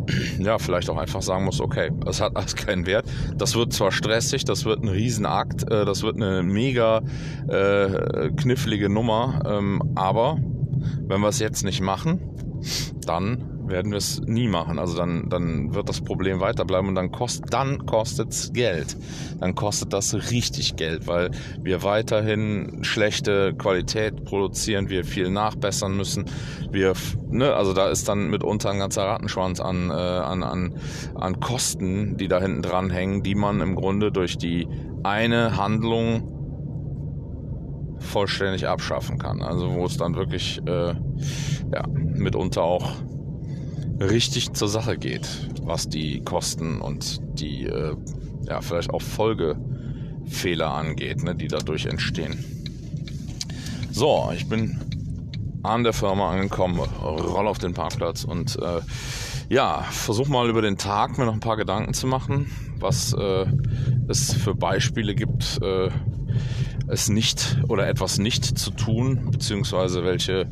ja, 0.39 0.57
vielleicht 0.57 0.89
auch 0.89 0.97
einfach 0.97 1.21
sagen 1.21 1.45
muss, 1.45 1.61
okay, 1.61 1.91
es 2.07 2.21
hat 2.21 2.35
alles 2.35 2.55
keinen 2.55 2.85
Wert. 2.85 3.05
Das 3.37 3.55
wird 3.55 3.73
zwar 3.73 3.91
stressig, 3.91 4.45
das 4.45 4.65
wird 4.65 4.83
ein 4.83 4.89
Riesenakt, 4.89 5.69
äh, 5.71 5.85
das 5.85 6.03
wird 6.03 6.15
eine 6.15 6.43
mega 6.43 7.01
äh, 7.47 8.29
knifflige 8.35 8.89
Nummer, 8.89 9.41
ähm, 9.45 9.81
aber 9.95 10.37
wenn 11.07 11.21
wir 11.21 11.29
es 11.29 11.39
jetzt 11.39 11.63
nicht 11.63 11.81
machen, 11.81 12.19
dann 13.05 13.53
werden 13.67 13.91
wir 13.91 13.97
es 13.97 14.21
nie 14.21 14.47
machen. 14.47 14.79
Also 14.79 14.97
dann, 14.97 15.29
dann 15.29 15.73
wird 15.73 15.89
das 15.89 16.01
Problem 16.01 16.39
weiterbleiben 16.39 16.89
und 16.89 16.95
dann 16.95 17.11
kostet 17.11 17.53
dann 17.53 17.85
kostet's 17.85 18.51
Geld. 18.53 18.97
Dann 19.39 19.55
kostet 19.55 19.93
das 19.93 20.13
richtig 20.31 20.75
Geld, 20.75 21.07
weil 21.07 21.31
wir 21.61 21.83
weiterhin 21.83 22.83
schlechte 22.83 23.53
Qualität 23.53 24.25
produzieren, 24.25 24.89
wir 24.89 25.05
viel 25.05 25.29
nachbessern 25.29 25.95
müssen. 25.95 26.25
Wir, 26.71 26.93
ne, 27.29 27.53
also 27.53 27.73
da 27.73 27.89
ist 27.89 28.07
dann 28.09 28.29
mitunter 28.29 28.71
ein 28.71 28.79
ganzer 28.79 29.03
Rattenschwanz 29.03 29.59
an, 29.59 29.89
äh, 29.89 29.93
an, 29.93 30.43
an, 30.43 30.75
an 31.15 31.39
Kosten, 31.39 32.17
die 32.17 32.27
da 32.27 32.41
hinten 32.41 32.61
dran 32.61 32.89
hängen, 32.89 33.23
die 33.23 33.35
man 33.35 33.61
im 33.61 33.75
Grunde 33.75 34.11
durch 34.11 34.37
die 34.37 34.67
eine 35.03 35.57
Handlung 35.57 36.42
vollständig 38.03 38.67
abschaffen 38.67 39.17
kann. 39.17 39.41
Also 39.41 39.73
wo 39.73 39.85
es 39.85 39.97
dann 39.97 40.15
wirklich 40.15 40.61
äh, 40.65 40.93
ja, 41.73 41.87
mitunter 41.87 42.63
auch 42.63 42.91
richtig 43.99 44.53
zur 44.53 44.67
Sache 44.67 44.97
geht, 44.97 45.27
was 45.63 45.89
die 45.89 46.21
Kosten 46.21 46.81
und 46.81 47.19
die 47.39 47.65
äh, 47.65 47.95
ja, 48.47 48.61
vielleicht 48.61 48.91
auch 48.91 49.01
Folgefehler 49.01 50.73
angeht, 50.73 51.23
ne, 51.23 51.35
die 51.35 51.47
dadurch 51.47 51.85
entstehen. 51.85 52.43
So, 53.91 54.31
ich 54.35 54.47
bin 54.47 54.79
an 55.63 55.83
der 55.83 55.93
Firma 55.93 56.31
angekommen, 56.31 56.79
roll 56.79 57.47
auf 57.47 57.57
den 57.57 57.73
Parkplatz 57.73 58.25
und 58.25 58.57
äh, 58.61 58.81
ja, 59.49 59.83
versuch 59.83 60.27
mal 60.27 60.49
über 60.49 60.61
den 60.61 60.77
Tag 60.77 61.17
mir 61.17 61.25
noch 61.25 61.33
ein 61.33 61.39
paar 61.39 61.57
Gedanken 61.57 61.93
zu 61.93 62.07
machen, 62.07 62.51
was 62.79 63.13
äh, 63.13 63.45
es 64.07 64.33
für 64.33 64.55
Beispiele 64.55 65.15
gibt, 65.15 65.61
äh, 65.61 65.89
es 66.87 67.09
nicht 67.09 67.57
oder 67.67 67.87
etwas 67.87 68.17
nicht 68.17 68.57
zu 68.57 68.71
tun, 68.71 69.31
beziehungsweise 69.31 70.03
welche 70.03 70.51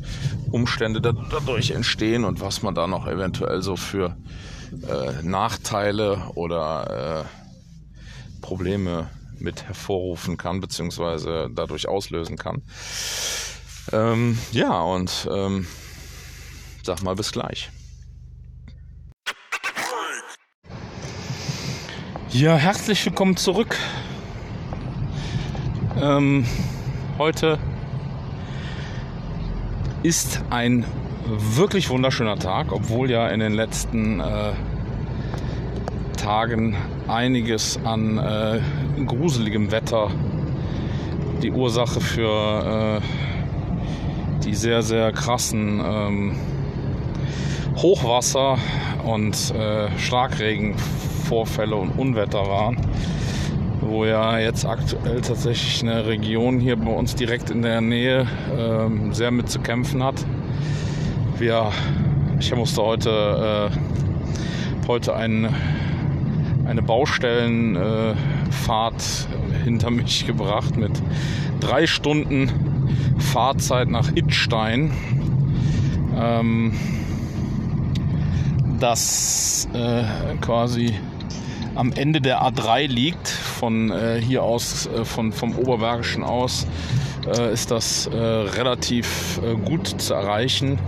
Umstände 0.50 1.00
dadurch 1.00 1.70
entstehen 1.70 2.24
und 2.24 2.40
was 2.40 2.62
man 2.62 2.74
da 2.74 2.86
noch 2.86 3.06
eventuell 3.06 3.62
so 3.62 3.76
für 3.76 4.16
äh, 4.88 5.22
Nachteile 5.22 6.30
oder 6.34 7.26
äh, 7.26 8.40
Probleme 8.40 9.10
mit 9.38 9.64
hervorrufen 9.64 10.36
kann, 10.36 10.60
beziehungsweise 10.60 11.48
dadurch 11.54 11.88
auslösen 11.88 12.36
kann. 12.36 12.62
Ähm, 13.92 14.38
ja, 14.52 14.80
und 14.80 15.28
ähm, 15.30 15.66
sag 16.82 17.02
mal 17.02 17.16
bis 17.16 17.32
gleich. 17.32 17.70
Ja, 22.30 22.56
herzlich 22.56 23.04
willkommen 23.04 23.36
zurück 23.36 23.76
ähm, 26.02 26.44
heute 27.16 27.58
ist 30.02 30.42
ein 30.50 30.84
wirklich 31.26 31.88
wunderschöner 31.90 32.36
Tag, 32.38 32.72
obwohl 32.72 33.08
ja 33.08 33.28
in 33.28 33.38
den 33.38 33.52
letzten 33.52 34.18
äh, 34.18 34.52
Tagen 36.16 36.76
einiges 37.06 37.78
an 37.84 38.18
äh, 38.18 38.60
gruseligem 39.06 39.70
Wetter 39.70 40.10
die 41.40 41.52
Ursache 41.52 42.00
für 42.00 43.00
äh, 43.00 44.40
die 44.44 44.54
sehr, 44.54 44.82
sehr 44.82 45.12
krassen 45.12 45.80
ähm, 45.84 46.36
Hochwasser 47.76 48.58
und 49.04 49.54
äh, 49.54 49.88
Starkregenvorfälle 49.98 51.76
und 51.76 51.90
Unwetter 51.90 52.46
waren 52.48 52.76
wo 53.82 54.04
ja 54.04 54.38
jetzt 54.38 54.64
aktuell 54.64 55.20
tatsächlich 55.20 55.82
eine 55.82 56.06
Region 56.06 56.60
hier 56.60 56.76
bei 56.76 56.92
uns 56.92 57.14
direkt 57.14 57.50
in 57.50 57.62
der 57.62 57.80
Nähe 57.80 58.26
ähm, 58.56 59.12
sehr 59.12 59.30
mit 59.30 59.50
zu 59.50 59.60
kämpfen 59.60 60.02
hat. 60.02 60.24
Wir, 61.38 61.72
ich 62.38 62.54
musste 62.54 62.82
heute, 62.82 63.70
äh, 63.70 64.86
heute 64.88 65.16
ein, 65.16 65.48
eine 66.64 66.82
Baustellenfahrt 66.82 68.16
äh, 69.02 69.64
hinter 69.64 69.90
mich 69.90 70.26
gebracht 70.26 70.76
mit 70.76 70.92
drei 71.60 71.86
Stunden 71.86 72.50
Fahrzeit 73.18 73.88
nach 73.88 74.10
Ittstein. 74.14 74.92
Ähm, 76.16 76.72
das 78.78 79.68
äh, 79.72 80.04
quasi 80.40 80.94
am 81.74 81.92
Ende 81.92 82.20
der 82.20 82.42
A3 82.42 82.86
liegt. 82.86 83.28
Von 83.28 83.90
äh, 83.90 84.20
hier 84.20 84.42
aus, 84.42 84.86
äh, 84.86 85.04
von, 85.04 85.32
vom 85.32 85.56
Oberbergischen 85.56 86.24
aus, 86.24 86.66
äh, 87.26 87.52
ist 87.52 87.70
das 87.70 88.06
äh, 88.06 88.16
relativ 88.16 89.40
äh, 89.42 89.54
gut 89.54 89.86
zu 89.86 90.14
erreichen. 90.14 90.78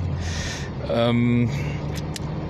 Ähm, 0.90 1.51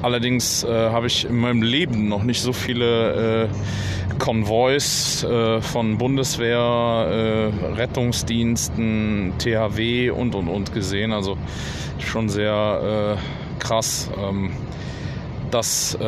allerdings 0.02 0.64
äh, 0.64 0.68
habe 0.90 1.06
ich 1.06 1.26
in 1.26 1.36
meinem 1.36 1.62
Leben 1.62 2.08
noch 2.08 2.22
nicht 2.22 2.40
so 2.42 2.52
viele 2.52 3.48
Konvois 4.18 5.26
von 5.60 5.98
Bundeswehr, 5.98 7.50
Rettungsdiensten, 7.74 9.32
THW 9.38 10.10
und 10.10 10.36
und 10.36 10.48
und 10.48 10.72
gesehen. 10.72 11.12
Also 11.12 11.36
schon 11.98 12.28
sehr 12.28 13.18
krass. 13.58 14.10
Ähm, 14.16 14.52
dass 15.50 15.98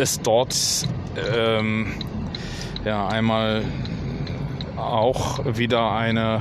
es 0.00 0.20
dort 0.20 0.56
ähm, 1.32 1.92
ja 2.84 3.06
einmal 3.06 3.62
auch 4.76 5.44
wieder 5.56 5.92
eine, 5.92 6.40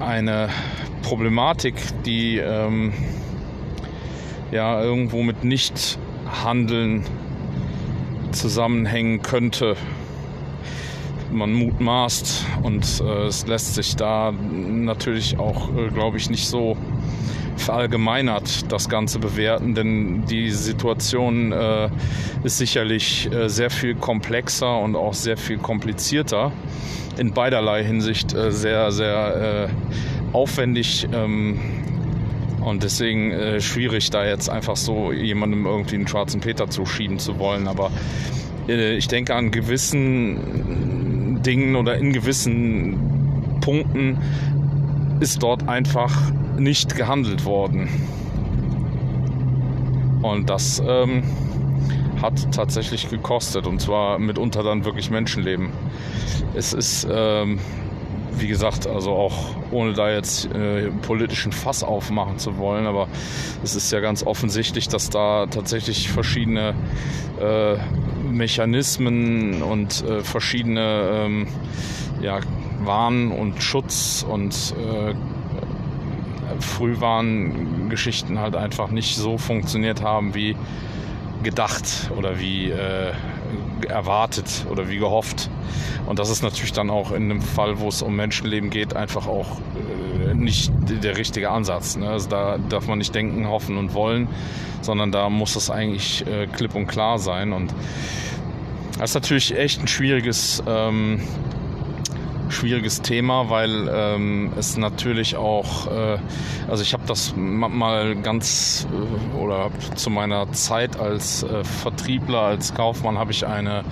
eine 0.00 0.48
Problematik, 1.02 1.74
die 2.04 2.38
ähm, 2.38 2.92
ja 4.50 4.82
irgendwo 4.82 5.22
mit 5.22 5.44
Nichthandeln 5.44 7.04
zusammenhängen 8.32 9.20
könnte. 9.22 9.76
Man 11.30 11.52
mutmaßt 11.52 12.46
und 12.62 13.02
äh, 13.04 13.26
es 13.26 13.46
lässt 13.46 13.74
sich 13.74 13.96
da 13.96 14.32
natürlich 14.32 15.38
auch, 15.38 15.76
äh, 15.76 15.88
glaube 15.88 16.16
ich, 16.16 16.30
nicht 16.30 16.48
so 16.48 16.76
verallgemeinert 17.56 18.70
das 18.70 18.88
Ganze 18.88 19.18
bewerten, 19.18 19.74
denn 19.74 20.24
die 20.26 20.50
Situation 20.50 21.52
äh, 21.52 21.88
ist 22.44 22.58
sicherlich 22.58 23.30
äh, 23.32 23.48
sehr 23.48 23.70
viel 23.70 23.94
komplexer 23.94 24.78
und 24.78 24.96
auch 24.96 25.14
sehr 25.14 25.36
viel 25.36 25.58
komplizierter. 25.58 26.52
In 27.18 27.32
beiderlei 27.32 27.82
Hinsicht 27.82 28.34
äh, 28.34 28.52
sehr, 28.52 28.92
sehr 28.92 29.68
äh, 29.70 30.34
aufwendig. 30.34 31.08
Ähm, 31.12 31.58
und 32.66 32.82
deswegen 32.82 33.30
äh, 33.30 33.60
schwierig, 33.60 34.10
da 34.10 34.26
jetzt 34.26 34.50
einfach 34.50 34.76
so 34.76 35.12
jemandem 35.12 35.66
irgendwie 35.66 35.94
einen 35.94 36.08
schwarzen 36.08 36.40
Peter 36.40 36.68
zuschieben 36.68 37.20
zu 37.20 37.38
wollen. 37.38 37.68
Aber 37.68 37.92
äh, 38.68 38.96
ich 38.96 39.06
denke 39.06 39.34
an 39.34 39.52
gewissen 39.52 41.40
Dingen 41.42 41.76
oder 41.76 41.96
in 41.96 42.12
gewissen 42.12 43.58
Punkten 43.60 44.18
ist 45.20 45.42
dort 45.42 45.68
einfach 45.68 46.32
nicht 46.58 46.96
gehandelt 46.96 47.44
worden. 47.44 47.88
Und 50.22 50.50
das 50.50 50.82
ähm, 50.86 51.22
hat 52.20 52.52
tatsächlich 52.52 53.08
gekostet 53.10 53.66
und 53.66 53.80
zwar 53.80 54.18
mitunter 54.18 54.62
dann 54.62 54.84
wirklich 54.84 55.10
Menschenleben. 55.10 55.70
Es 56.54 56.72
ist, 56.72 57.06
ähm, 57.10 57.58
wie 58.38 58.48
gesagt, 58.48 58.86
also 58.86 59.12
auch 59.12 59.54
ohne 59.70 59.92
da 59.92 60.10
jetzt 60.10 60.46
äh, 60.52 60.90
politischen 61.02 61.52
Fass 61.52 61.82
aufmachen 61.82 62.38
zu 62.38 62.58
wollen, 62.58 62.86
aber 62.86 63.08
es 63.62 63.76
ist 63.76 63.92
ja 63.92 64.00
ganz 64.00 64.24
offensichtlich, 64.24 64.88
dass 64.88 65.10
da 65.10 65.46
tatsächlich 65.46 66.10
verschiedene 66.10 66.74
äh, 67.40 67.76
Mechanismen 68.28 69.62
und 69.62 70.04
äh, 70.04 70.22
verschiedene 70.22 71.10
ähm, 71.12 71.46
ja, 72.20 72.40
Warn- 72.84 73.30
und 73.30 73.62
Schutz- 73.62 74.24
und 74.28 74.74
äh, 74.78 75.14
Frühwarngeschichten 76.60 78.38
halt 78.38 78.56
einfach 78.56 78.90
nicht 78.90 79.16
so 79.16 79.38
funktioniert 79.38 80.02
haben 80.02 80.34
wie 80.34 80.56
gedacht 81.42 82.10
oder 82.16 82.40
wie 82.40 82.70
äh, 82.70 83.12
erwartet 83.88 84.66
oder 84.70 84.88
wie 84.88 84.98
gehofft. 84.98 85.50
Und 86.06 86.18
das 86.18 86.30
ist 86.30 86.42
natürlich 86.42 86.72
dann 86.72 86.90
auch 86.90 87.10
in 87.10 87.30
einem 87.30 87.40
Fall, 87.40 87.78
wo 87.80 87.88
es 87.88 88.02
um 88.02 88.16
Menschenleben 88.16 88.70
geht, 88.70 88.94
einfach 88.96 89.26
auch 89.26 89.58
äh, 90.24 90.34
nicht 90.34 90.72
der 90.88 91.16
richtige 91.16 91.50
Ansatz. 91.50 91.96
Ne? 91.96 92.08
Also 92.08 92.28
da 92.28 92.58
darf 92.68 92.86
man 92.86 92.98
nicht 92.98 93.14
denken, 93.14 93.48
hoffen 93.48 93.76
und 93.76 93.94
wollen, 93.94 94.28
sondern 94.80 95.12
da 95.12 95.28
muss 95.28 95.56
es 95.56 95.70
eigentlich 95.70 96.26
äh, 96.26 96.46
klipp 96.46 96.74
und 96.74 96.86
klar 96.86 97.18
sein. 97.18 97.52
Und 97.52 97.74
das 98.98 99.10
ist 99.10 99.14
natürlich 99.14 99.56
echt 99.56 99.80
ein 99.80 99.88
schwieriges 99.88 100.62
ähm, 100.66 101.20
schwieriges 102.48 103.02
Thema, 103.02 103.50
weil 103.50 103.88
ähm, 103.92 104.52
es 104.56 104.76
natürlich 104.76 105.36
auch, 105.36 105.86
äh, 105.86 106.18
also 106.68 106.82
ich 106.82 106.92
habe 106.92 107.04
das 107.06 107.34
mal 107.36 108.16
ganz 108.16 108.86
äh, 108.92 109.36
oder 109.36 109.70
zu 109.94 110.10
meiner 110.10 110.52
Zeit 110.52 110.98
als 110.98 111.42
äh, 111.42 111.64
Vertriebler, 111.64 112.40
als 112.40 112.74
Kaufmann 112.74 113.18
habe 113.18 113.32
ich 113.32 113.46
eine 113.46 113.84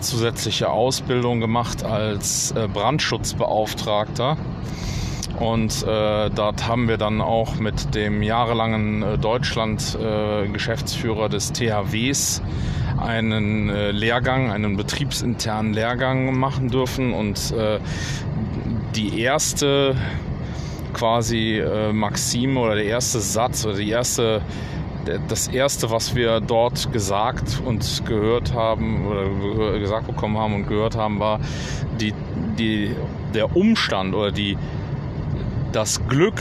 zusätzliche 0.00 0.70
Ausbildung 0.70 1.40
gemacht 1.40 1.84
als 1.84 2.52
äh, 2.52 2.68
Brandschutzbeauftragter. 2.72 4.36
Und 5.38 5.82
äh, 5.82 6.30
dort 6.30 6.66
haben 6.66 6.88
wir 6.88 6.96
dann 6.96 7.20
auch 7.20 7.56
mit 7.56 7.94
dem 7.94 8.22
jahrelangen 8.22 9.02
äh, 9.02 9.18
Deutschland-Geschäftsführer 9.18 11.28
des 11.28 11.52
THWs 11.52 12.40
einen 13.06 13.68
äh, 13.68 13.92
Lehrgang, 13.92 14.50
einen 14.50 14.76
betriebsinternen 14.76 15.72
Lehrgang 15.72 16.38
machen 16.38 16.68
dürfen 16.68 17.12
und 17.12 17.52
äh, 17.52 17.78
die 18.94 19.20
erste 19.20 19.96
quasi 20.92 21.58
äh, 21.58 21.92
Maxime 21.92 22.58
oder 22.58 22.74
der 22.74 22.84
erste 22.84 23.20
Satz 23.20 23.64
oder 23.64 23.76
die 23.76 23.90
erste 23.90 24.42
das 25.28 25.46
erste, 25.46 25.88
was 25.92 26.16
wir 26.16 26.40
dort 26.40 26.92
gesagt 26.92 27.62
und 27.64 28.02
gehört 28.06 28.52
haben 28.52 29.06
oder 29.06 29.78
gesagt 29.78 30.08
bekommen 30.08 30.36
haben 30.36 30.52
und 30.56 30.66
gehört 30.66 30.96
haben, 30.96 31.20
war 31.20 31.38
die, 32.00 32.12
die, 32.58 32.90
der 33.32 33.54
Umstand 33.54 34.16
oder 34.16 34.32
die, 34.32 34.58
das 35.70 36.08
Glück, 36.08 36.40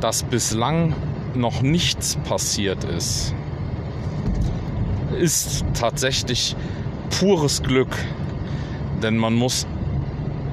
dass 0.00 0.22
bislang 0.22 0.94
noch 1.34 1.60
nichts 1.60 2.14
passiert 2.24 2.84
ist 2.84 3.34
ist 5.14 5.64
tatsächlich 5.74 6.56
pures 7.18 7.62
Glück, 7.62 7.96
denn 9.02 9.16
man 9.16 9.34
muss 9.34 9.66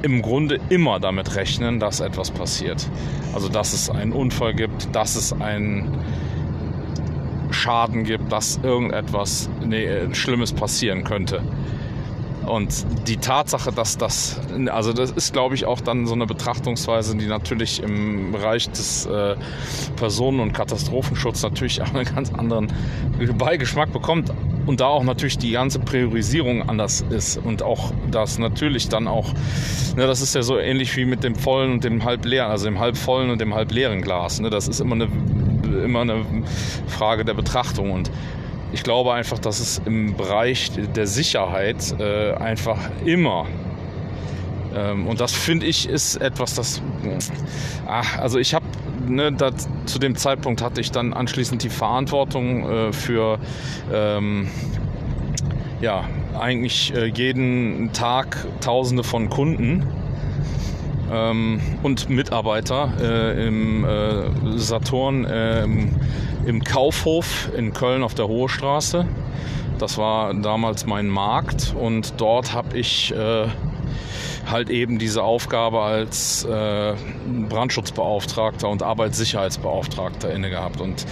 im 0.02 0.22
Grunde 0.22 0.60
immer 0.70 1.00
damit 1.00 1.36
rechnen, 1.36 1.80
dass 1.80 2.00
etwas 2.00 2.32
passiert. 2.32 2.90
Also 3.34 3.50
dass 3.50 3.74
es 3.74 3.90
einen 3.90 4.14
Unfall 4.14 4.54
gibt, 4.54 4.96
dass 4.96 5.16
es 5.16 5.34
einen 5.34 5.98
Schaden 7.52 8.04
gibt, 8.04 8.32
dass 8.32 8.60
irgendetwas 8.64 9.50
nee, 9.64 10.14
Schlimmes 10.14 10.54
passieren 10.54 11.04
könnte. 11.04 11.42
Und 12.46 12.86
die 13.08 13.18
Tatsache, 13.18 13.72
dass 13.72 13.98
das, 13.98 14.40
also 14.68 14.94
das 14.94 15.12
ist, 15.12 15.32
glaube 15.32 15.56
ich, 15.56 15.66
auch 15.66 15.80
dann 15.80 16.08
so 16.08 16.14
eine 16.14 16.26
Betrachtungsweise, 16.26 17.16
die 17.16 17.28
natürlich 17.28 17.84
im 17.84 18.32
Bereich 18.32 18.70
des 18.70 19.06
äh, 19.06 19.36
Personen- 19.96 20.40
und 20.40 20.54
Katastrophenschutzes 20.54 21.44
natürlich 21.44 21.82
auch 21.82 21.94
einen 21.94 22.06
ganz 22.06 22.34
anderen 22.34 22.68
Beigeschmack 23.38 23.94
bekommt 23.94 24.32
und 24.66 24.80
da 24.80 24.88
auch 24.88 25.04
natürlich 25.04 25.38
die 25.38 25.52
ganze 25.52 25.80
Priorisierung 25.80 26.68
anders 26.68 27.04
ist 27.10 27.38
und 27.38 27.64
auch 27.64 27.92
das 28.10 28.38
natürlich 28.40 28.90
dann 28.90 29.08
auch, 29.08 29.34
ne, 29.96 30.08
das 30.08 30.22
ist 30.22 30.36
ja 30.36 30.42
so 30.42 30.58
ähnlich 30.58 30.96
wie 30.98 31.06
mit 31.06 31.24
dem 31.24 31.36
vollen 31.36 31.74
und 31.74 31.84
dem 31.84 32.04
halb 32.04 32.26
leeren, 32.26 32.52
also 32.52 32.66
dem 32.66 32.80
halb 32.80 32.98
vollen 32.98 33.30
und 33.30 33.42
dem 33.42 33.54
halb 33.54 33.72
leeren 33.72 34.02
Glas. 34.02 34.40
Ne, 34.40 34.50
das 34.50 34.68
ist 34.68 34.80
immer 34.80 34.96
eine, 34.96 35.08
immer 35.84 36.02
eine 36.02 36.26
Frage 36.88 37.26
der 37.26 37.34
Betrachtung 37.34 37.92
und 37.92 38.12
ich 38.74 38.84
glaube 38.84 39.14
einfach, 39.14 39.40
dass 39.40 39.60
es 39.60 39.82
im 39.86 40.16
Bereich 40.16 40.72
der 40.96 41.08
Sicherheit 41.08 41.96
äh, 42.00 42.34
einfach 42.34 42.78
immer 43.06 43.48
ähm, 44.76 45.08
und 45.08 45.20
das 45.20 45.34
finde 45.34 45.66
ich 45.66 45.88
ist 45.90 46.18
etwas, 46.18 46.56
das. 46.56 46.82
Ach, 47.88 48.18
also 48.20 48.40
ich 48.40 48.54
habe 48.54 48.66
ne, 49.08 49.36
zu 49.86 50.00
dem 50.00 50.16
Zeitpunkt 50.16 50.62
hatte 50.62 50.82
ich 50.82 50.92
dann 50.92 51.14
anschließend 51.14 51.64
die 51.64 51.70
Verantwortung 51.70 52.70
äh, 52.70 52.94
für 52.94 53.40
ähm, 53.92 54.50
ja, 55.82 56.06
eigentlich 56.40 56.94
äh, 56.94 57.06
jeden 57.06 57.92
Tag 57.94 58.46
Tausende 58.62 59.04
von 59.04 59.30
Kunden 59.30 59.86
ähm, 61.12 61.60
und 61.84 62.10
Mitarbeiter 62.10 62.94
äh, 63.02 63.48
im 63.48 63.84
äh, 63.84 64.58
Saturn 64.58 65.26
äh, 65.26 65.64
im, 65.64 65.96
im, 66.46 66.64
Kaufhof 66.64 67.50
in 67.56 67.74
Köln 67.74 68.04
auf 68.04 68.14
der 68.14 68.28
Hohe 68.28 68.50
Straße. 68.50 69.06
Das 69.80 69.98
war 69.98 70.34
damals 70.34 70.86
mein 70.86 71.08
Markt 71.08 71.74
und 71.78 72.14
dort 72.18 72.54
habe 72.54 72.78
ich 72.78 73.14
äh, 73.14 73.48
halt 74.50 74.70
eben 74.70 75.00
diese 75.00 75.24
Aufgabe 75.24 75.82
als 75.82 76.44
äh, 76.46 76.94
Brandschutzbeauftragter 77.50 78.70
und 78.70 78.84
Arbeitssicherheitsbeauftragter 78.84 80.32
inne 80.32 80.50
gehabt 80.50 80.82
und 80.82 81.06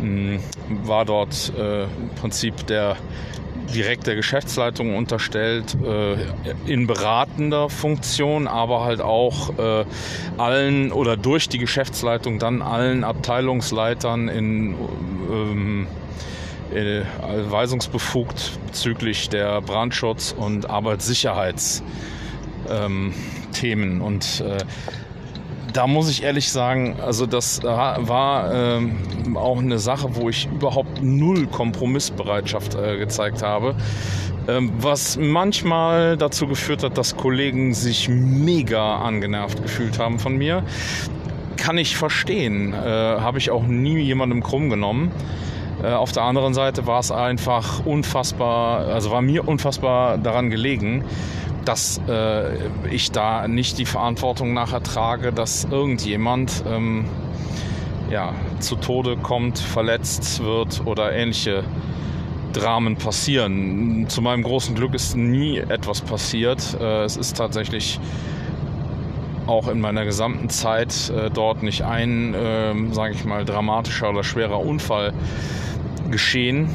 mh, 0.00 0.40
war 0.84 1.04
dort 1.04 1.52
äh, 1.56 1.84
im 1.84 2.10
Prinzip 2.20 2.66
der 2.66 2.96
direkt 3.74 4.06
der 4.06 4.16
Geschäftsleitung 4.16 4.96
unterstellt, 4.96 5.76
äh, 5.84 6.16
in 6.66 6.86
beratender 6.86 7.68
Funktion, 7.70 8.46
aber 8.48 8.84
halt 8.84 9.00
auch 9.00 9.58
äh, 9.58 9.84
allen 10.38 10.92
oder 10.92 11.16
durch 11.16 11.48
die 11.48 11.58
Geschäftsleitung 11.58 12.38
dann 12.38 12.62
allen 12.62 13.04
Abteilungsleitern 13.04 14.28
in 14.28 14.74
ähm, 15.30 15.86
äh, 16.74 17.02
weisungsbefugt 17.50 18.58
bezüglich 18.66 19.28
der 19.28 19.60
Brandschutz- 19.60 20.34
und 20.36 20.70
Arbeitssicherheits- 20.70 21.82
ähm. 22.68 23.12
Und 24.00 24.40
äh, 24.40 24.58
da 25.72 25.86
muss 25.86 26.10
ich 26.10 26.22
ehrlich 26.22 26.50
sagen, 26.50 26.96
also 27.00 27.26
das 27.26 27.62
war 27.62 28.52
ähm, 28.52 29.36
auch 29.36 29.58
eine 29.58 29.78
Sache, 29.78 30.14
wo 30.16 30.28
ich 30.28 30.48
überhaupt 30.52 31.02
null 31.02 31.46
Kompromissbereitschaft 31.46 32.74
äh, 32.74 32.98
gezeigt 32.98 33.42
habe. 33.42 33.74
Ähm, 34.48 34.72
was 34.78 35.16
manchmal 35.18 36.16
dazu 36.16 36.46
geführt 36.46 36.82
hat, 36.82 36.98
dass 36.98 37.16
Kollegen 37.16 37.74
sich 37.74 38.08
mega 38.08 38.96
angenervt 38.96 39.62
gefühlt 39.62 39.98
haben 39.98 40.18
von 40.18 40.36
mir. 40.36 40.64
Kann 41.56 41.78
ich 41.78 41.96
verstehen. 41.96 42.72
Äh, 42.72 42.76
Habe 42.76 43.38
ich 43.38 43.50
auch 43.50 43.62
nie 43.62 43.98
jemandem 44.00 44.42
krumm 44.42 44.68
genommen. 44.68 45.12
Äh, 45.82 45.92
auf 45.92 46.12
der 46.12 46.24
anderen 46.24 46.54
Seite 46.54 46.86
war 46.86 47.00
es 47.00 47.12
einfach 47.12 47.86
unfassbar, 47.86 48.86
also 48.86 49.10
war 49.10 49.22
mir 49.22 49.46
unfassbar 49.46 50.18
daran 50.18 50.50
gelegen, 50.50 51.04
dass 51.64 52.00
äh, 52.08 52.56
ich 52.90 53.12
da 53.12 53.46
nicht 53.48 53.78
die 53.78 53.86
Verantwortung 53.86 54.52
nachher 54.52 54.82
trage, 54.82 55.32
dass 55.32 55.64
irgendjemand 55.64 56.64
ähm, 56.66 57.04
ja, 58.10 58.34
zu 58.60 58.76
Tode 58.76 59.16
kommt, 59.16 59.58
verletzt 59.58 60.42
wird 60.42 60.86
oder 60.86 61.12
ähnliche 61.12 61.64
Dramen 62.52 62.96
passieren. 62.96 64.06
Zu 64.08 64.20
meinem 64.20 64.42
großen 64.42 64.74
Glück 64.74 64.94
ist 64.94 65.16
nie 65.16 65.58
etwas 65.58 66.02
passiert. 66.02 66.76
Äh, 66.80 67.04
es 67.04 67.16
ist 67.16 67.36
tatsächlich 67.36 67.98
auch 69.46 69.68
in 69.68 69.80
meiner 69.80 70.04
gesamten 70.04 70.48
Zeit 70.50 71.10
äh, 71.10 71.30
dort 71.30 71.62
nicht 71.62 71.82
ein, 71.82 72.34
äh, 72.34 72.74
sage 72.92 73.14
ich 73.14 73.24
mal, 73.24 73.44
dramatischer 73.44 74.10
oder 74.10 74.22
schwerer 74.22 74.60
Unfall 74.60 75.12
geschehen. 76.10 76.68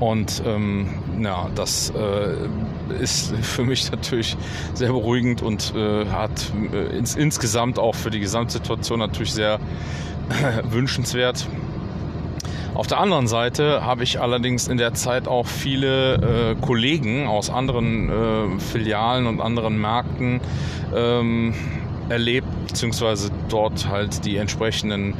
Und 0.00 0.42
ähm, 0.46 0.88
ja, 1.22 1.48
das 1.54 1.90
äh, 1.90 2.48
ist 3.00 3.34
für 3.42 3.64
mich 3.64 3.90
natürlich 3.90 4.36
sehr 4.74 4.88
beruhigend 4.88 5.42
und 5.42 5.74
äh, 5.74 6.06
hat 6.06 6.52
äh, 6.72 6.96
ins, 6.96 7.14
insgesamt 7.14 7.78
auch 7.78 7.94
für 7.94 8.10
die 8.10 8.20
Gesamtsituation 8.20 8.98
natürlich 8.98 9.32
sehr 9.32 9.54
äh, 10.28 10.62
wünschenswert. 10.70 11.46
Auf 12.74 12.86
der 12.86 12.98
anderen 12.98 13.26
Seite 13.26 13.84
habe 13.84 14.02
ich 14.02 14.20
allerdings 14.20 14.68
in 14.68 14.76
der 14.76 14.92
Zeit 14.92 15.28
auch 15.28 15.46
viele 15.46 16.52
äh, 16.52 16.54
Kollegen 16.60 17.26
aus 17.26 17.48
anderen 17.48 18.10
äh, 18.10 18.60
Filialen 18.60 19.26
und 19.26 19.40
anderen 19.40 19.80
Märkten 19.80 20.40
ähm, 20.94 21.54
erlebt, 22.10 22.46
beziehungsweise 22.68 23.30
dort 23.48 23.88
halt 23.88 24.24
die 24.26 24.36
entsprechenden 24.36 25.14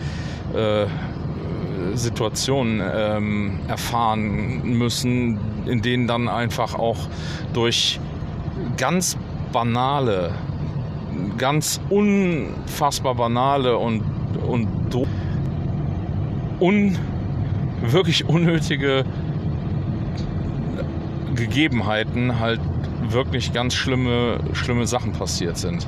Situationen 1.94 2.82
ähm, 2.94 3.58
erfahren 3.68 4.76
müssen, 4.78 5.38
in 5.66 5.82
denen 5.82 6.06
dann 6.06 6.28
einfach 6.28 6.74
auch 6.74 6.98
durch 7.52 8.00
ganz 8.76 9.16
banale, 9.52 10.32
ganz 11.38 11.80
unfassbar 11.88 13.14
banale 13.14 13.76
und, 13.78 14.02
und 14.46 14.68
un, 16.60 16.98
wirklich 17.82 18.28
unnötige 18.28 19.04
Gegebenheiten 21.34 22.40
halt 22.40 22.60
wirklich 23.08 23.52
ganz 23.52 23.74
schlimme, 23.74 24.40
schlimme 24.54 24.86
Sachen 24.86 25.12
passiert 25.12 25.58
sind. 25.58 25.86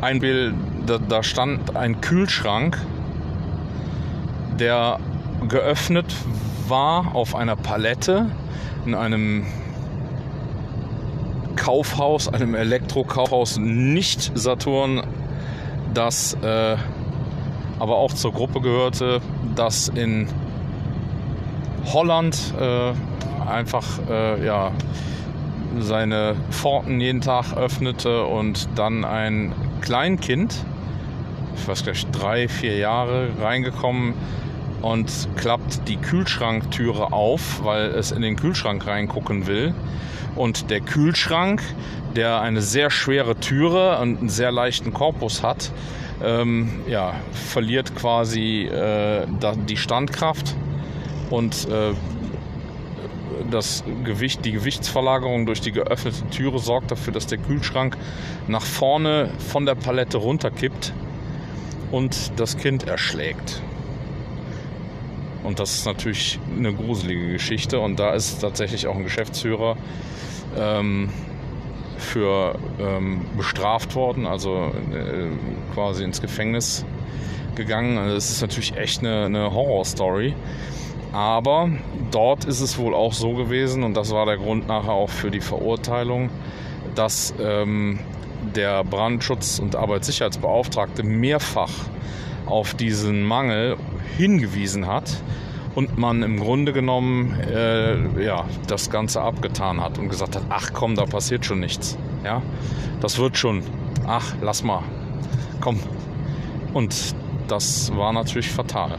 ein 0.00 0.20
Bild, 0.20 0.54
da, 0.86 0.98
da 0.98 1.22
stand 1.22 1.76
ein 1.76 2.00
Kühlschrank, 2.00 2.78
der 4.58 4.98
geöffnet 5.48 6.14
war 6.68 7.14
auf 7.14 7.34
einer 7.34 7.56
Palette 7.56 8.26
in 8.84 8.94
einem 8.94 9.46
Kaufhaus, 11.56 12.28
einem 12.28 12.54
Elektrokaufhaus, 12.54 13.58
nicht 13.58 14.32
Saturn, 14.34 15.02
das 15.92 16.34
äh, 16.42 16.76
aber 17.78 17.96
auch 17.96 18.12
zur 18.12 18.32
Gruppe 18.32 18.60
gehörte, 18.60 19.20
das 19.54 19.88
in 19.88 20.28
Holland 21.92 22.54
äh, 22.58 22.92
einfach 23.48 23.86
äh, 24.08 24.44
ja, 24.44 24.72
seine 25.78 26.36
Pforten 26.50 27.00
jeden 27.00 27.20
Tag 27.20 27.56
öffnete 27.56 28.24
und 28.24 28.68
dann 28.74 29.04
ein 29.04 29.52
Kleinkind, 29.80 30.54
ich 31.56 31.68
weiß 31.68 31.84
gleich 31.84 32.06
drei, 32.10 32.48
vier 32.48 32.76
Jahre 32.76 33.28
reingekommen 33.40 34.14
und 34.82 35.28
klappt 35.36 35.88
die 35.88 35.96
Kühlschranktüre 35.96 37.12
auf, 37.12 37.64
weil 37.64 37.86
es 37.90 38.12
in 38.12 38.22
den 38.22 38.36
Kühlschrank 38.36 38.86
reingucken 38.86 39.46
will. 39.46 39.74
Und 40.36 40.70
der 40.70 40.80
Kühlschrank, 40.80 41.62
der 42.14 42.40
eine 42.40 42.62
sehr 42.62 42.90
schwere 42.90 43.36
Türe 43.36 43.98
und 43.98 44.18
einen 44.18 44.28
sehr 44.28 44.52
leichten 44.52 44.92
Korpus 44.92 45.42
hat, 45.42 45.72
ähm, 46.22 46.70
ja, 46.88 47.14
verliert 47.32 47.94
quasi 47.96 48.64
äh, 48.64 49.26
die 49.68 49.76
Standkraft 49.76 50.54
und 51.30 51.68
äh, 51.68 51.92
das 53.50 53.84
Gewicht, 54.04 54.44
die 54.44 54.52
Gewichtsverlagerung 54.52 55.46
durch 55.46 55.60
die 55.60 55.72
geöffnete 55.72 56.28
Türe 56.30 56.58
sorgt 56.58 56.90
dafür, 56.90 57.12
dass 57.12 57.26
der 57.26 57.38
Kühlschrank 57.38 57.96
nach 58.46 58.64
vorne 58.64 59.30
von 59.38 59.64
der 59.64 59.74
Palette 59.74 60.18
runterkippt 60.18 60.92
und 61.90 62.32
das 62.36 62.56
Kind 62.56 62.86
erschlägt. 62.86 63.62
Und 65.48 65.58
das 65.58 65.76
ist 65.76 65.86
natürlich 65.86 66.38
eine 66.58 66.74
gruselige 66.74 67.32
Geschichte. 67.32 67.80
Und 67.80 67.98
da 67.98 68.12
ist 68.12 68.38
tatsächlich 68.40 68.86
auch 68.86 68.94
ein 68.94 69.04
Geschäftsführer 69.04 69.78
ähm, 70.54 71.08
für 71.96 72.58
ähm, 72.78 73.24
bestraft 73.34 73.94
worden, 73.94 74.26
also 74.26 74.70
äh, 74.92 75.30
quasi 75.72 76.04
ins 76.04 76.20
Gefängnis 76.20 76.84
gegangen. 77.54 77.96
Also 77.96 78.14
das 78.14 78.28
ist 78.28 78.42
natürlich 78.42 78.76
echt 78.76 79.00
eine, 79.00 79.24
eine 79.24 79.54
Horrorstory. 79.54 80.34
Aber 81.12 81.70
dort 82.10 82.44
ist 82.44 82.60
es 82.60 82.76
wohl 82.76 82.94
auch 82.94 83.14
so 83.14 83.32
gewesen, 83.32 83.84
und 83.84 83.94
das 83.94 84.10
war 84.10 84.26
der 84.26 84.36
Grund 84.36 84.68
nachher 84.68 84.92
auch 84.92 85.08
für 85.08 85.30
die 85.30 85.40
Verurteilung, 85.40 86.28
dass 86.94 87.32
ähm, 87.40 88.00
der 88.54 88.84
Brandschutz- 88.84 89.60
und 89.60 89.76
Arbeitssicherheitsbeauftragte 89.76 91.04
mehrfach 91.04 91.72
auf 92.48 92.74
diesen 92.74 93.24
Mangel 93.24 93.76
hingewiesen 94.16 94.86
hat 94.86 95.22
und 95.74 95.96
man 95.96 96.22
im 96.22 96.40
Grunde 96.40 96.72
genommen 96.72 97.38
äh, 97.40 98.24
ja, 98.24 98.46
das 98.66 98.90
Ganze 98.90 99.20
abgetan 99.20 99.80
hat 99.80 99.98
und 99.98 100.08
gesagt 100.08 100.34
hat, 100.34 100.42
ach 100.48 100.72
komm, 100.72 100.96
da 100.96 101.04
passiert 101.04 101.44
schon 101.44 101.60
nichts. 101.60 101.96
Ja, 102.24 102.42
das 103.00 103.18
wird 103.18 103.36
schon. 103.36 103.62
Ach, 104.06 104.34
lass 104.40 104.64
mal. 104.64 104.82
Komm. 105.60 105.78
Und 106.72 107.14
das 107.46 107.94
war 107.94 108.12
natürlich 108.12 108.50
fatal. 108.50 108.98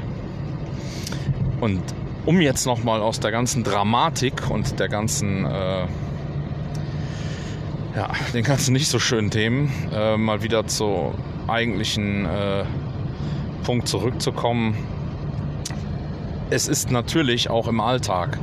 Und 1.59 1.81
um 2.25 2.39
jetzt 2.41 2.65
nochmal 2.65 3.01
aus 3.01 3.19
der 3.19 3.31
ganzen 3.31 3.63
Dramatik 3.63 4.49
und 4.49 4.79
der 4.79 4.87
ganzen, 4.87 5.45
äh, 5.45 5.85
ja, 7.95 8.09
den 8.33 8.43
ganzen 8.43 8.73
nicht 8.73 8.87
so 8.87 8.99
schönen 8.99 9.31
Themen 9.31 9.71
äh, 9.91 10.15
mal 10.15 10.43
wieder 10.43 10.67
zu 10.67 11.13
eigentlichen 11.47 12.25
äh, 12.25 12.63
Punkt 13.63 13.87
zurückzukommen. 13.87 14.77
Es 16.49 16.67
ist 16.67 16.91
natürlich 16.91 17.49
auch 17.49 17.67
im 17.67 17.79
Alltag 17.79 18.39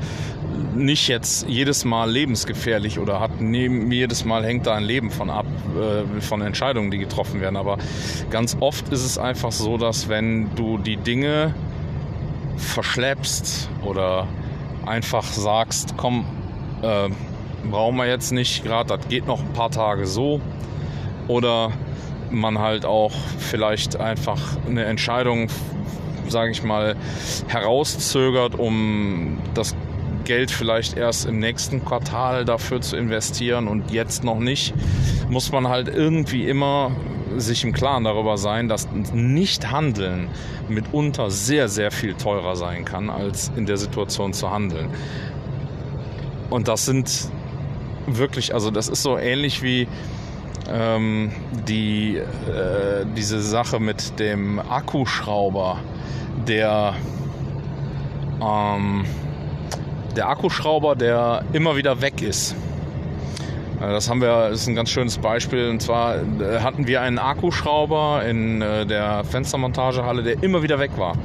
nicht 0.75 1.09
jetzt 1.09 1.49
jedes 1.49 1.85
Mal 1.85 2.11
lebensgefährlich 2.11 2.99
oder 2.99 3.21
hat 3.21 3.41
neben, 3.41 3.91
jedes 3.91 4.25
Mal 4.25 4.45
hängt 4.45 4.67
da 4.67 4.75
ein 4.75 4.85
Leben 4.85 5.11
von 5.11 5.31
ab, 5.31 5.47
äh, 5.77 6.21
von 6.21 6.41
Entscheidungen, 6.43 6.91
die 6.91 6.99
getroffen 6.99 7.41
werden. 7.41 7.57
Aber 7.57 7.79
ganz 8.31 8.57
oft 8.61 8.89
ist 8.91 9.05
es 9.05 9.19
einfach 9.19 9.53
so, 9.53 9.79
dass 9.79 10.09
wenn 10.09 10.55
du 10.55 10.79
die 10.79 10.97
Dinge 10.97 11.55
verschleppst 12.57 13.69
oder 13.85 14.27
einfach 14.87 15.25
sagst, 15.25 15.95
komm, 15.97 16.25
äh, 16.83 17.09
brauchen 17.71 17.97
wir 17.97 18.07
jetzt 18.07 18.33
nicht, 18.33 18.65
gerade 18.65 18.97
das 18.97 19.09
geht 19.09 19.27
noch 19.27 19.41
ein 19.41 19.53
paar 19.53 19.71
Tage 19.71 20.07
so. 20.07 20.41
Oder 21.29 21.73
man 22.31 22.59
halt 22.59 22.85
auch 22.85 23.13
vielleicht 23.39 23.99
einfach 24.01 24.41
eine 24.67 24.85
Entscheidung, 24.85 25.49
sage 26.29 26.51
ich 26.51 26.63
mal, 26.63 26.97
herauszögert, 27.49 28.59
um 28.59 29.39
das 29.55 29.75
Geld 30.25 30.51
vielleicht 30.51 30.97
erst 30.97 31.27
im 31.27 31.39
nächsten 31.39 31.85
Quartal 31.85 32.45
dafür 32.45 32.81
zu 32.81 32.97
investieren 32.97 33.69
und 33.69 33.93
jetzt 33.93 34.25
noch 34.25 34.41
nicht, 34.41 34.75
muss 35.31 35.53
man 35.53 35.69
halt 35.69 35.89
irgendwie 35.89 36.49
immer 36.49 36.91
sich 37.37 37.65
im 37.65 37.73
Klaren 37.73 38.05
darüber 38.05 38.39
sein, 38.39 38.69
dass 38.69 38.89
nicht 38.91 39.71
handeln 39.71 40.29
mitunter 40.69 41.31
sehr, 41.31 41.69
sehr 41.69 41.91
viel 41.91 42.15
teurer 42.15 42.57
sein 42.57 42.85
kann, 42.85 43.11
als 43.11 43.53
in 43.57 43.67
der 43.67 43.77
Situation 43.77 44.33
zu 44.33 44.51
handeln. 44.51 44.89
Und 46.51 46.69
das 46.69 46.87
sind 46.87 47.31
wirklich, 48.07 48.55
also 48.55 48.71
das 48.71 48.89
ist 48.89 49.03
so 49.03 49.19
ähnlich 49.19 49.63
wie 49.63 49.89
ähm, 50.73 51.33
die, 51.69 52.17
äh, 52.17 53.05
diese 53.17 53.41
Sache 53.41 53.81
mit 53.81 54.19
dem 54.19 54.59
Akkuschrauber, 54.59 55.79
der, 56.47 56.95
ähm, 58.41 59.05
der 60.17 60.29
Akkuschrauber, 60.29 60.97
der 60.97 61.45
immer 61.53 61.77
wieder 61.77 62.01
weg 62.01 62.23
ist. 62.23 62.55
Äh, 63.81 63.93
das 63.93 64.09
haben 64.09 64.21
wir, 64.21 64.49
ist 64.49 64.67
ein 64.67 64.75
ganz 64.75 64.91
schönes 64.91 65.19
Beispiel. 65.19 65.69
Und 65.69 65.83
zwar 65.83 66.17
äh, 66.17 66.61
hatten 66.61 66.87
wir 66.87 67.01
einen 67.01 67.19
Akkuschrauber 67.19 68.25
in 68.27 68.63
äh, 68.63 68.87
der 68.87 69.25
Fenstermontagehalle, 69.25 70.23
der 70.23 70.43
immer 70.43 70.63
wieder 70.63 70.79
weg 70.79 70.93
war. 70.97 71.17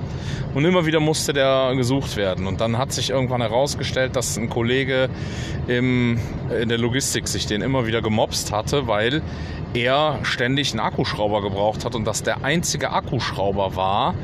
Und 0.54 0.66
immer 0.66 0.86
wieder 0.86 1.00
musste 1.00 1.32
der 1.32 1.74
gesucht 1.76 2.18
werden. 2.18 2.46
Und 2.46 2.60
dann 2.60 2.78
hat 2.78 2.92
sich 2.92 3.10
irgendwann 3.10 3.42
herausgestellt, 3.42 4.16
dass 4.16 4.38
ein 4.38 4.50
Kollege 4.50 5.10
im, 5.68 6.20
in 6.62 6.68
der 6.68 6.78
Logistik 6.78 7.30
sich 7.30 7.46
den 7.46 7.62
immer 7.62 7.88
wieder 7.88 8.02
gemobst 8.02 8.52
hatte, 8.52 8.86
weil 8.88 9.22
er 9.74 10.20
ständig 10.24 10.72
einen 10.72 10.82
Akkuschrauber 10.82 11.42
gebraucht 11.42 11.86
hat 11.86 11.96
und 11.96 12.04
dass 12.04 12.24
der 12.24 12.44
einzige 12.44 12.92
Akkuschrauber 12.92 13.78
war, 13.78 14.16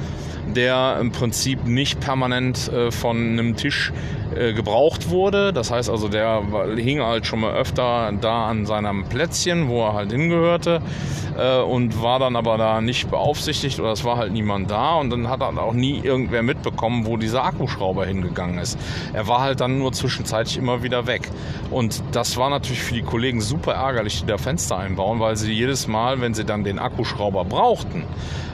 der 0.56 0.98
im 1.00 1.12
Prinzip 1.12 1.66
nicht 1.66 2.00
permanent 2.00 2.72
äh, 2.72 2.92
von 2.92 3.18
einem 3.18 3.56
Tisch 3.56 3.92
äh, 4.36 4.54
gebraucht 4.54 5.10
wurde. 5.10 5.54
Das 5.54 5.72
heißt 5.72 5.90
also, 5.90 6.10
der 6.10 6.44
hing 6.76 7.02
halt 7.02 7.26
schon 7.26 7.40
mal 7.40 7.54
öfter 7.54 8.12
da 8.20 8.48
an 8.48 8.66
seinem 8.66 9.06
Plätzchen, 9.06 9.68
wo 9.70 9.84
er 9.84 9.94
halt 9.94 10.12
hingehörte 10.12 10.82
äh, 11.38 11.60
und 11.62 12.02
war 12.02 12.20
dann 12.20 12.36
aber 12.36 12.58
da 12.58 12.82
nicht 12.82 13.10
beaufsichtigt 13.10 13.80
oder 13.80 13.92
es 13.92 14.04
war 14.04 14.18
halt 14.18 14.34
niemand 14.34 14.70
da 14.70 14.96
und 14.96 15.10
dann 15.10 15.30
hat 15.30 15.42
er 15.42 15.58
auch 15.62 15.74
nie 15.74 16.00
irgendwer 16.04 16.44
mitbekommen, 16.44 17.06
wo 17.06 17.18
dieser 17.18 17.46
Akkuschrauber 17.46 18.06
hingegangen 18.06 18.60
ist. 18.60 18.78
Er 19.14 19.28
war 19.28 19.42
halt 19.42 19.62
dann 19.62 19.80
nur 19.80 19.94
zwischenzeitlich 19.94 20.58
immer 20.58 20.84
wieder 20.84 21.08
weg. 21.08 21.30
Und 21.72 22.04
das 22.12 22.38
war 22.38 22.50
natürlich 22.50 22.82
für 22.82 22.94
die 22.94 23.04
Kollegen 23.04 23.42
super 23.42 23.74
ärgerlich, 23.74 24.22
die 24.22 24.28
da 24.28 24.38
Fenster 24.38 24.78
einbauen, 24.78 25.20
weil 25.20 25.36
sie 25.36 25.52
jedes 25.52 25.88
Mal, 25.88 26.22
wenn 26.22 26.34
sie 26.34 26.46
dann 26.46 26.64
den 26.64 26.80
Akkuschrauber 26.80 27.46
brauchten, 27.46 28.04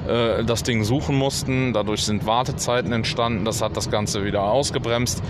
das 0.06 0.64
Ding 0.64 0.84
suchen 0.84 1.16
mussten. 1.16 1.72
Dadurch 1.84 2.06
sind 2.06 2.26
Wartezeiten 2.26 2.94
entstanden. 2.94 3.44
Das 3.44 3.62
hat 3.62 3.76
das 3.76 3.92
Ganze 3.92 4.24
wieder 4.24 4.44
ausgebremst. 4.44 5.22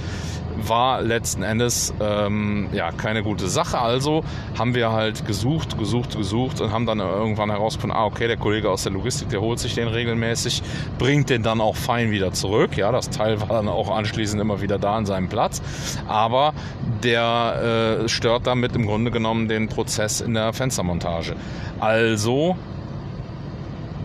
War 0.55 1.01
letzten 1.01 1.41
Endes 1.41 1.91
ähm, 1.99 2.67
ja 2.71 2.91
keine 2.91 3.23
gute 3.23 3.47
Sache. 3.47 3.79
Also 3.79 4.23
haben 4.55 4.75
wir 4.75 4.91
halt 4.91 5.25
gesucht, 5.25 5.79
gesucht, 5.79 6.15
gesucht 6.15 6.61
und 6.61 6.71
haben 6.71 6.85
dann 6.85 6.99
irgendwann 6.99 7.49
herausgefunden, 7.49 7.97
ah, 7.97 8.05
okay, 8.05 8.27
der 8.27 8.37
Kollege 8.37 8.69
aus 8.69 8.83
der 8.83 8.91
Logistik, 8.91 9.29
der 9.29 9.41
holt 9.41 9.57
sich 9.57 9.73
den 9.73 9.87
regelmäßig, 9.87 10.61
bringt 10.99 11.31
den 11.31 11.41
dann 11.41 11.59
auch 11.59 11.75
fein 11.75 12.11
wieder 12.11 12.33
zurück. 12.33 12.77
Ja, 12.77 12.91
das 12.91 13.09
Teil 13.09 13.41
war 13.41 13.47
dann 13.47 13.67
auch 13.67 13.89
anschließend 13.89 14.39
immer 14.39 14.61
wieder 14.61 14.77
da 14.77 14.95
an 14.95 15.07
seinem 15.07 15.29
Platz. 15.29 15.59
Aber 16.07 16.53
der 17.01 18.03
äh, 18.03 18.09
stört 18.09 18.45
damit 18.45 18.75
im 18.75 18.85
Grunde 18.85 19.09
genommen 19.09 19.47
den 19.47 19.69
Prozess 19.69 20.21
in 20.21 20.35
der 20.35 20.53
Fenstermontage. 20.53 21.35
Also 21.79 22.55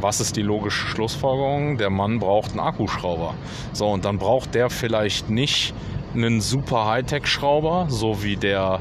was 0.00 0.20
ist 0.20 0.36
die 0.36 0.42
logische 0.42 0.86
Schlussfolgerung? 0.86 1.76
Der 1.76 1.90
Mann 1.90 2.18
braucht 2.18 2.50
einen 2.52 2.60
Akkuschrauber. 2.60 3.34
So, 3.72 3.86
und 3.88 4.04
dann 4.04 4.18
braucht 4.18 4.54
der 4.54 4.70
vielleicht 4.70 5.30
nicht 5.30 5.74
einen 6.14 6.40
super 6.40 6.86
Hightech-Schrauber, 6.86 7.86
so 7.88 8.22
wie 8.22 8.36
der, 8.36 8.80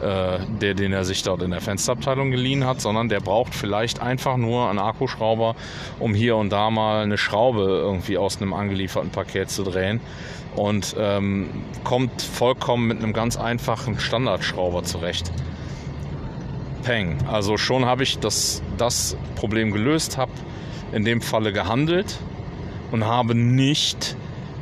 äh, 0.00 0.38
der, 0.60 0.74
den 0.74 0.92
er 0.92 1.04
sich 1.04 1.22
dort 1.22 1.42
in 1.42 1.50
der 1.50 1.60
Fensterabteilung 1.60 2.30
geliehen 2.30 2.64
hat, 2.64 2.80
sondern 2.80 3.08
der 3.08 3.20
braucht 3.20 3.54
vielleicht 3.54 4.00
einfach 4.00 4.36
nur 4.36 4.68
einen 4.68 4.78
Akkuschrauber, 4.78 5.54
um 5.98 6.14
hier 6.14 6.36
und 6.36 6.50
da 6.50 6.70
mal 6.70 7.02
eine 7.02 7.18
Schraube 7.18 7.62
irgendwie 7.62 8.18
aus 8.18 8.40
einem 8.40 8.52
angelieferten 8.52 9.10
Paket 9.10 9.50
zu 9.50 9.64
drehen 9.64 10.00
und 10.56 10.94
ähm, 10.98 11.48
kommt 11.84 12.22
vollkommen 12.22 12.86
mit 12.86 12.98
einem 12.98 13.12
ganz 13.12 13.36
einfachen 13.36 13.98
Standardschrauber 13.98 14.84
zurecht. 14.84 15.32
Peng. 16.82 17.18
Also 17.26 17.56
schon 17.56 17.84
habe 17.84 18.02
ich 18.02 18.18
das, 18.18 18.62
das 18.76 19.16
Problem 19.36 19.72
gelöst, 19.72 20.18
habe 20.18 20.32
in 20.92 21.04
dem 21.04 21.20
Falle 21.20 21.52
gehandelt 21.52 22.18
und 22.90 23.04
habe 23.04 23.34
nicht, 23.34 24.16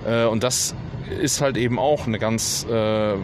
äh, 0.06 0.24
und 0.24 0.42
das 0.42 0.74
ist 1.20 1.40
halt 1.40 1.56
eben 1.56 1.78
auch 1.78 2.06
eine 2.06 2.18
ganz 2.18 2.64
äh, 2.64 3.14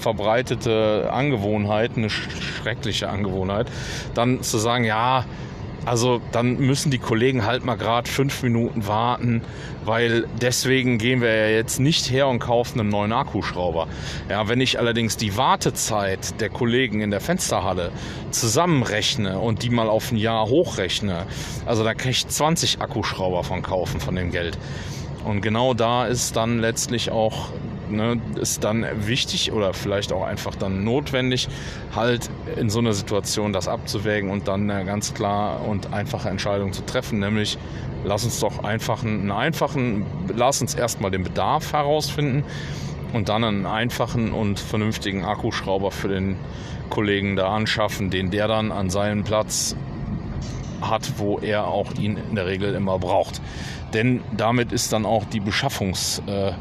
verbreitete 0.00 1.08
Angewohnheit, 1.12 1.92
eine 1.96 2.10
schreckliche 2.10 3.08
Angewohnheit, 3.08 3.68
dann 4.14 4.42
zu 4.42 4.58
sagen, 4.58 4.84
ja, 4.84 5.24
also 5.86 6.20
dann 6.32 6.58
müssen 6.58 6.90
die 6.90 6.98
Kollegen 6.98 7.46
halt 7.46 7.64
mal 7.64 7.76
gerade 7.76 8.10
fünf 8.10 8.42
Minuten 8.42 8.88
warten, 8.88 9.42
weil 9.84 10.26
deswegen 10.42 10.98
gehen 10.98 11.20
wir 11.20 11.32
ja 11.32 11.48
jetzt 11.48 11.78
nicht 11.78 12.10
her 12.10 12.26
und 12.26 12.40
kaufen 12.40 12.80
einen 12.80 12.88
neuen 12.88 13.12
Akkuschrauber. 13.12 13.86
Ja, 14.28 14.48
wenn 14.48 14.60
ich 14.60 14.80
allerdings 14.80 15.16
die 15.16 15.36
Wartezeit 15.36 16.40
der 16.40 16.50
Kollegen 16.50 17.00
in 17.00 17.12
der 17.12 17.20
Fensterhalle 17.20 17.92
zusammenrechne 18.32 19.38
und 19.38 19.62
die 19.62 19.70
mal 19.70 19.88
auf 19.88 20.10
ein 20.10 20.16
Jahr 20.16 20.46
hochrechne, 20.46 21.24
also 21.66 21.84
da 21.84 21.94
kann 21.94 22.10
ich 22.10 22.26
20 22.26 22.80
Akkuschrauber 22.80 23.44
von 23.44 23.62
kaufen 23.62 24.00
von 24.00 24.16
dem 24.16 24.32
Geld. 24.32 24.58
Und 25.24 25.40
genau 25.40 25.72
da 25.72 26.06
ist 26.06 26.36
dann 26.36 26.58
letztlich 26.58 27.10
auch 27.10 27.50
ne, 27.90 28.20
ist 28.40 28.64
dann 28.64 28.86
wichtig 29.06 29.52
oder 29.52 29.74
vielleicht 29.74 30.12
auch 30.12 30.24
einfach 30.24 30.54
dann 30.54 30.84
notwendig, 30.84 31.48
halt 31.94 32.30
in 32.56 32.70
so 32.70 32.78
einer 32.78 32.92
Situation 32.92 33.52
das 33.52 33.68
abzuwägen 33.68 34.30
und 34.30 34.48
dann 34.48 34.70
eine 34.70 34.84
ganz 34.84 35.14
klar 35.14 35.66
und 35.66 35.92
einfache 35.92 36.28
Entscheidung 36.28 36.72
zu 36.72 36.84
treffen, 36.84 37.18
nämlich 37.18 37.58
lass 38.04 38.24
uns 38.24 38.40
doch 38.40 38.64
einfach 38.64 39.02
einen 39.02 39.30
einfachen, 39.30 40.06
lass 40.34 40.60
uns 40.60 40.74
erstmal 40.74 41.10
den 41.10 41.24
Bedarf 41.24 41.72
herausfinden 41.72 42.44
und 43.12 43.28
dann 43.28 43.44
einen 43.44 43.66
einfachen 43.66 44.32
und 44.32 44.60
vernünftigen 44.60 45.24
Akkuschrauber 45.24 45.90
für 45.90 46.08
den 46.08 46.36
Kollegen 46.90 47.36
da 47.36 47.54
anschaffen, 47.54 48.10
den 48.10 48.30
der 48.30 48.48
dann 48.48 48.72
an 48.72 48.90
seinem 48.90 49.24
Platz 49.24 49.76
hat, 50.80 51.18
wo 51.18 51.38
er 51.38 51.66
auch 51.66 51.92
ihn 51.94 52.16
in 52.16 52.36
der 52.36 52.46
Regel 52.46 52.74
immer 52.74 52.98
braucht. 52.98 53.40
Denn 53.92 54.22
damit 54.36 54.72
ist 54.72 54.92
dann 54.92 55.06
auch 55.06 55.24
die 55.24 55.40
Beschaffungs, 55.40 56.22
äh, 56.26 56.52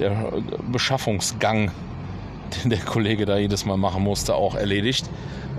der 0.00 0.32
Beschaffungsgang, 0.72 1.70
den 2.62 2.70
der 2.70 2.80
Kollege 2.80 3.26
da 3.26 3.36
jedes 3.36 3.64
Mal 3.64 3.76
machen 3.76 4.02
musste, 4.02 4.34
auch 4.34 4.54
erledigt. 4.54 5.08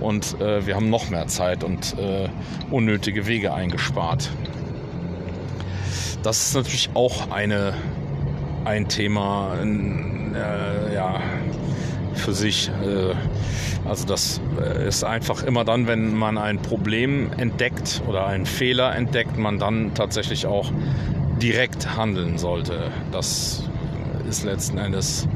Und 0.00 0.40
äh, 0.40 0.66
wir 0.66 0.74
haben 0.74 0.90
noch 0.90 1.10
mehr 1.10 1.28
Zeit 1.28 1.64
und 1.64 1.96
äh, 1.98 2.28
unnötige 2.70 3.26
Wege 3.26 3.54
eingespart. 3.54 4.30
Das 6.22 6.46
ist 6.46 6.54
natürlich 6.54 6.90
auch 6.94 7.30
eine, 7.30 7.74
ein 8.64 8.88
Thema, 8.88 9.54
äh, 9.60 10.94
ja, 10.94 11.20
für 12.14 12.32
sich. 12.32 12.68
Äh, 12.68 13.14
also 13.88 14.06
das 14.06 14.40
äh, 14.60 14.86
ist 14.86 15.04
einfach 15.04 15.42
immer 15.42 15.64
dann, 15.64 15.86
wenn 15.86 16.16
man 16.16 16.38
ein 16.38 16.58
Problem 16.58 17.30
entdeckt 17.36 18.02
oder 18.06 18.26
einen 18.26 18.46
Fehler 18.46 18.94
entdeckt, 18.94 19.36
man 19.36 19.58
dann 19.58 19.94
tatsächlich 19.94 20.46
auch 20.46 20.70
direkt 21.40 21.96
handeln 21.96 22.38
sollte. 22.38 22.92
Das 23.10 23.64
ist 24.32 24.44
letzten 24.44 24.78
Endes 24.78 25.28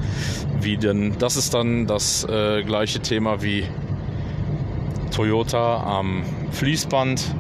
wie 0.61 0.79
denn, 0.79 1.17
das 1.19 1.37
ist 1.37 1.53
dann 1.53 1.87
das 1.87 2.25
äh, 2.25 2.63
gleiche 2.63 3.01
Thema 3.01 3.43
wie 3.43 3.65
Toyota 5.15 5.83
am 5.83 6.23
Fließband, 6.53 7.35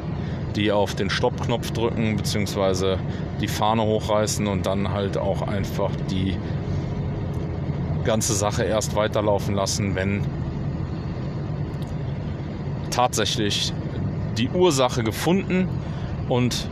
die 0.55 0.71
auf 0.71 0.95
den 0.95 1.09
Stoppknopf 1.09 1.71
drücken 1.71 2.17
bzw. 2.17 2.99
die 3.41 3.49
Fahne 3.49 3.83
hochreißen 3.83 4.47
und 4.47 4.67
dann 4.67 4.91
halt 4.91 5.17
auch 5.17 5.43
einfach 5.49 5.91
die 6.11 6.37
ganze 8.05 8.35
Sache 8.35 8.65
erst 8.65 8.95
weiterlaufen 8.95 9.55
lassen, 9.55 9.95
wenn 9.95 10.25
tatsächlich 12.91 13.73
die 14.37 14.51
Ursache 14.51 15.03
gefunden 15.03 15.69
und 16.29 16.69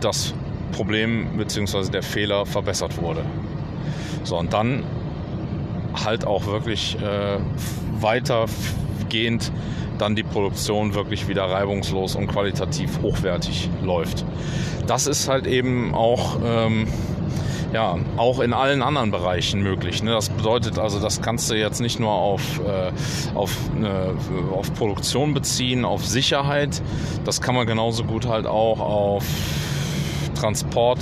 das 0.00 0.34
Problem 0.72 1.38
bzw. 1.38 1.90
der 1.90 2.02
Fehler 2.02 2.44
verbessert 2.44 3.00
wurde. 3.00 3.24
So, 4.24 4.38
und 4.38 4.52
dann 4.52 4.84
halt 6.04 6.26
auch 6.26 6.46
wirklich 6.46 6.96
äh, 7.00 7.38
weitergehend 8.00 9.52
dann 9.98 10.16
die 10.16 10.22
Produktion 10.22 10.94
wirklich 10.94 11.28
wieder 11.28 11.44
reibungslos 11.44 12.16
und 12.16 12.26
qualitativ 12.26 13.00
hochwertig 13.02 13.68
läuft. 13.82 14.24
Das 14.86 15.06
ist 15.06 15.28
halt 15.28 15.46
eben 15.46 15.94
auch 15.94 16.38
ähm, 16.44 16.88
ja, 17.72 17.96
auch 18.16 18.40
in 18.40 18.52
allen 18.52 18.82
anderen 18.82 19.10
Bereichen 19.10 19.62
möglich. 19.62 20.02
Ne? 20.02 20.10
Das 20.12 20.28
bedeutet 20.28 20.78
also, 20.78 21.00
das 21.00 21.22
kannst 21.22 21.50
du 21.50 21.54
jetzt 21.54 21.80
nicht 21.80 21.98
nur 21.98 22.10
auf, 22.10 22.60
äh, 22.60 22.92
auf, 23.34 23.56
eine, 23.74 24.14
auf 24.52 24.72
Produktion 24.74 25.34
beziehen, 25.34 25.84
auf 25.84 26.04
Sicherheit. 26.04 26.82
Das 27.24 27.40
kann 27.40 27.54
man 27.54 27.66
genauso 27.66 28.04
gut 28.04 28.26
halt 28.26 28.46
auch 28.46 28.80
auf 28.80 29.24
Transport 30.34 31.00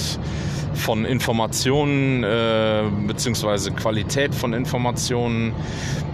von 0.75 1.05
Informationen 1.05 2.25
äh, 2.25 2.83
beziehungsweise 3.07 3.73
Qualität 3.73 4.35
von 4.35 4.53
Informationen. 4.53 5.53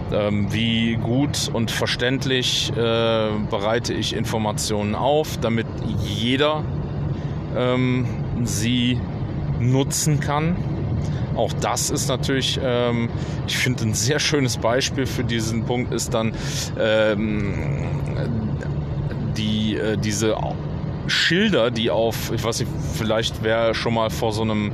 Ähm, 0.09 0.53
wie 0.53 0.95
gut 0.95 1.49
und 1.51 1.69
verständlich 1.69 2.71
äh, 2.71 3.29
bereite 3.49 3.93
ich 3.93 4.15
Informationen 4.15 4.95
auf, 4.95 5.37
damit 5.41 5.67
jeder 6.01 6.63
ähm, 7.57 8.05
sie 8.45 9.01
nutzen 9.59 10.21
kann. 10.21 10.55
Auch 11.35 11.51
das 11.53 11.89
ist 11.89 12.07
natürlich, 12.07 12.59
ähm, 12.63 13.09
ich 13.47 13.57
finde, 13.57 13.83
ein 13.83 13.93
sehr 13.93 14.19
schönes 14.19 14.57
Beispiel 14.57 15.05
für 15.05 15.23
diesen 15.23 15.65
Punkt 15.65 15.93
ist 15.93 16.13
dann 16.13 16.33
ähm, 16.79 17.53
die, 19.35 19.75
äh, 19.75 19.97
diese 19.97 20.37
Schilder, 21.07 21.71
die 21.71 21.89
auf, 21.89 22.31
ich 22.31 22.43
weiß 22.43 22.59
nicht, 22.59 22.71
vielleicht 22.93 23.43
wer 23.43 23.73
schon 23.73 23.93
mal 23.93 24.09
vor 24.09 24.33
so 24.33 24.41
einem 24.41 24.71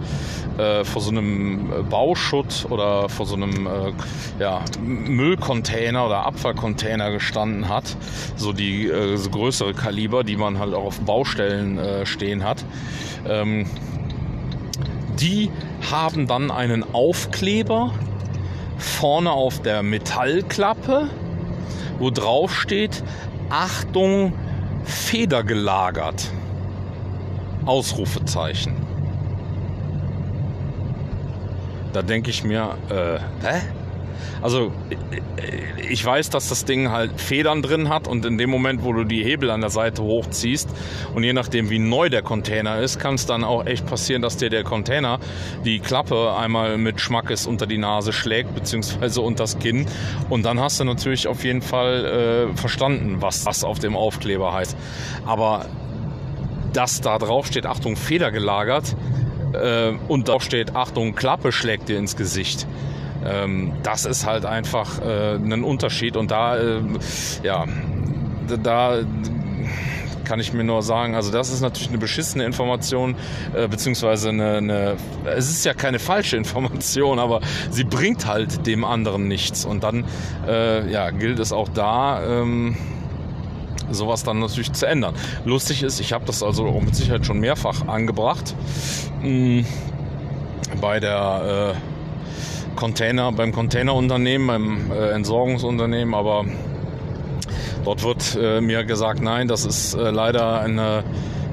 äh, 0.57 0.84
vor 0.84 1.01
so 1.01 1.09
einem 1.09 1.88
Bauschutt 1.89 2.67
oder 2.69 3.09
vor 3.09 3.25
so 3.25 3.36
einem 3.36 3.65
äh, 3.65 3.93
ja, 4.39 4.61
Müllcontainer 4.81 6.05
oder 6.05 6.25
Abfallcontainer 6.25 7.11
gestanden 7.11 7.69
hat, 7.69 7.95
so 8.36 8.53
die 8.53 8.88
äh, 8.88 9.17
so 9.17 9.29
größere 9.29 9.73
Kaliber, 9.73 10.23
die 10.23 10.38
man 10.38 10.59
halt 10.59 10.73
auch 10.73 10.86
auf 10.86 10.99
Baustellen 11.01 11.77
äh, 11.77 12.05
stehen 12.05 12.43
hat. 12.43 12.63
Ähm, 13.27 13.65
die 15.19 15.51
haben 15.91 16.27
dann 16.27 16.51
einen 16.51 16.84
Aufkleber 16.93 17.93
vorne 18.77 19.31
auf 19.31 19.61
der 19.61 19.84
Metallklappe, 19.84 21.09
wo 21.99 22.09
drauf 22.09 22.53
steht, 22.53 23.03
Achtung, 23.49 24.34
federgelagert. 24.84 26.31
Ausrufezeichen. 27.65 28.75
Da 31.93 32.01
denke 32.01 32.29
ich 32.29 32.43
mir, 32.43 32.75
äh, 32.89 33.19
hä? 33.45 33.61
Also 34.41 34.72
ich 35.89 36.03
weiß, 36.03 36.30
dass 36.30 36.49
das 36.49 36.66
Ding 36.66 36.89
halt 36.89 37.20
Federn 37.20 37.61
drin 37.61 37.89
hat 37.89 38.07
und 38.07 38.26
in 38.26 38.38
dem 38.38 38.49
Moment, 38.49 38.84
wo 38.84 38.93
du 38.93 39.03
die 39.03 39.24
Hebel 39.24 39.49
an 39.49 39.61
der 39.61 39.70
Seite 39.70 40.03
hochziehst 40.03 40.70
und 41.14 41.24
je 41.24 41.34
nachdem, 41.34 41.70
wie 41.70 41.80
neu 41.80 42.09
der 42.09 42.22
Container 42.22 42.80
ist, 42.80 42.99
kann 42.99 43.16
es 43.16 43.26
dann 43.26 43.43
auch 43.43 43.66
echt 43.66 43.86
passieren, 43.86 44.22
dass 44.22 44.38
dir 44.38 44.49
der 44.49 44.64
Container 44.64 45.20
die 45.66 45.80
Klappe 45.80 46.36
einmal 46.36 46.78
mit 46.78 46.99
Schmackes 46.99 47.45
unter 47.45 47.68
die 47.68 47.78
Nase 47.78 48.14
schlägt, 48.14 48.55
beziehungsweise 48.55 49.22
unter 49.22 49.43
das 49.43 49.59
Kinn. 49.59 49.86
Und 50.30 50.43
dann 50.43 50.59
hast 50.59 50.80
du 50.80 50.84
natürlich 50.86 51.28
auf 51.28 51.43
jeden 51.43 51.61
Fall 51.61 52.49
äh, 52.53 52.57
verstanden, 52.57 53.18
was 53.22 53.43
das 53.43 53.64
auf 53.64 53.80
dem 53.80 53.95
Aufkleber 53.95 54.53
heißt. 54.53 54.78
Aber 55.26 55.66
dass 56.72 57.01
da 57.01 57.18
drauf 57.18 57.45
steht, 57.47 57.66
Achtung, 57.66 57.95
Feder 57.95 58.32
gelagert, 58.32 58.95
äh, 59.53 59.91
und 60.07 60.28
da 60.28 60.39
steht, 60.39 60.76
Achtung, 60.76 61.16
Klappe 61.16 61.51
schlägt 61.51 61.89
dir 61.89 61.97
ins 61.97 62.16
Gesicht 62.16 62.68
ähm, 63.26 63.74
das 63.84 64.05
ist 64.05 64.26
halt 64.26 64.45
einfach 64.45 64.99
äh, 65.01 65.36
ein 65.36 65.63
Unterschied 65.63 66.17
und 66.17 66.32
da, 66.32 66.57
äh, 66.57 66.82
ja, 67.43 67.65
da 68.63 68.99
kann 70.24 70.39
ich 70.39 70.53
mir 70.53 70.63
nur 70.63 70.82
sagen, 70.84 71.15
also 71.15 71.32
das 71.32 71.51
ist 71.51 71.61
natürlich 71.61 71.89
eine 71.89 71.97
beschissene 71.97 72.45
Information, 72.45 73.15
äh, 73.53 73.67
beziehungsweise 73.67 74.30
eine, 74.30 74.57
eine, 74.57 74.95
es 75.26 75.49
ist 75.49 75.65
ja 75.65 75.74
keine 75.74 75.99
falsche 75.99 76.38
Information, 76.38 77.19
aber 77.19 77.41
sie 77.69 77.84
bringt 77.84 78.26
halt 78.26 78.65
dem 78.65 78.86
anderen 78.86 79.28
nichts. 79.28 79.65
Und 79.65 79.84
dann 79.84 80.05
äh, 80.47 80.89
ja, 80.89 81.11
gilt 81.11 81.39
es 81.39 81.51
auch 81.51 81.69
da, 81.69 82.24
ähm, 82.24 82.78
sowas 83.91 84.24
dann 84.24 84.39
natürlich 84.39 84.71
zu 84.74 84.88
ändern. 84.88 85.13
Lustig 85.45 85.84
ist, 85.84 85.99
ich 85.99 86.13
habe 86.13 86.26
das 86.26 86.41
also 86.41 86.65
auch 86.65 86.82
mit 86.82 86.95
Sicherheit 86.95 87.26
schon 87.26 87.39
mehrfach 87.39 87.88
angebracht. 87.88 88.55
Mh, 89.21 89.28
hm, 89.28 89.65
bei 90.82 90.99
der 90.99 91.76
äh, 91.76 91.92
Container, 92.76 93.32
beim 93.32 93.51
Containerunternehmen, 93.51 94.47
beim 94.47 94.91
äh, 94.91 95.11
Entsorgungsunternehmen, 95.11 96.13
aber 96.13 96.45
dort 97.84 98.03
wird 98.03 98.38
äh, 98.41 98.61
mir 98.61 98.84
gesagt, 98.84 99.21
nein, 99.21 99.47
das 99.47 99.65
ist 99.65 99.93
äh, 99.93 100.11
leider 100.11 100.59
eine 100.59 101.03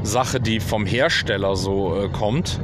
Sache, 0.03 0.41
die 0.41 0.61
vom 0.61 0.87
Hersteller 0.87 1.57
so 1.57 1.97
äh, 1.97 2.09
kommt. 2.09 2.61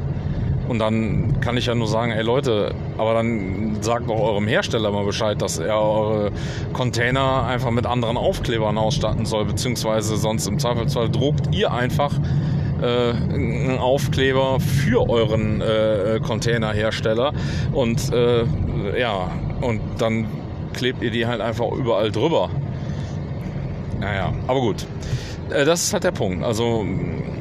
Und 0.68 0.80
dann 0.80 1.38
kann 1.40 1.56
ich 1.56 1.66
ja 1.66 1.76
nur 1.76 1.86
sagen, 1.86 2.10
ey 2.10 2.22
Leute, 2.22 2.74
aber 2.98 3.14
dann 3.14 3.78
sagt 3.82 4.08
doch 4.08 4.18
eurem 4.18 4.48
Hersteller 4.48 4.90
mal 4.90 5.04
Bescheid, 5.04 5.40
dass 5.40 5.58
er 5.58 5.80
eure 5.80 6.32
Container 6.72 7.44
einfach 7.44 7.70
mit 7.70 7.86
anderen 7.86 8.16
Aufklebern 8.16 8.76
ausstatten 8.76 9.26
soll, 9.26 9.44
beziehungsweise 9.44 10.16
sonst 10.16 10.48
im 10.48 10.58
Zweifelsfall 10.58 11.08
druckt 11.08 11.54
ihr 11.54 11.72
einfach 11.72 12.12
einen 12.82 13.78
Aufkleber 13.78 14.60
für 14.60 15.08
euren 15.08 15.60
äh, 15.60 16.20
Containerhersteller 16.22 17.32
und 17.72 18.12
äh, 18.12 18.44
ja, 18.98 19.30
und 19.60 19.80
dann 19.98 20.26
klebt 20.74 21.02
ihr 21.02 21.10
die 21.10 21.26
halt 21.26 21.40
einfach 21.40 21.70
überall 21.72 22.12
drüber. 22.12 22.50
Naja, 24.00 24.32
aber 24.46 24.60
gut. 24.60 24.86
Äh, 25.50 25.64
das 25.64 25.84
ist 25.84 25.92
halt 25.92 26.04
der 26.04 26.12
Punkt. 26.12 26.44
Also 26.44 26.84
äh, 26.84 27.35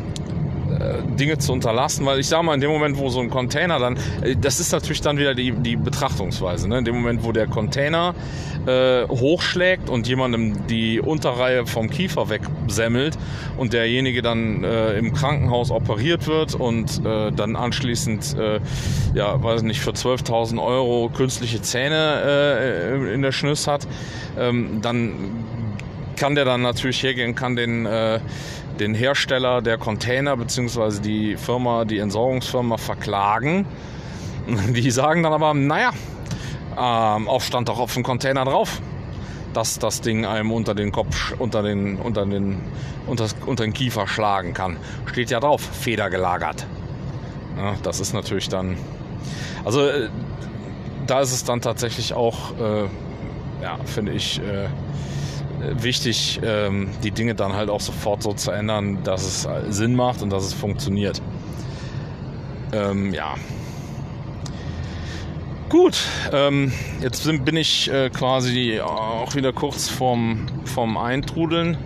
Dinge 1.19 1.37
zu 1.37 1.53
unterlassen, 1.53 2.05
weil 2.05 2.19
ich 2.19 2.27
sage 2.27 2.43
mal, 2.43 2.53
in 2.55 2.61
dem 2.61 2.71
Moment, 2.71 2.97
wo 2.97 3.09
so 3.09 3.19
ein 3.19 3.29
Container 3.29 3.79
dann, 3.79 3.97
äh, 4.21 4.35
das 4.35 4.59
ist 4.59 4.71
natürlich 4.71 5.01
dann 5.01 5.17
wieder 5.17 5.33
die, 5.33 5.51
die 5.51 5.75
Betrachtungsweise, 5.75 6.67
ne? 6.67 6.79
in 6.79 6.85
dem 6.85 6.95
Moment, 6.95 7.23
wo 7.23 7.31
der 7.31 7.47
Container 7.47 8.15
äh, 8.65 9.07
hochschlägt 9.07 9.89
und 9.89 10.07
jemandem 10.07 10.67
die 10.67 10.99
Unterreihe 10.99 11.65
vom 11.65 11.89
Kiefer 11.89 12.29
wegsemmelt 12.29 13.17
und 13.57 13.73
derjenige 13.73 14.21
dann 14.21 14.63
äh, 14.63 14.97
im 14.97 15.13
Krankenhaus 15.13 15.71
operiert 15.71 16.27
wird 16.27 16.55
und 16.55 17.05
äh, 17.05 17.31
dann 17.31 17.55
anschließend, 17.55 18.35
äh, 18.37 18.59
ja, 19.13 19.41
weiß 19.41 19.63
nicht, 19.63 19.81
für 19.81 19.91
12.000 19.91 20.63
Euro 20.63 21.09
künstliche 21.15 21.61
Zähne 21.61 23.11
in 23.13 23.21
der 23.21 23.31
Schnüss 23.31 23.67
hat, 23.67 23.87
ähm, 24.37 24.79
dann 24.81 25.13
kann 26.15 26.35
der 26.35 26.45
dann 26.45 26.61
natürlich 26.61 27.01
hergehen, 27.03 27.35
kann 27.35 27.55
den 27.55 27.87
den 28.79 28.93
Hersteller 28.93 29.61
der 29.61 29.77
Container 29.77 30.35
bzw. 30.37 30.99
die 31.01 31.37
Firma, 31.37 31.85
die 31.85 31.99
Entsorgungsfirma 31.99 32.77
verklagen. 32.77 33.65
Die 34.75 34.91
sagen 34.91 35.23
dann 35.23 35.33
aber, 35.33 35.55
naja, 35.55 35.89
ähm, 36.77 37.27
auch 37.27 37.41
stand 37.41 37.67
doch 37.67 37.79
auf 37.79 37.95
dem 37.95 38.03
Container 38.03 38.45
drauf, 38.45 38.79
dass 39.53 39.79
das 39.79 40.01
Ding 40.01 40.25
einem 40.25 40.51
unter 40.51 40.75
den 40.75 40.91
Kopf, 40.91 41.33
unter 41.39 41.63
den, 41.63 41.97
unter 41.97 42.25
den, 42.25 42.61
unter, 43.07 43.27
unter 43.47 43.63
den 43.63 43.73
Kiefer 43.73 44.07
schlagen 44.07 44.53
kann. 44.53 44.77
Steht 45.07 45.31
ja 45.31 45.39
drauf, 45.39 45.61
federgelagert. 45.61 46.67
Ja, 47.57 47.73
das 47.81 47.99
ist 47.99 48.13
natürlich 48.13 48.49
dann, 48.49 48.77
also 49.63 49.87
äh, 49.87 50.09
da 51.07 51.21
ist 51.21 51.31
es 51.31 51.43
dann 51.43 51.61
tatsächlich 51.61 52.13
auch, 52.13 52.51
äh, 52.59 52.83
ja, 53.63 53.77
finde 53.85 54.11
ich, 54.11 54.39
äh, 54.39 54.67
wichtig, 55.73 56.39
ähm, 56.43 56.89
die 57.03 57.11
Dinge 57.11 57.35
dann 57.35 57.53
halt 57.53 57.69
auch 57.69 57.81
sofort 57.81 58.23
so 58.23 58.33
zu 58.33 58.51
ändern, 58.51 59.03
dass 59.03 59.23
es 59.23 59.47
Sinn 59.69 59.95
macht 59.95 60.21
und 60.21 60.31
dass 60.31 60.43
es 60.43 60.53
funktioniert. 60.53 61.21
Ähm, 62.73 63.13
ja. 63.13 63.35
Gut, 65.69 65.97
ähm, 66.31 66.71
jetzt 67.01 67.25
bin 67.43 67.57
ich 67.57 67.91
äh, 67.91 68.09
quasi 68.09 68.79
auch 68.81 69.33
wieder 69.35 69.51
kurz 69.51 69.89
vorm, 69.89 70.45
vorm 70.63 70.95
Eintrudeln 70.95 71.77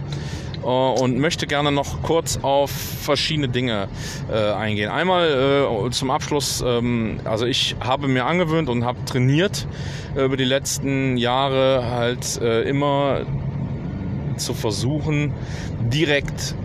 äh, 0.61 0.65
und 0.65 1.17
möchte 1.17 1.47
gerne 1.47 1.71
noch 1.71 2.01
kurz 2.03 2.39
auf 2.41 2.71
verschiedene 2.71 3.47
Dinge 3.47 3.87
äh, 4.31 4.51
eingehen. 4.51 4.91
Einmal 4.91 5.87
äh, 5.87 5.89
zum 5.91 6.11
Abschluss, 6.11 6.63
ähm, 6.65 7.21
also 7.23 7.45
ich 7.45 7.75
habe 7.79 8.07
mir 8.07 8.25
angewöhnt 8.25 8.69
und 8.69 8.83
habe 8.83 9.03
trainiert 9.05 9.65
äh, 10.15 10.25
über 10.25 10.37
die 10.37 10.45
letzten 10.45 11.17
Jahre 11.17 11.89
halt 11.89 12.39
äh, 12.41 12.63
immer 12.63 13.21
zu 14.39 14.53
versuchen, 14.53 15.33
direkt 15.79 16.55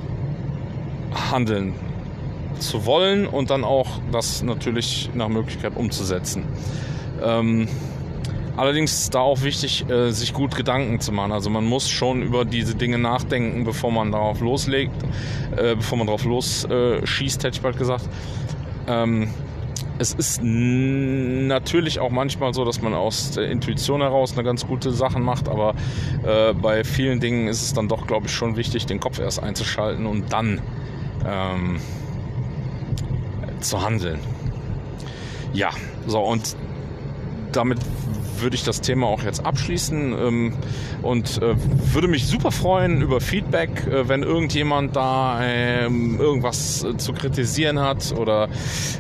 handeln 1.31 1.75
zu 2.59 2.87
wollen 2.87 3.27
und 3.27 3.51
dann 3.51 3.65
auch 3.65 4.01
das 4.13 4.43
natürlich 4.43 5.11
nach 5.15 5.29
Möglichkeit 5.29 5.77
umzusetzen. 5.77 6.45
Ähm, 7.23 7.69
allerdings 8.57 8.93
ist 8.93 9.15
da 9.15 9.21
auch 9.21 9.43
wichtig, 9.43 9.89
äh, 9.89 10.11
sich 10.11 10.33
gut 10.33 10.57
Gedanken 10.57 11.01
zu 11.01 11.13
machen. 11.13 11.33
Also 11.33 11.51
man 11.51 11.65
muss 11.65 11.89
schon 11.89 12.23
über 12.23 12.45
diese 12.45 12.75
Dinge 12.75 12.99
nachdenken, 12.99 13.65
bevor 13.65 13.91
man 13.91 14.13
darauf 14.13 14.41
loslegt, 14.41 14.95
äh, 15.57 15.75
bevor 15.77 15.99
man 15.99 16.07
darauf 16.07 16.25
losschießt, 16.25 17.45
hätte 17.45 17.57
ich 17.57 17.63
bald 17.63 17.77
gesagt. 17.77 18.09
Ähm, 18.87 19.29
es 19.99 20.13
ist 20.13 20.43
natürlich 20.43 22.01
auch 22.01 22.11
manchmal 22.11 22.53
so, 22.53 22.65
dass 22.65 22.83
man 22.83 22.95
aus 22.95 23.33
der 23.33 23.49
Intuition 23.51 24.01
heraus 24.01 24.33
eine 24.33 24.43
ganz 24.43 24.67
gute 24.67 24.91
Sachen 24.91 25.23
macht, 25.23 25.49
aber 25.49 25.75
äh, 26.27 26.53
bei 26.53 26.85
vielen 26.85 27.21
Dingen 27.21 27.49
ist 27.49 27.63
es 27.63 27.73
dann 27.75 27.89
doch, 27.89 28.07
glaube 28.07 28.27
ich, 28.27 28.33
schon 28.33 28.57
wichtig, 28.57 28.87
den 28.87 29.01
Kopf 29.01 29.19
erst 29.19 29.43
einzuschalten 29.43 30.07
und 30.07 30.33
dann 30.33 30.61
ähm, 31.27 31.81
zu 33.61 33.83
handeln. 33.83 34.19
Ja, 35.53 35.71
so 36.07 36.21
und 36.21 36.57
damit 37.57 37.79
würde 38.41 38.57
ich 38.57 38.65
das 38.65 38.81
Thema 38.81 39.07
auch 39.07 39.23
jetzt 39.23 39.45
abschließen 39.45 40.13
ähm, 40.13 40.53
und 41.03 41.41
äh, 41.43 41.55
würde 41.93 42.09
mich 42.09 42.27
super 42.27 42.51
freuen 42.51 43.03
über 43.03 43.21
Feedback, 43.21 43.87
äh, 43.87 44.09
wenn 44.09 44.23
irgendjemand 44.23 44.97
da 44.97 45.41
ähm, 45.43 46.19
irgendwas 46.21 46.85
äh, 46.85 46.97
zu 46.97 47.13
kritisieren 47.13 47.81
hat 47.81 48.15
oder 48.17 48.49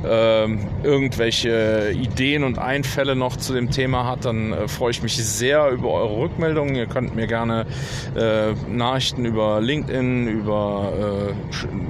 ähm, 0.07 0.67
irgendwelche 0.83 1.93
Ideen 1.93 2.45
und 2.45 2.59
Einfälle 2.59 3.17
noch 3.17 3.37
zu 3.37 3.53
dem 3.53 3.71
Thema 3.71 4.07
hat, 4.07 4.25
dann 4.25 4.53
äh, 4.53 4.69
freue 4.69 4.93
ich 4.93 5.03
mich 5.03 5.17
sehr 5.17 5.71
über 5.71 5.91
eure 5.91 6.17
Rückmeldungen. 6.17 6.75
Ihr 6.75 6.87
könnt 6.87 7.15
mir 7.15 7.27
gerne 7.27 7.67
äh, 8.15 8.53
Nachrichten 8.71 9.25
über 9.25 9.61
LinkedIn, 9.61 10.29
über 10.29 11.31
äh, 11.31 11.35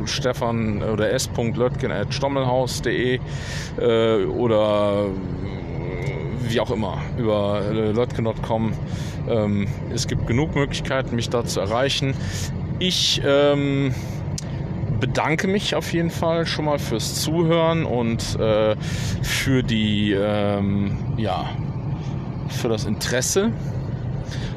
Stefan 0.07 0.83
oder 0.83 1.13
s.lötgen.stommelhaus.de 1.13 3.21
oder 4.37 5.07
wie 6.51 6.61
auch 6.61 6.71
immer, 6.71 6.99
über 7.19 7.63
äh, 7.63 7.91
lotken.com. 7.93 8.73
Ähm, 9.29 9.69
es 9.93 10.07
gibt 10.07 10.27
genug 10.27 10.55
Möglichkeiten, 10.55 11.17
mich 11.17 11.31
da 11.31 11.45
zu 11.45 11.61
erreichen. 11.61 12.15
Ich 12.79 13.23
ähm, 13.25 13.95
bedanke 15.01 15.49
mich 15.49 15.75
auf 15.75 15.93
jeden 15.93 16.11
Fall 16.11 16.47
schon 16.47 16.65
mal 16.65 16.79
fürs 16.79 17.23
Zuhören 17.23 17.85
und 17.85 18.39
äh, 18.39 18.77
für 19.23 19.63
die, 19.63 20.13
ähm, 20.13 20.97
ja, 21.17 21.51
für 22.49 22.69
das 22.69 22.85
Interesse. 22.85 23.53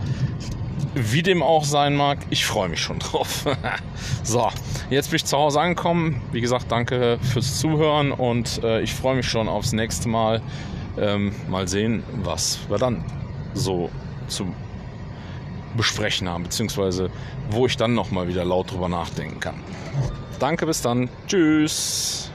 wie 0.99 1.23
dem 1.23 1.43
auch 1.43 1.65
sein 1.65 1.97
mag, 1.97 2.19
ich 2.31 2.45
freue 2.47 2.69
mich 2.69 2.81
schon 2.81 2.99
drauf. 2.99 3.45
so, 4.23 4.49
Jetzt 4.91 5.11
bin 5.11 5.17
ich 5.17 5.27
zu 5.27 5.37
Hause 5.37 5.61
angekommen. 5.61 6.23
Wie 6.33 6.41
gesagt, 6.41 6.73
danke 6.73 7.19
fürs 7.21 7.59
Zuhören 7.59 8.11
und 8.11 8.63
äh, 8.65 8.81
ich 8.81 8.95
freue 8.95 9.17
mich 9.17 9.29
schon 9.29 9.47
aufs 9.47 9.73
nächste 9.73 10.09
Mal. 10.09 10.41
Ähm, 10.97 11.33
mal 11.49 11.69
sehen, 11.69 12.03
was 12.23 12.59
wir 12.69 12.79
dann 12.79 13.05
so 13.53 13.91
zu 14.29 14.47
besprechen 15.77 16.29
haben, 16.29 16.45
beziehungsweise 16.45 17.11
wo 17.51 17.67
ich 17.67 17.77
dann 17.77 17.95
nochmal 17.95 18.29
wieder 18.29 18.45
laut 18.45 18.73
drüber 18.73 18.89
nachdenken 18.89 19.41
kann. 19.41 19.57
Danke, 20.39 20.65
bis 20.65 20.81
dann. 20.81 21.11
Tschüss. 21.27 22.28